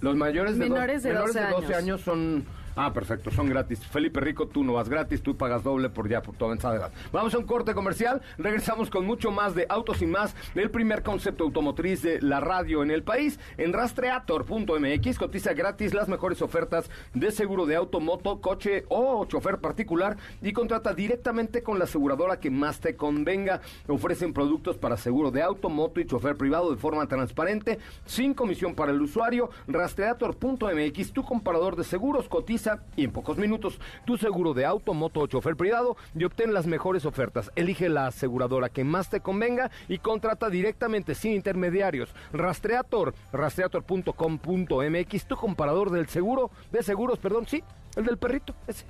Los 0.00 0.16
mayores 0.16 0.58
de, 0.58 0.68
Menores 0.68 1.02
de 1.02 1.10
menores 1.10 1.34
12 1.34 1.46
de 1.46 1.52
12 1.52 1.66
años. 1.66 1.78
años 1.78 2.00
son... 2.00 2.44
Ah, 2.76 2.92
perfecto, 2.92 3.30
son 3.30 3.48
gratis. 3.48 3.84
Felipe 3.86 4.20
Rico, 4.20 4.46
tú 4.46 4.62
no 4.62 4.74
vas 4.74 4.88
gratis, 4.88 5.22
tú 5.22 5.36
pagas 5.36 5.64
doble 5.64 5.90
por 5.90 6.08
ya 6.08 6.22
por 6.22 6.36
tu 6.36 6.44
avanzada 6.44 6.76
edad. 6.76 6.92
Vamos 7.12 7.34
a 7.34 7.38
un 7.38 7.44
corte 7.44 7.74
comercial, 7.74 8.22
regresamos 8.38 8.90
con 8.90 9.04
mucho 9.04 9.32
más 9.32 9.54
de 9.54 9.66
Autos 9.68 10.02
y 10.02 10.06
Más, 10.06 10.36
el 10.54 10.70
primer 10.70 11.02
concepto 11.02 11.44
automotriz 11.44 12.02
de 12.02 12.22
la 12.22 12.40
radio 12.40 12.82
en 12.82 12.90
el 12.90 13.02
país. 13.02 13.40
En 13.58 13.72
rastreator.mx 13.72 15.18
cotiza 15.18 15.52
gratis 15.52 15.94
las 15.94 16.08
mejores 16.08 16.42
ofertas 16.42 16.90
de 17.12 17.32
seguro 17.32 17.66
de 17.66 17.74
auto, 17.74 17.98
moto, 17.98 18.40
coche 18.40 18.84
o 18.88 19.24
chofer 19.24 19.58
particular 19.58 20.16
y 20.40 20.52
contrata 20.52 20.94
directamente 20.94 21.62
con 21.62 21.78
la 21.78 21.84
aseguradora 21.84 22.38
que 22.38 22.50
más 22.50 22.78
te 22.78 22.94
convenga. 22.94 23.60
Ofrecen 23.88 24.32
productos 24.32 24.76
para 24.76 24.96
seguro 24.96 25.30
de 25.30 25.42
auto, 25.42 25.68
moto 25.68 26.00
y 26.00 26.06
chofer 26.06 26.36
privado 26.36 26.70
de 26.70 26.76
forma 26.76 27.06
transparente, 27.08 27.78
sin 28.06 28.32
comisión 28.32 28.74
para 28.74 28.92
el 28.92 29.02
usuario. 29.02 29.50
Rastreator.mx, 29.66 31.12
tu 31.12 31.24
comparador 31.24 31.74
de 31.74 31.84
seguros, 31.84 32.28
cotiza 32.28 32.59
y 32.96 33.04
en 33.04 33.12
pocos 33.12 33.38
minutos 33.38 33.80
tu 34.04 34.16
seguro 34.16 34.54
de 34.54 34.64
auto, 34.64 34.94
moto 34.94 35.20
o 35.20 35.26
chofer 35.26 35.56
privado 35.56 35.96
y 36.14 36.24
obtén 36.24 36.52
las 36.52 36.66
mejores 36.66 37.04
ofertas. 37.04 37.50
Elige 37.56 37.88
la 37.88 38.08
aseguradora 38.08 38.68
que 38.68 38.84
más 38.84 39.08
te 39.08 39.20
convenga 39.20 39.70
y 39.88 39.98
contrata 39.98 40.50
directamente 40.50 41.14
sin 41.14 41.32
intermediarios. 41.32 42.10
Rastreator, 42.32 43.14
rastreator.com.mx, 43.32 45.24
tu 45.24 45.36
comparador 45.36 45.90
del 45.90 46.08
seguro, 46.08 46.50
de 46.72 46.82
seguros, 46.82 47.18
perdón, 47.18 47.46
sí, 47.46 47.62
el 47.96 48.04
del 48.04 48.18
perrito, 48.18 48.54
ese. 48.66 48.84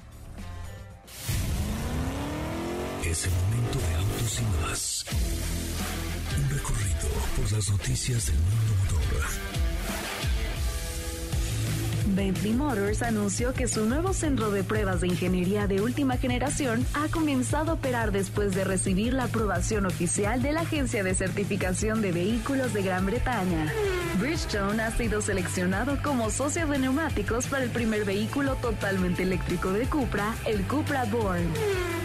Es 3.04 3.26
el 3.26 3.32
momento 3.32 3.78
de 3.78 3.94
autos 3.94 4.40
y 4.40 4.44
más. 4.62 5.04
Un 6.36 6.50
recorrido 6.50 7.08
por 7.36 7.52
las 7.52 7.70
noticias 7.70 8.26
del 8.26 8.36
mundo. 8.36 9.49
Bentley 12.06 12.52
Motors 12.52 13.02
anunció 13.02 13.52
que 13.52 13.68
su 13.68 13.86
nuevo 13.86 14.12
centro 14.12 14.50
de 14.50 14.64
pruebas 14.64 15.00
de 15.00 15.08
ingeniería 15.08 15.66
de 15.66 15.80
última 15.80 16.16
generación 16.16 16.84
ha 16.94 17.08
comenzado 17.08 17.72
a 17.72 17.74
operar 17.74 18.12
después 18.12 18.54
de 18.54 18.64
recibir 18.64 19.12
la 19.14 19.24
aprobación 19.24 19.86
oficial 19.86 20.42
de 20.42 20.52
la 20.52 20.62
Agencia 20.62 21.02
de 21.02 21.14
Certificación 21.14 22.02
de 22.02 22.12
Vehículos 22.12 22.72
de 22.72 22.82
Gran 22.82 23.06
Bretaña. 23.06 23.72
Bridgestone 24.18 24.82
ha 24.82 24.90
sido 24.90 25.20
seleccionado 25.20 25.98
como 26.02 26.30
socio 26.30 26.66
de 26.66 26.78
neumáticos 26.78 27.46
para 27.46 27.64
el 27.64 27.70
primer 27.70 28.04
vehículo 28.04 28.56
totalmente 28.56 29.22
eléctrico 29.22 29.72
de 29.72 29.86
Cupra, 29.86 30.34
el 30.46 30.62
Cupra 30.62 31.04
Born. 31.04 31.46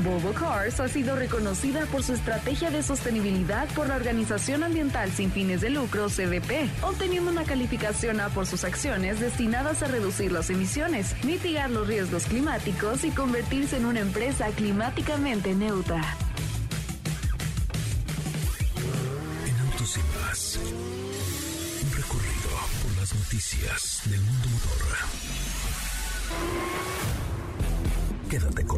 Volvo 0.04 0.34
Cars 0.34 0.80
ha 0.80 0.88
sido 0.88 1.16
reconocida 1.16 1.86
por 1.86 2.04
su 2.04 2.14
estrategia 2.14 2.70
de 2.70 2.84
sostenibilidad 2.84 3.68
por 3.70 3.88
la 3.88 3.96
Organización 3.96 4.64
Ambiental 4.64 5.12
sin 5.12 5.32
fines 5.32 5.62
de 5.62 5.70
lucro, 5.70 6.08
CDP, 6.08 6.70
obteniendo 6.84 7.32
una 7.32 7.44
calificación 7.44 8.20
A 8.20 8.30
por 8.30 8.46
sus 8.46 8.64
acciones 8.64 9.20
destinadas 9.20 9.82
a 9.84 9.88
reducir 9.88 10.32
las 10.32 10.50
emisiones, 10.50 11.16
mitigar 11.24 11.70
los 11.70 11.88
riesgos 11.88 12.26
climáticos 12.26 13.04
y 13.04 13.12
convertirse 13.12 13.78
en 13.78 13.86
una 13.86 14.02
empresa 14.02 14.48
climáticamente 14.50 15.56
neutra. 15.56 16.02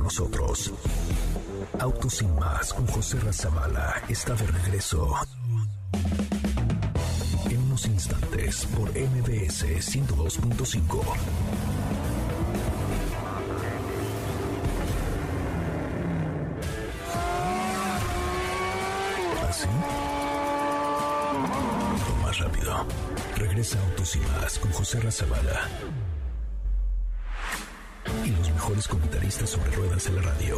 Nosotros. 0.07 0.71
Autos 1.79 2.21
y 2.21 2.27
Más 2.27 2.73
con 2.73 2.87
José 2.87 3.19
Razabala 3.19 4.01
está 4.07 4.35
de 4.35 4.47
regreso. 4.47 5.13
En 7.49 7.61
unos 7.63 7.85
instantes 7.85 8.65
por 8.67 8.87
MBS 8.89 9.65
102.5. 9.65 11.01
¿Así? 19.49 19.67
Lo 22.07 22.15
más 22.23 22.39
rápido. 22.39 22.85
Regresa 23.35 23.77
Autos 23.81 24.15
y 24.15 24.19
Más 24.19 24.57
con 24.57 24.71
José 24.71 25.01
Razabala. 25.01 25.67
Mejores 28.77 28.87
comentaristas 28.89 29.49
sobre 29.49 29.71
ruedas 29.71 30.05
en 30.05 30.15
la 30.17 30.21
radio. 30.21 30.57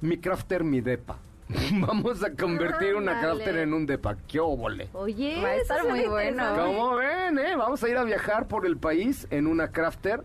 Mi 0.02 0.18
Crafter 0.18 0.64
Mi 0.64 0.82
Depa. 0.82 1.20
Vamos 1.80 2.24
a 2.24 2.34
convertir 2.34 2.96
una 2.96 3.20
crafter 3.22 3.58
en 3.58 3.74
un 3.74 3.86
depa. 3.86 4.18
¡Qué 4.28 4.40
óvole! 4.40 4.90
Oye, 4.94 5.40
Va 5.44 5.50
a 5.50 5.56
estar 5.56 5.88
muy 5.88 6.08
bueno. 6.08 6.44
¿Cómo 6.56 6.96
ven, 6.96 7.38
eh? 7.38 7.56
Vamos 7.56 7.84
a 7.84 7.90
ir 7.90 7.98
a 7.98 8.04
viajar 8.04 8.48
por 8.48 8.66
el 8.66 8.78
país 8.78 9.28
en 9.30 9.46
una 9.46 9.72
crafter 9.72 10.24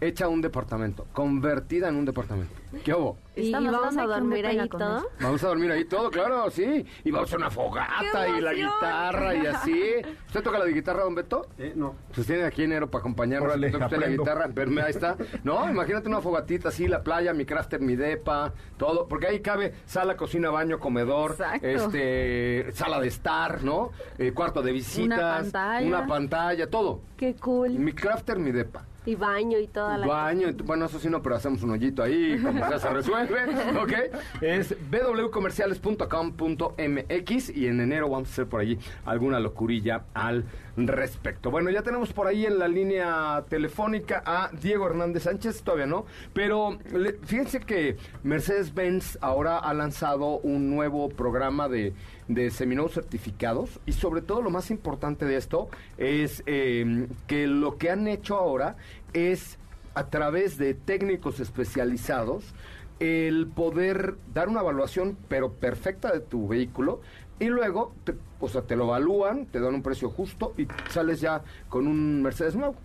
hecha 0.00 0.28
un 0.28 0.40
departamento, 0.40 1.06
convertida 1.12 1.88
en 1.88 1.96
un 1.96 2.04
departamento. 2.04 2.52
¿Qué 2.84 2.94
hubo? 2.94 3.18
¿Y 3.36 3.46
Estamos 3.46 3.72
vamos 3.72 3.96
a 3.96 4.06
dormir 4.06 4.46
ahí 4.46 4.68
todo? 4.68 5.08
Vamos 5.20 5.42
a 5.44 5.48
dormir 5.48 5.72
ahí 5.72 5.84
todo, 5.84 6.10
claro, 6.10 6.50
sí. 6.50 6.84
Y 7.04 7.10
vamos 7.10 7.32
a 7.32 7.36
una 7.36 7.50
fogata 7.50 8.26
¡Qué 8.26 8.38
y 8.38 8.40
la 8.40 8.52
guitarra 8.54 9.34
y 9.34 9.46
así. 9.46 9.82
¿Usted 10.26 10.42
toca 10.42 10.58
la 10.58 10.64
de 10.66 10.72
guitarra, 10.72 11.02
don 11.04 11.14
Beto? 11.14 11.46
Eh, 11.58 11.72
no. 11.74 11.94
Pues 12.14 12.26
tiene 12.26 12.44
aquí 12.44 12.62
enero 12.62 12.90
para 12.90 13.00
acompañarnos. 13.00 13.48
Órale, 13.48 13.70
Toca 13.70 13.86
usted 13.86 13.98
la 13.98 14.08
guitarra, 14.08 14.48
pero 14.54 14.70
mira, 14.70 14.84
ahí 14.84 14.90
está. 14.90 15.16
No, 15.42 15.68
imagínate 15.68 16.08
una 16.08 16.20
fogatita 16.20 16.68
así, 16.68 16.86
la 16.86 17.02
playa, 17.02 17.32
mi 17.34 17.44
crafter, 17.44 17.80
mi 17.80 17.96
depa, 17.96 18.52
todo. 18.76 19.08
Porque 19.08 19.26
ahí 19.26 19.40
cabe 19.40 19.74
sala, 19.84 20.16
cocina, 20.16 20.50
baño, 20.50 20.78
comedor, 20.78 21.32
Exacto. 21.32 21.66
este, 21.66 22.72
sala 22.72 23.00
de 23.00 23.08
estar, 23.08 23.62
¿no? 23.64 23.90
Eh, 24.18 24.32
cuarto 24.32 24.62
de 24.62 24.72
visitas, 24.72 25.18
pantalla. 25.50 25.86
una 25.86 26.06
pantalla, 26.06 26.70
todo. 26.70 27.00
Qué 27.16 27.34
cool. 27.36 27.70
Mi 27.70 27.92
crafter, 27.92 28.38
mi 28.38 28.52
depa. 28.52 28.84
Y 29.10 29.16
baño 29.16 29.58
y 29.58 29.66
toda 29.66 29.98
la... 29.98 30.06
Baño, 30.06 30.50
bueno, 30.64 30.84
eso 30.84 31.00
sí 31.00 31.10
no, 31.10 31.20
pero 31.20 31.34
hacemos 31.34 31.64
un 31.64 31.70
hoyito 31.70 32.00
ahí, 32.00 32.38
como 32.40 32.64
sea, 32.68 32.78
se 32.78 32.90
resuelve, 32.90 33.40
¿ok? 33.82 33.92
Es 34.40 34.76
www.comerciales.com.mx 34.88 37.56
y 37.56 37.66
en 37.66 37.80
enero 37.80 38.08
vamos 38.08 38.28
a 38.28 38.32
hacer 38.32 38.46
por 38.46 38.60
allí 38.60 38.78
alguna 39.04 39.40
locurilla 39.40 40.04
al 40.14 40.44
respecto. 40.86 41.50
Bueno, 41.50 41.70
ya 41.70 41.82
tenemos 41.82 42.12
por 42.12 42.26
ahí 42.26 42.46
en 42.46 42.58
la 42.58 42.68
línea 42.68 43.44
telefónica 43.48 44.22
a 44.24 44.50
Diego 44.60 44.86
Hernández 44.86 45.24
Sánchez, 45.24 45.62
todavía 45.62 45.86
no, 45.86 46.06
pero 46.32 46.78
le- 46.92 47.14
fíjense 47.24 47.60
que 47.60 47.96
Mercedes-Benz 48.22 49.18
ahora 49.20 49.58
ha 49.58 49.74
lanzado 49.74 50.38
un 50.38 50.70
nuevo 50.70 51.08
programa 51.08 51.68
de, 51.68 51.92
de 52.28 52.50
seminuevos 52.50 52.94
certificados 52.94 53.80
y 53.86 53.92
sobre 53.92 54.22
todo 54.22 54.40
lo 54.42 54.50
más 54.50 54.70
importante 54.70 55.24
de 55.24 55.36
esto 55.36 55.68
es 55.98 56.42
eh, 56.46 57.06
que 57.26 57.46
lo 57.46 57.76
que 57.76 57.90
han 57.90 58.08
hecho 58.08 58.36
ahora 58.36 58.76
es 59.12 59.58
a 59.94 60.08
través 60.08 60.56
de 60.56 60.74
técnicos 60.74 61.40
especializados 61.40 62.54
el 63.00 63.46
poder 63.46 64.14
dar 64.34 64.48
una 64.48 64.60
evaluación 64.60 65.16
pero 65.28 65.52
perfecta 65.54 66.12
de 66.12 66.20
tu 66.20 66.46
vehículo 66.48 67.00
y 67.40 67.46
luego 67.46 67.94
te, 68.04 68.14
o 68.38 68.48
sea, 68.48 68.62
te 68.62 68.76
lo 68.76 68.84
evalúan, 68.84 69.46
te 69.46 69.58
dan 69.58 69.74
un 69.74 69.82
precio 69.82 70.10
justo 70.10 70.54
y 70.56 70.68
sales 70.90 71.20
ya 71.20 71.42
con 71.68 71.88
un 71.88 72.22
Mercedes 72.22 72.54
nuevo. 72.54 72.76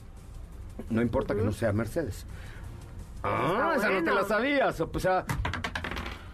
No 0.90 1.02
importa 1.02 1.36
que 1.36 1.42
no 1.42 1.52
sea 1.52 1.72
Mercedes. 1.72 2.26
Ah, 3.22 3.74
Está 3.76 3.88
esa 3.88 4.00
no 4.00 4.04
te 4.04 4.16
la 4.16 4.24
sabías. 4.24 4.82
O 4.82 5.00
sea, 5.00 5.26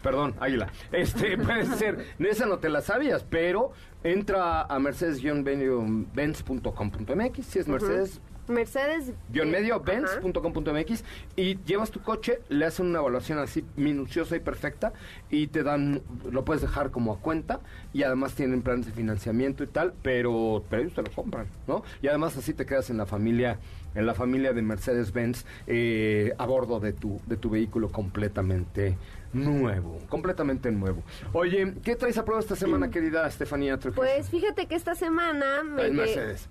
Perdón, 0.01 0.35
Águila. 0.39 0.67
Este 0.91 1.37
puede 1.43 1.65
ser, 1.65 2.05
esa 2.19 2.45
no 2.45 2.59
te 2.59 2.69
la 2.69 2.81
sabías, 2.81 3.23
pero 3.23 3.71
entra 4.03 4.61
a 4.63 4.79
mercedes-benz.com.mx, 4.79 7.45
si 7.45 7.59
es 7.59 7.67
Mercedes 7.67 8.21
Mercedes... 8.47 9.13
guion 9.31 9.53
eh, 9.55 10.95
y 11.35 11.57
llevas 11.63 11.91
tu 11.91 12.01
coche, 12.01 12.39
le 12.49 12.65
hacen 12.65 12.87
una 12.87 12.99
evaluación 12.99 13.39
así 13.39 13.65
minuciosa 13.75 14.35
y 14.35 14.39
perfecta 14.39 14.93
y 15.29 15.47
te 15.47 15.63
dan, 15.63 16.01
lo 16.29 16.43
puedes 16.43 16.61
dejar 16.61 16.91
como 16.91 17.13
a 17.13 17.19
cuenta 17.19 17.59
y 17.93 18.03
además 18.03 18.33
tienen 18.33 18.61
planes 18.61 18.85
de 18.85 18.91
financiamiento 18.91 19.63
y 19.63 19.67
tal, 19.67 19.93
pero, 20.01 20.63
pero 20.69 20.81
ellos 20.83 20.93
te 20.93 21.01
lo 21.03 21.11
compran, 21.11 21.47
¿no? 21.67 21.83
Y 22.01 22.07
además 22.07 22.37
así 22.37 22.53
te 22.53 22.65
quedas 22.65 22.89
en 22.89 22.97
la 22.97 23.05
familia, 23.05 23.59
en 23.95 24.05
la 24.05 24.13
familia 24.13 24.53
de 24.53 24.61
Mercedes-Benz 24.61 25.45
eh, 25.67 26.33
a 26.37 26.45
bordo 26.45 26.79
de 26.79 26.93
tu, 26.93 27.21
de 27.27 27.37
tu 27.37 27.49
vehículo 27.49 27.89
completamente 27.89 28.97
nuevo, 29.33 29.97
completamente 30.09 30.71
nuevo. 30.71 31.03
Oye, 31.33 31.75
¿qué 31.83 31.95
traes 31.95 32.17
a 32.17 32.25
prueba 32.25 32.41
esta 32.41 32.55
semana, 32.55 32.89
querida 32.89 33.27
Estefanía 33.27 33.77
Trujillo? 33.77 34.01
Pues 34.01 34.29
fíjate 34.29 34.67
que 34.67 34.75
esta 34.75 34.95
semana 34.95 35.63
me... 35.63 35.83
Lle- 35.83 35.93
Mercedes. 35.93 36.49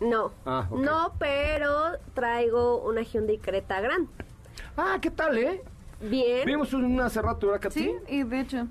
No, 0.00 0.32
Ah, 0.46 0.66
no, 0.70 1.12
pero 1.18 1.98
traigo 2.14 2.78
una 2.88 3.02
Hyundai 3.02 3.38
Creta 3.38 3.80
Grand. 3.80 4.08
Ah, 4.76 4.98
¿qué 5.00 5.10
tal, 5.10 5.36
eh? 5.38 5.62
Bien, 6.00 6.46
Vimos 6.46 6.72
una 6.72 7.06
hace 7.06 7.20
rato, 7.20 7.48
¿verdad, 7.48 7.60
Katy? 7.62 7.80
Sí, 7.80 7.94
y 8.08 8.22
de 8.22 8.40
hecho, 8.40 8.66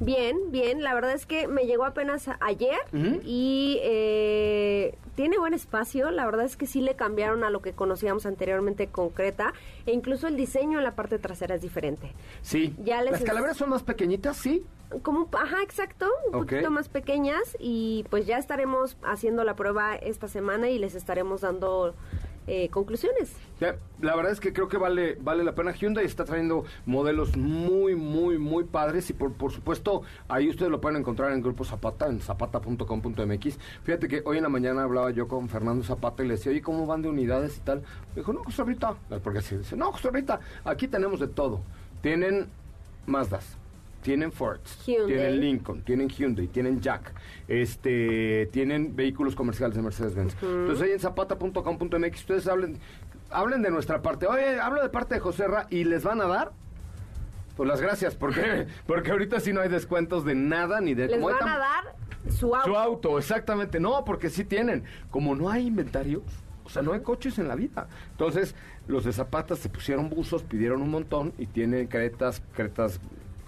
bien, 0.00 0.50
bien. 0.50 0.82
La 0.82 0.94
verdad 0.94 1.12
es 1.12 1.26
que 1.26 1.46
me 1.48 1.66
llegó 1.66 1.84
apenas 1.84 2.28
ayer 2.40 2.78
y 3.24 3.78
eh, 3.82 4.98
tiene 5.14 5.38
buen 5.38 5.54
espacio. 5.54 6.10
La 6.10 6.24
verdad 6.24 6.44
es 6.44 6.56
que 6.56 6.66
sí 6.66 6.80
le 6.80 6.96
cambiaron 6.96 7.44
a 7.44 7.50
lo 7.50 7.60
que 7.62 7.72
conocíamos 7.72 8.26
anteriormente 8.26 8.88
con 8.88 9.10
Creta 9.10 9.52
e 9.86 9.92
incluso 9.92 10.26
el 10.26 10.36
diseño 10.36 10.78
en 10.78 10.84
la 10.84 10.94
parte 10.94 11.18
trasera 11.18 11.54
es 11.54 11.62
diferente. 11.62 12.12
Sí. 12.42 12.74
Ya 12.82 13.02
les 13.02 13.12
Las 13.12 13.22
calaveras 13.22 13.56
son 13.56 13.70
más 13.70 13.82
pequeñitas, 13.82 14.36
sí. 14.36 14.64
Como, 15.02 15.28
ajá, 15.32 15.62
exacto, 15.62 16.08
un 16.26 16.32
poquito 16.32 16.68
más 16.72 16.88
pequeñas 16.88 17.56
y 17.60 18.04
pues 18.10 18.26
ya 18.26 18.38
estaremos 18.38 18.96
haciendo 19.04 19.44
la 19.44 19.54
prueba 19.54 19.94
esta 19.94 20.26
semana 20.26 20.68
y 20.68 20.80
les 20.80 20.96
estaremos 20.96 21.42
dando 21.42 21.94
eh, 22.52 22.68
conclusiones. 22.68 23.32
La 24.00 24.16
verdad 24.16 24.32
es 24.32 24.40
que 24.40 24.52
creo 24.52 24.66
que 24.66 24.76
vale 24.76 25.16
vale 25.20 25.44
la 25.44 25.54
pena. 25.54 25.70
Hyundai 25.70 26.04
está 26.04 26.24
trayendo 26.24 26.64
modelos 26.84 27.36
muy, 27.36 27.94
muy, 27.94 28.38
muy 28.38 28.64
padres 28.64 29.08
y 29.08 29.12
por, 29.12 29.34
por 29.34 29.52
supuesto 29.52 30.02
ahí 30.26 30.48
ustedes 30.48 30.68
lo 30.68 30.80
pueden 30.80 30.98
encontrar 30.98 31.30
en 31.30 31.42
Grupo 31.42 31.62
Zapata, 31.62 32.08
en 32.08 32.18
zapata.com.mx. 32.18 33.58
Fíjate 33.84 34.08
que 34.08 34.22
hoy 34.24 34.38
en 34.38 34.42
la 34.42 34.48
mañana 34.48 34.82
hablaba 34.82 35.12
yo 35.12 35.28
con 35.28 35.48
Fernando 35.48 35.84
Zapata 35.84 36.24
y 36.24 36.26
le 36.26 36.34
decía, 36.34 36.50
oye, 36.50 36.60
¿cómo 36.60 36.86
van 36.86 37.02
de 37.02 37.08
unidades 37.08 37.56
y 37.56 37.60
tal? 37.60 37.84
Dijo, 38.16 38.32
no, 38.32 38.42
José 38.42 38.62
ahorita, 38.62 38.96
porque 39.22 39.38
así 39.38 39.56
dice, 39.56 39.76
no, 39.76 39.92
José 39.92 40.08
ahorita, 40.08 40.40
aquí 40.64 40.88
tenemos 40.88 41.20
de 41.20 41.28
todo. 41.28 41.60
Tienen 42.02 42.48
Mazdas, 43.06 43.59
tienen 44.02 44.32
Ford, 44.32 44.60
Hyundai. 44.86 45.06
tienen 45.06 45.40
Lincoln, 45.40 45.82
tienen 45.82 46.08
Hyundai, 46.08 46.46
tienen 46.48 46.80
Jack, 46.80 47.12
este, 47.48 48.48
tienen 48.52 48.96
vehículos 48.96 49.34
comerciales 49.34 49.76
de 49.76 49.82
Mercedes-Benz. 49.82 50.36
Entonces 50.42 50.82
ahí 50.82 50.92
en 50.92 51.00
zapata.com.mx 51.00 52.20
ustedes 52.20 52.46
hablen, 52.48 52.78
hablen 53.30 53.62
de 53.62 53.70
nuestra 53.70 54.02
parte. 54.02 54.26
Oye, 54.26 54.60
hablo 54.60 54.82
de 54.82 54.88
parte 54.88 55.14
de 55.14 55.20
José 55.20 55.46
Ra 55.46 55.66
y 55.70 55.84
les 55.84 56.04
van 56.04 56.20
a 56.20 56.26
dar. 56.26 56.52
Pues 57.56 57.68
las 57.68 57.80
gracias, 57.80 58.14
porque 58.14 58.66
porque 58.86 59.10
ahorita 59.10 59.38
sí 59.40 59.52
no 59.52 59.60
hay 59.60 59.68
descuentos 59.68 60.24
de 60.24 60.34
nada 60.34 60.80
ni 60.80 60.94
de 60.94 61.08
Les 61.08 61.22
van 61.22 61.46
a 61.46 61.58
dar 61.58 61.96
su 62.30 62.54
auto. 62.54 62.70
su 62.70 62.76
auto, 62.76 63.18
exactamente. 63.18 63.80
No, 63.80 64.04
porque 64.04 64.30
sí 64.30 64.44
tienen. 64.44 64.84
Como 65.10 65.34
no 65.34 65.50
hay 65.50 65.66
inventarios, 65.66 66.22
o 66.64 66.70
sea, 66.70 66.82
no 66.82 66.92
hay 66.92 67.00
coches 67.00 67.38
en 67.38 67.48
la 67.48 67.56
vida. 67.56 67.88
Entonces, 68.12 68.54
los 68.86 69.04
de 69.04 69.12
Zapata 69.12 69.56
se 69.56 69.68
pusieron 69.68 70.08
buzos, 70.08 70.42
pidieron 70.42 70.80
un 70.82 70.90
montón 70.90 71.32
y 71.36 71.46
tienen 71.46 71.86
cretas, 71.88 72.42
cretas, 72.54 73.00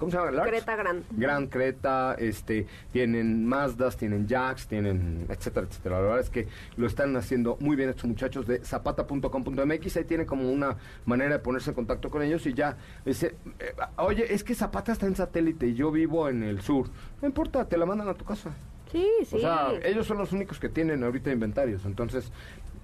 ¿cómo 0.02 0.10
se 0.10 0.18
llama? 0.18 0.32
Large? 0.32 0.50
Creta 0.50 0.76
Gran. 0.76 1.04
Gran 1.12 1.46
Creta, 1.46 2.16
este, 2.18 2.66
tienen 2.92 3.46
Mazdas, 3.46 3.96
tienen 3.96 4.26
Jacks, 4.26 4.66
tienen 4.66 5.26
etcétera, 5.28 5.68
etcétera. 5.68 5.96
La 5.96 6.02
verdad 6.02 6.20
es 6.20 6.28
que 6.28 6.48
lo 6.76 6.88
están 6.88 7.16
haciendo 7.16 7.56
muy 7.60 7.76
bien 7.76 7.88
estos 7.88 8.06
muchachos 8.06 8.44
de 8.48 8.64
zapata.com.mx. 8.64 9.96
Ahí 9.96 10.04
tienen 10.04 10.26
como 10.26 10.50
una 10.50 10.76
manera 11.06 11.34
de 11.34 11.38
ponerse 11.38 11.70
en 11.70 11.76
contacto 11.76 12.10
con 12.10 12.20
ellos 12.20 12.44
y 12.46 12.52
ya 12.52 12.76
dice, 13.04 13.36
eh, 13.60 13.74
oye, 13.96 14.34
es 14.34 14.42
que 14.42 14.56
Zapata 14.56 14.90
está 14.90 15.06
en 15.06 15.14
satélite 15.14 15.68
y 15.68 15.74
yo 15.74 15.92
vivo 15.92 16.28
en 16.28 16.42
el 16.42 16.62
sur. 16.62 16.88
No 17.20 17.28
importa, 17.28 17.68
te 17.68 17.76
la 17.76 17.86
mandan 17.86 18.08
a 18.08 18.14
tu 18.14 18.24
casa. 18.24 18.50
Sí, 18.90 19.06
sí. 19.24 19.36
O 19.36 19.38
sea, 19.38 19.68
ellos 19.84 20.04
son 20.04 20.18
los 20.18 20.32
únicos 20.32 20.58
que 20.58 20.68
tienen 20.68 21.04
ahorita 21.04 21.30
inventarios. 21.30 21.86
Entonces, 21.86 22.32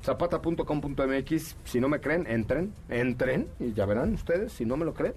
zapata.com.mx, 0.05 1.57
si 1.65 1.81
no 1.81 1.89
me 1.89 2.01
creen, 2.01 2.29
entren, 2.29 2.73
entren 2.89 3.49
y 3.59 3.73
ya 3.73 3.87
verán 3.87 4.15
ustedes, 4.15 4.53
si 4.53 4.65
no 4.65 4.77
me 4.77 4.85
lo 4.85 4.95
creen. 4.95 5.15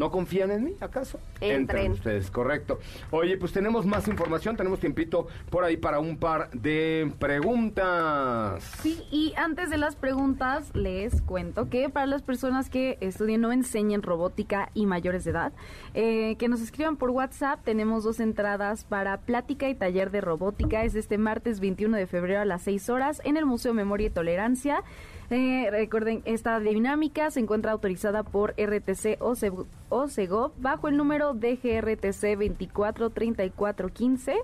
¿No 0.00 0.10
confían 0.10 0.50
en 0.50 0.64
mí, 0.64 0.76
acaso? 0.80 1.20
Entren. 1.42 1.92
ustedes, 1.92 2.30
correcto. 2.30 2.78
Oye, 3.10 3.36
pues 3.36 3.52
tenemos 3.52 3.84
más 3.84 4.08
información, 4.08 4.56
tenemos 4.56 4.80
tiempito 4.80 5.26
por 5.50 5.62
ahí 5.62 5.76
para 5.76 5.98
un 5.98 6.16
par 6.16 6.48
de 6.52 7.12
preguntas. 7.18 8.64
Sí, 8.80 9.02
y 9.10 9.34
antes 9.36 9.68
de 9.68 9.76
las 9.76 9.96
preguntas, 9.96 10.74
les 10.74 11.20
cuento 11.20 11.68
que 11.68 11.90
para 11.90 12.06
las 12.06 12.22
personas 12.22 12.70
que 12.70 12.96
estudien 13.02 13.44
o 13.44 13.52
enseñen 13.52 14.00
robótica 14.00 14.70
y 14.72 14.86
mayores 14.86 15.24
de 15.24 15.32
edad, 15.32 15.52
eh, 15.92 16.36
que 16.38 16.48
nos 16.48 16.62
escriban 16.62 16.96
por 16.96 17.10
WhatsApp, 17.10 17.60
tenemos 17.62 18.02
dos 18.02 18.20
entradas 18.20 18.84
para 18.84 19.18
plática 19.18 19.68
y 19.68 19.74
taller 19.74 20.10
de 20.10 20.22
robótica. 20.22 20.82
Es 20.82 20.94
este 20.94 21.18
martes 21.18 21.60
21 21.60 21.98
de 21.98 22.06
febrero 22.06 22.40
a 22.40 22.46
las 22.46 22.62
6 22.62 22.88
horas 22.88 23.20
en 23.22 23.36
el 23.36 23.44
Museo 23.44 23.74
Memoria 23.74 24.06
y 24.06 24.10
Tolerancia. 24.10 24.82
Eh, 25.30 25.68
recuerden, 25.70 26.22
esta 26.24 26.58
dinámica 26.58 27.30
se 27.30 27.38
encuentra 27.40 27.70
autorizada 27.72 28.24
por 28.24 28.50
RTC 28.58 29.16
o 29.20 29.32
Seg- 29.36 29.66
o 29.88 30.08
Segov 30.08 30.52
bajo 30.58 30.88
el 30.88 30.96
número 30.96 31.34
DGRTC 31.34 32.36
243415. 32.36 34.34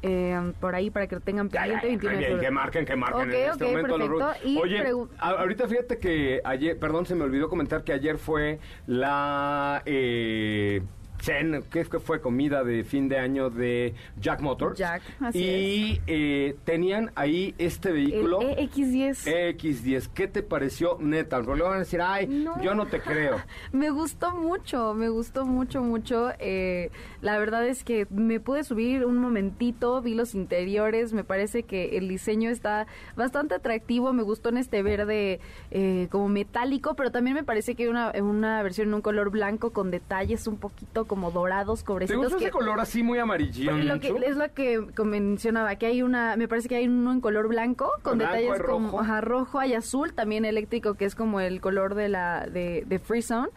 Eh, 0.00 0.52
por 0.60 0.76
ahí 0.76 0.90
para 0.90 1.08
que 1.08 1.16
lo 1.16 1.20
tengan 1.20 1.48
pendiente. 1.48 1.82
ya, 1.82 1.88
21 1.88 2.12
de 2.12 2.18
bien, 2.28 2.38
que 2.38 2.50
marquen, 2.52 2.84
que 2.84 2.94
marquen 2.94 3.20
Ok, 3.28 3.34
en 3.34 3.50
este 3.50 3.64
ok, 3.64 3.70
momento. 3.72 3.98
los 3.98 4.36
Oye, 4.62 4.84
ahorita 5.18 5.66
fíjate 5.66 5.98
que 5.98 6.40
ayer, 6.44 6.78
perdón, 6.78 7.04
se 7.04 7.16
me 7.16 7.24
olvidó 7.24 7.48
comentar 7.48 7.82
que 7.82 7.92
ayer 7.92 8.16
fue 8.16 8.60
la 8.86 9.82
eh, 9.86 10.82
cena, 11.20 11.60
que 11.62 11.84
fue 11.84 12.20
comida 12.20 12.62
de 12.64 12.84
fin 12.84 13.08
de 13.08 13.18
año 13.18 13.50
de 13.50 13.94
Jack 14.20 14.40
Motors. 14.40 14.78
Jack, 14.78 15.02
así 15.20 15.38
y 15.38 16.00
eh, 16.06 16.56
tenían 16.64 17.10
ahí 17.14 17.54
este 17.58 17.88
El 17.90 17.94
vehículo. 17.94 18.40
EX10. 18.40 19.56
X10, 19.56 20.08
¿qué 20.14 20.28
te 20.28 20.42
pareció 20.42 20.96
neta? 21.00 21.40
Porque 21.42 21.58
le 21.58 21.62
van 21.64 21.76
a 21.76 21.78
decir, 21.80 22.00
ay, 22.02 22.26
No. 22.26 22.60
yo 22.62 22.74
no 22.74 22.86
te 22.86 23.00
creo. 23.00 23.36
Me 23.72 23.90
gustó 23.90 24.34
mucho, 24.34 24.94
me 24.94 25.08
gustó 25.08 25.44
mucho, 25.46 25.82
mucho. 25.82 26.30
Eh, 26.38 26.90
la 27.20 27.38
verdad 27.38 27.66
es 27.66 27.84
que 27.84 28.06
me 28.10 28.40
pude 28.40 28.64
subir 28.64 29.04
un 29.04 29.16
momentito, 29.18 30.00
vi 30.02 30.14
los 30.14 30.34
interiores, 30.34 31.12
me 31.12 31.24
parece 31.24 31.62
que 31.64 31.96
el 31.98 32.08
diseño 32.08 32.50
está 32.50 32.86
bastante 33.16 33.54
atractivo, 33.54 34.12
me 34.12 34.22
gustó 34.22 34.48
en 34.50 34.58
este 34.58 34.82
verde 34.82 35.40
eh, 35.70 36.08
como 36.10 36.28
metálico, 36.28 36.94
pero 36.94 37.10
también 37.10 37.34
me 37.34 37.44
parece 37.44 37.74
que 37.74 37.88
una, 37.88 38.12
una 38.20 38.62
versión 38.62 38.88
en 38.88 38.94
un 38.94 39.00
color 39.02 39.30
blanco 39.30 39.70
con 39.70 39.90
detalles 39.90 40.46
un 40.46 40.56
poquito 40.58 41.06
como 41.08 41.32
dorados, 41.32 41.80
¿Te 41.80 41.86
cobrecitos. 41.86 42.22
gusta 42.22 42.38
que- 42.38 42.44
ese 42.44 42.52
color 42.52 42.78
así 42.78 43.02
muy 43.02 43.18
amarillo? 43.18 43.72
Lo 43.72 43.98
que, 43.98 44.08
es 44.24 44.36
lo 44.36 44.52
que 44.54 44.84
mencionaba, 45.04 45.74
que 45.76 45.86
hay 45.86 46.02
una, 46.02 46.36
me 46.36 46.46
parece 46.46 46.68
que 46.68 46.76
hay 46.76 46.86
uno 46.86 47.10
en 47.12 47.20
color 47.20 47.48
blanco, 47.48 47.90
con 48.02 48.18
detalles 48.18 48.52
hay 48.52 48.60
como 48.60 48.86
rojo. 48.90 49.00
ajá, 49.00 49.20
rojo 49.20 49.64
y 49.64 49.74
azul, 49.74 50.12
también 50.14 50.44
eléctrico, 50.44 50.94
que 50.94 51.04
es 51.06 51.14
como 51.16 51.40
el 51.40 51.60
color 51.60 51.94
de 51.96 52.08
la 52.08 52.46
de, 52.46 52.84
de 52.86 52.98
Free 53.00 53.22
Zone. 53.22 53.48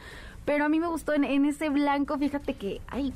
Pero 0.46 0.66
a 0.66 0.70
mí 0.70 0.80
me 0.80 0.88
gustó 0.88 1.14
en, 1.14 1.24
en 1.24 1.46
ese 1.46 1.70
blanco, 1.70 2.18
fíjate 2.18 2.56
que, 2.56 2.82
ay, 2.88 3.14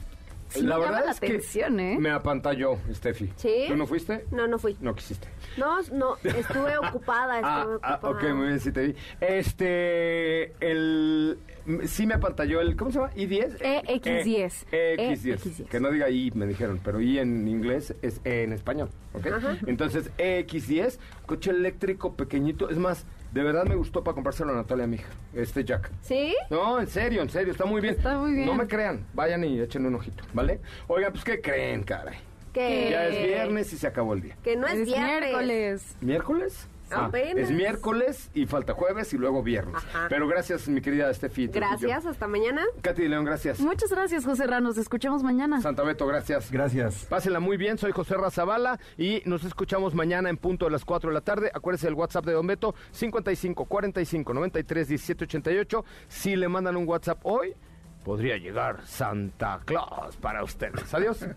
sí 0.49 0.61
la 0.61 0.77
verdad 0.77 1.05
la 1.05 1.11
es 1.11 1.19
que 1.19 1.25
atención, 1.27 1.79
¿eh? 1.79 1.97
me 1.99 2.09
apantalló, 2.11 2.77
Steffi. 2.93 3.31
¿Sí? 3.35 3.65
¿Tú 3.67 3.75
no 3.75 3.85
fuiste? 3.87 4.25
No, 4.31 4.47
no 4.47 4.57
fui. 4.59 4.77
No 4.79 4.93
quisiste. 4.95 5.27
No, 5.57 5.81
no, 5.93 6.17
estuve 6.23 6.77
ocupada, 6.89 7.39
Ah, 7.43 7.59
estuve 7.61 7.79
ah, 7.83 7.95
ocupada. 8.01 8.09
ok, 8.29 8.35
muy 8.35 8.47
bien, 8.47 8.59
sí 8.59 8.71
te 8.71 8.87
vi. 8.87 8.95
Este, 9.21 10.51
el, 10.59 11.37
sí 11.85 12.05
me 12.05 12.13
apantalló 12.15 12.61
el, 12.61 12.75
¿cómo 12.75 12.91
se 12.91 12.99
llama? 12.99 13.11
¿I10? 13.13 13.57
EX10. 13.59 14.65
E- 14.71 14.95
EX10, 14.97 15.39
EX10. 15.39 15.65
que 15.67 15.79
no 15.79 15.91
diga 15.91 16.09
I, 16.09 16.31
me 16.35 16.45
dijeron, 16.47 16.79
pero 16.83 16.99
I 17.01 17.19
en 17.19 17.47
inglés 17.47 17.95
es 18.01 18.21
E 18.23 18.43
en 18.43 18.53
español, 18.53 18.89
¿ok? 19.13 19.27
Entonces, 19.67 20.11
EX10, 20.17 20.97
coche 21.25 21.51
eléctrico 21.51 22.15
pequeñito, 22.15 22.69
es 22.69 22.77
más, 22.77 23.05
de 23.35 23.43
verdad 23.43 23.65
me 23.65 23.75
gustó 23.75 24.01
para 24.01 24.15
comprárselo 24.15 24.53
a 24.53 24.55
Natalia, 24.55 24.87
mi 24.87 24.95
hija, 24.95 25.09
este 25.33 25.65
Jack. 25.65 25.91
¿Sí? 26.01 26.33
No, 26.49 26.79
en 26.79 26.87
serio, 26.87 27.21
en 27.21 27.29
serio, 27.29 27.51
está 27.51 27.65
muy 27.65 27.81
bien. 27.81 27.95
Está 27.95 28.17
muy 28.17 28.31
bien. 28.31 28.45
No 28.45 28.55
me 28.55 28.65
crean, 28.65 29.05
vayan 29.13 29.43
y 29.43 29.59
echen 29.59 29.85
un 29.85 29.93
ojito, 29.95 30.23
¿vale? 30.33 30.61
Oigan, 30.87 31.11
pues, 31.11 31.25
¿qué 31.25 31.41
creen, 31.41 31.83
caray? 31.83 32.15
Que, 32.53 32.91
Ya 32.91 33.07
es 33.07 33.27
viernes 33.27 33.73
y 33.73 33.77
se 33.77 33.87
acabó 33.87 34.13
el 34.13 34.21
día. 34.21 34.37
Que 34.41 34.55
no 34.55 34.65
es, 34.67 34.75
es 34.75 34.85
viernes. 34.85 35.19
miércoles. 35.19 35.95
¿Miércoles? 35.99 36.67
Ah, 36.91 37.05
Apenas. 37.05 37.49
es 37.49 37.51
miércoles 37.51 38.29
y 38.33 38.45
falta 38.45 38.73
jueves 38.73 39.13
y 39.13 39.17
luego 39.17 39.43
viernes. 39.43 39.75
Ajá. 39.75 40.07
Pero 40.09 40.27
gracias, 40.27 40.67
mi 40.67 40.81
querida 40.81 41.09
Estefi. 41.09 41.47
Gracias, 41.47 42.05
hasta 42.05 42.27
mañana. 42.27 42.63
Katy 42.81 43.03
de 43.03 43.09
León, 43.09 43.25
gracias. 43.25 43.59
Muchas 43.59 43.91
gracias, 43.91 44.25
José 44.25 44.47
Ra, 44.47 44.61
nos 44.61 44.77
escuchamos 44.77 45.23
mañana. 45.23 45.61
Santa 45.61 45.83
Beto, 45.83 46.05
gracias. 46.05 46.51
Gracias. 46.51 47.05
Pásenla 47.05 47.39
muy 47.39 47.57
bien, 47.57 47.77
soy 47.77 47.91
José 47.91 48.15
Razabala 48.15 48.79
y 48.97 49.21
nos 49.25 49.43
escuchamos 49.43 49.93
mañana 49.95 50.29
en 50.29 50.37
punto 50.37 50.65
de 50.65 50.71
las 50.71 50.85
4 50.85 51.09
de 51.09 51.13
la 51.13 51.21
tarde. 51.21 51.51
Acuérdense 51.53 51.87
del 51.87 51.95
WhatsApp 51.95 52.25
de 52.25 52.33
Don 52.33 52.47
Beto, 52.47 52.75
55 52.91 53.65
45 53.65 54.33
93 54.33 54.87
17 54.87 55.23
88. 55.25 55.85
Si 56.07 56.35
le 56.35 56.47
mandan 56.47 56.77
un 56.77 56.87
WhatsApp 56.87 57.19
hoy, 57.23 57.55
podría 58.03 58.37
llegar 58.37 58.85
Santa 58.85 59.61
Claus 59.65 60.15
para 60.17 60.43
ustedes. 60.43 60.93
Adiós. 60.93 61.25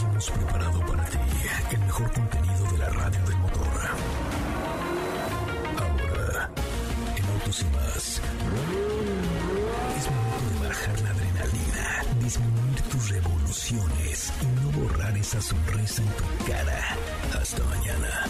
Hemos 0.00 0.30
preparado 0.30 0.80
para 0.86 1.04
ti 1.04 1.18
el 1.70 1.78
mejor 1.80 2.10
contenido 2.12 2.72
de 2.72 2.78
la 2.78 2.88
radio 2.88 3.20
del 3.26 3.36
motor. 3.38 3.80
Ahora, 5.76 6.50
en 7.14 7.24
Autos 7.26 7.60
y 7.60 7.64
más, 7.76 8.20
es 9.98 10.10
momento 10.10 10.60
de 10.60 10.68
bajar 10.68 11.00
la 11.02 11.10
adrenalina, 11.10 12.04
disminuir 12.24 12.82
tus 12.90 13.10
revoluciones 13.10 14.32
y 14.40 14.46
no 14.46 14.70
borrar 14.80 15.16
esa 15.16 15.42
sonrisa 15.42 16.02
en 16.02 16.08
tu 16.08 16.44
cara. 16.50 16.96
Hasta 17.38 17.62
mañana. 17.64 18.26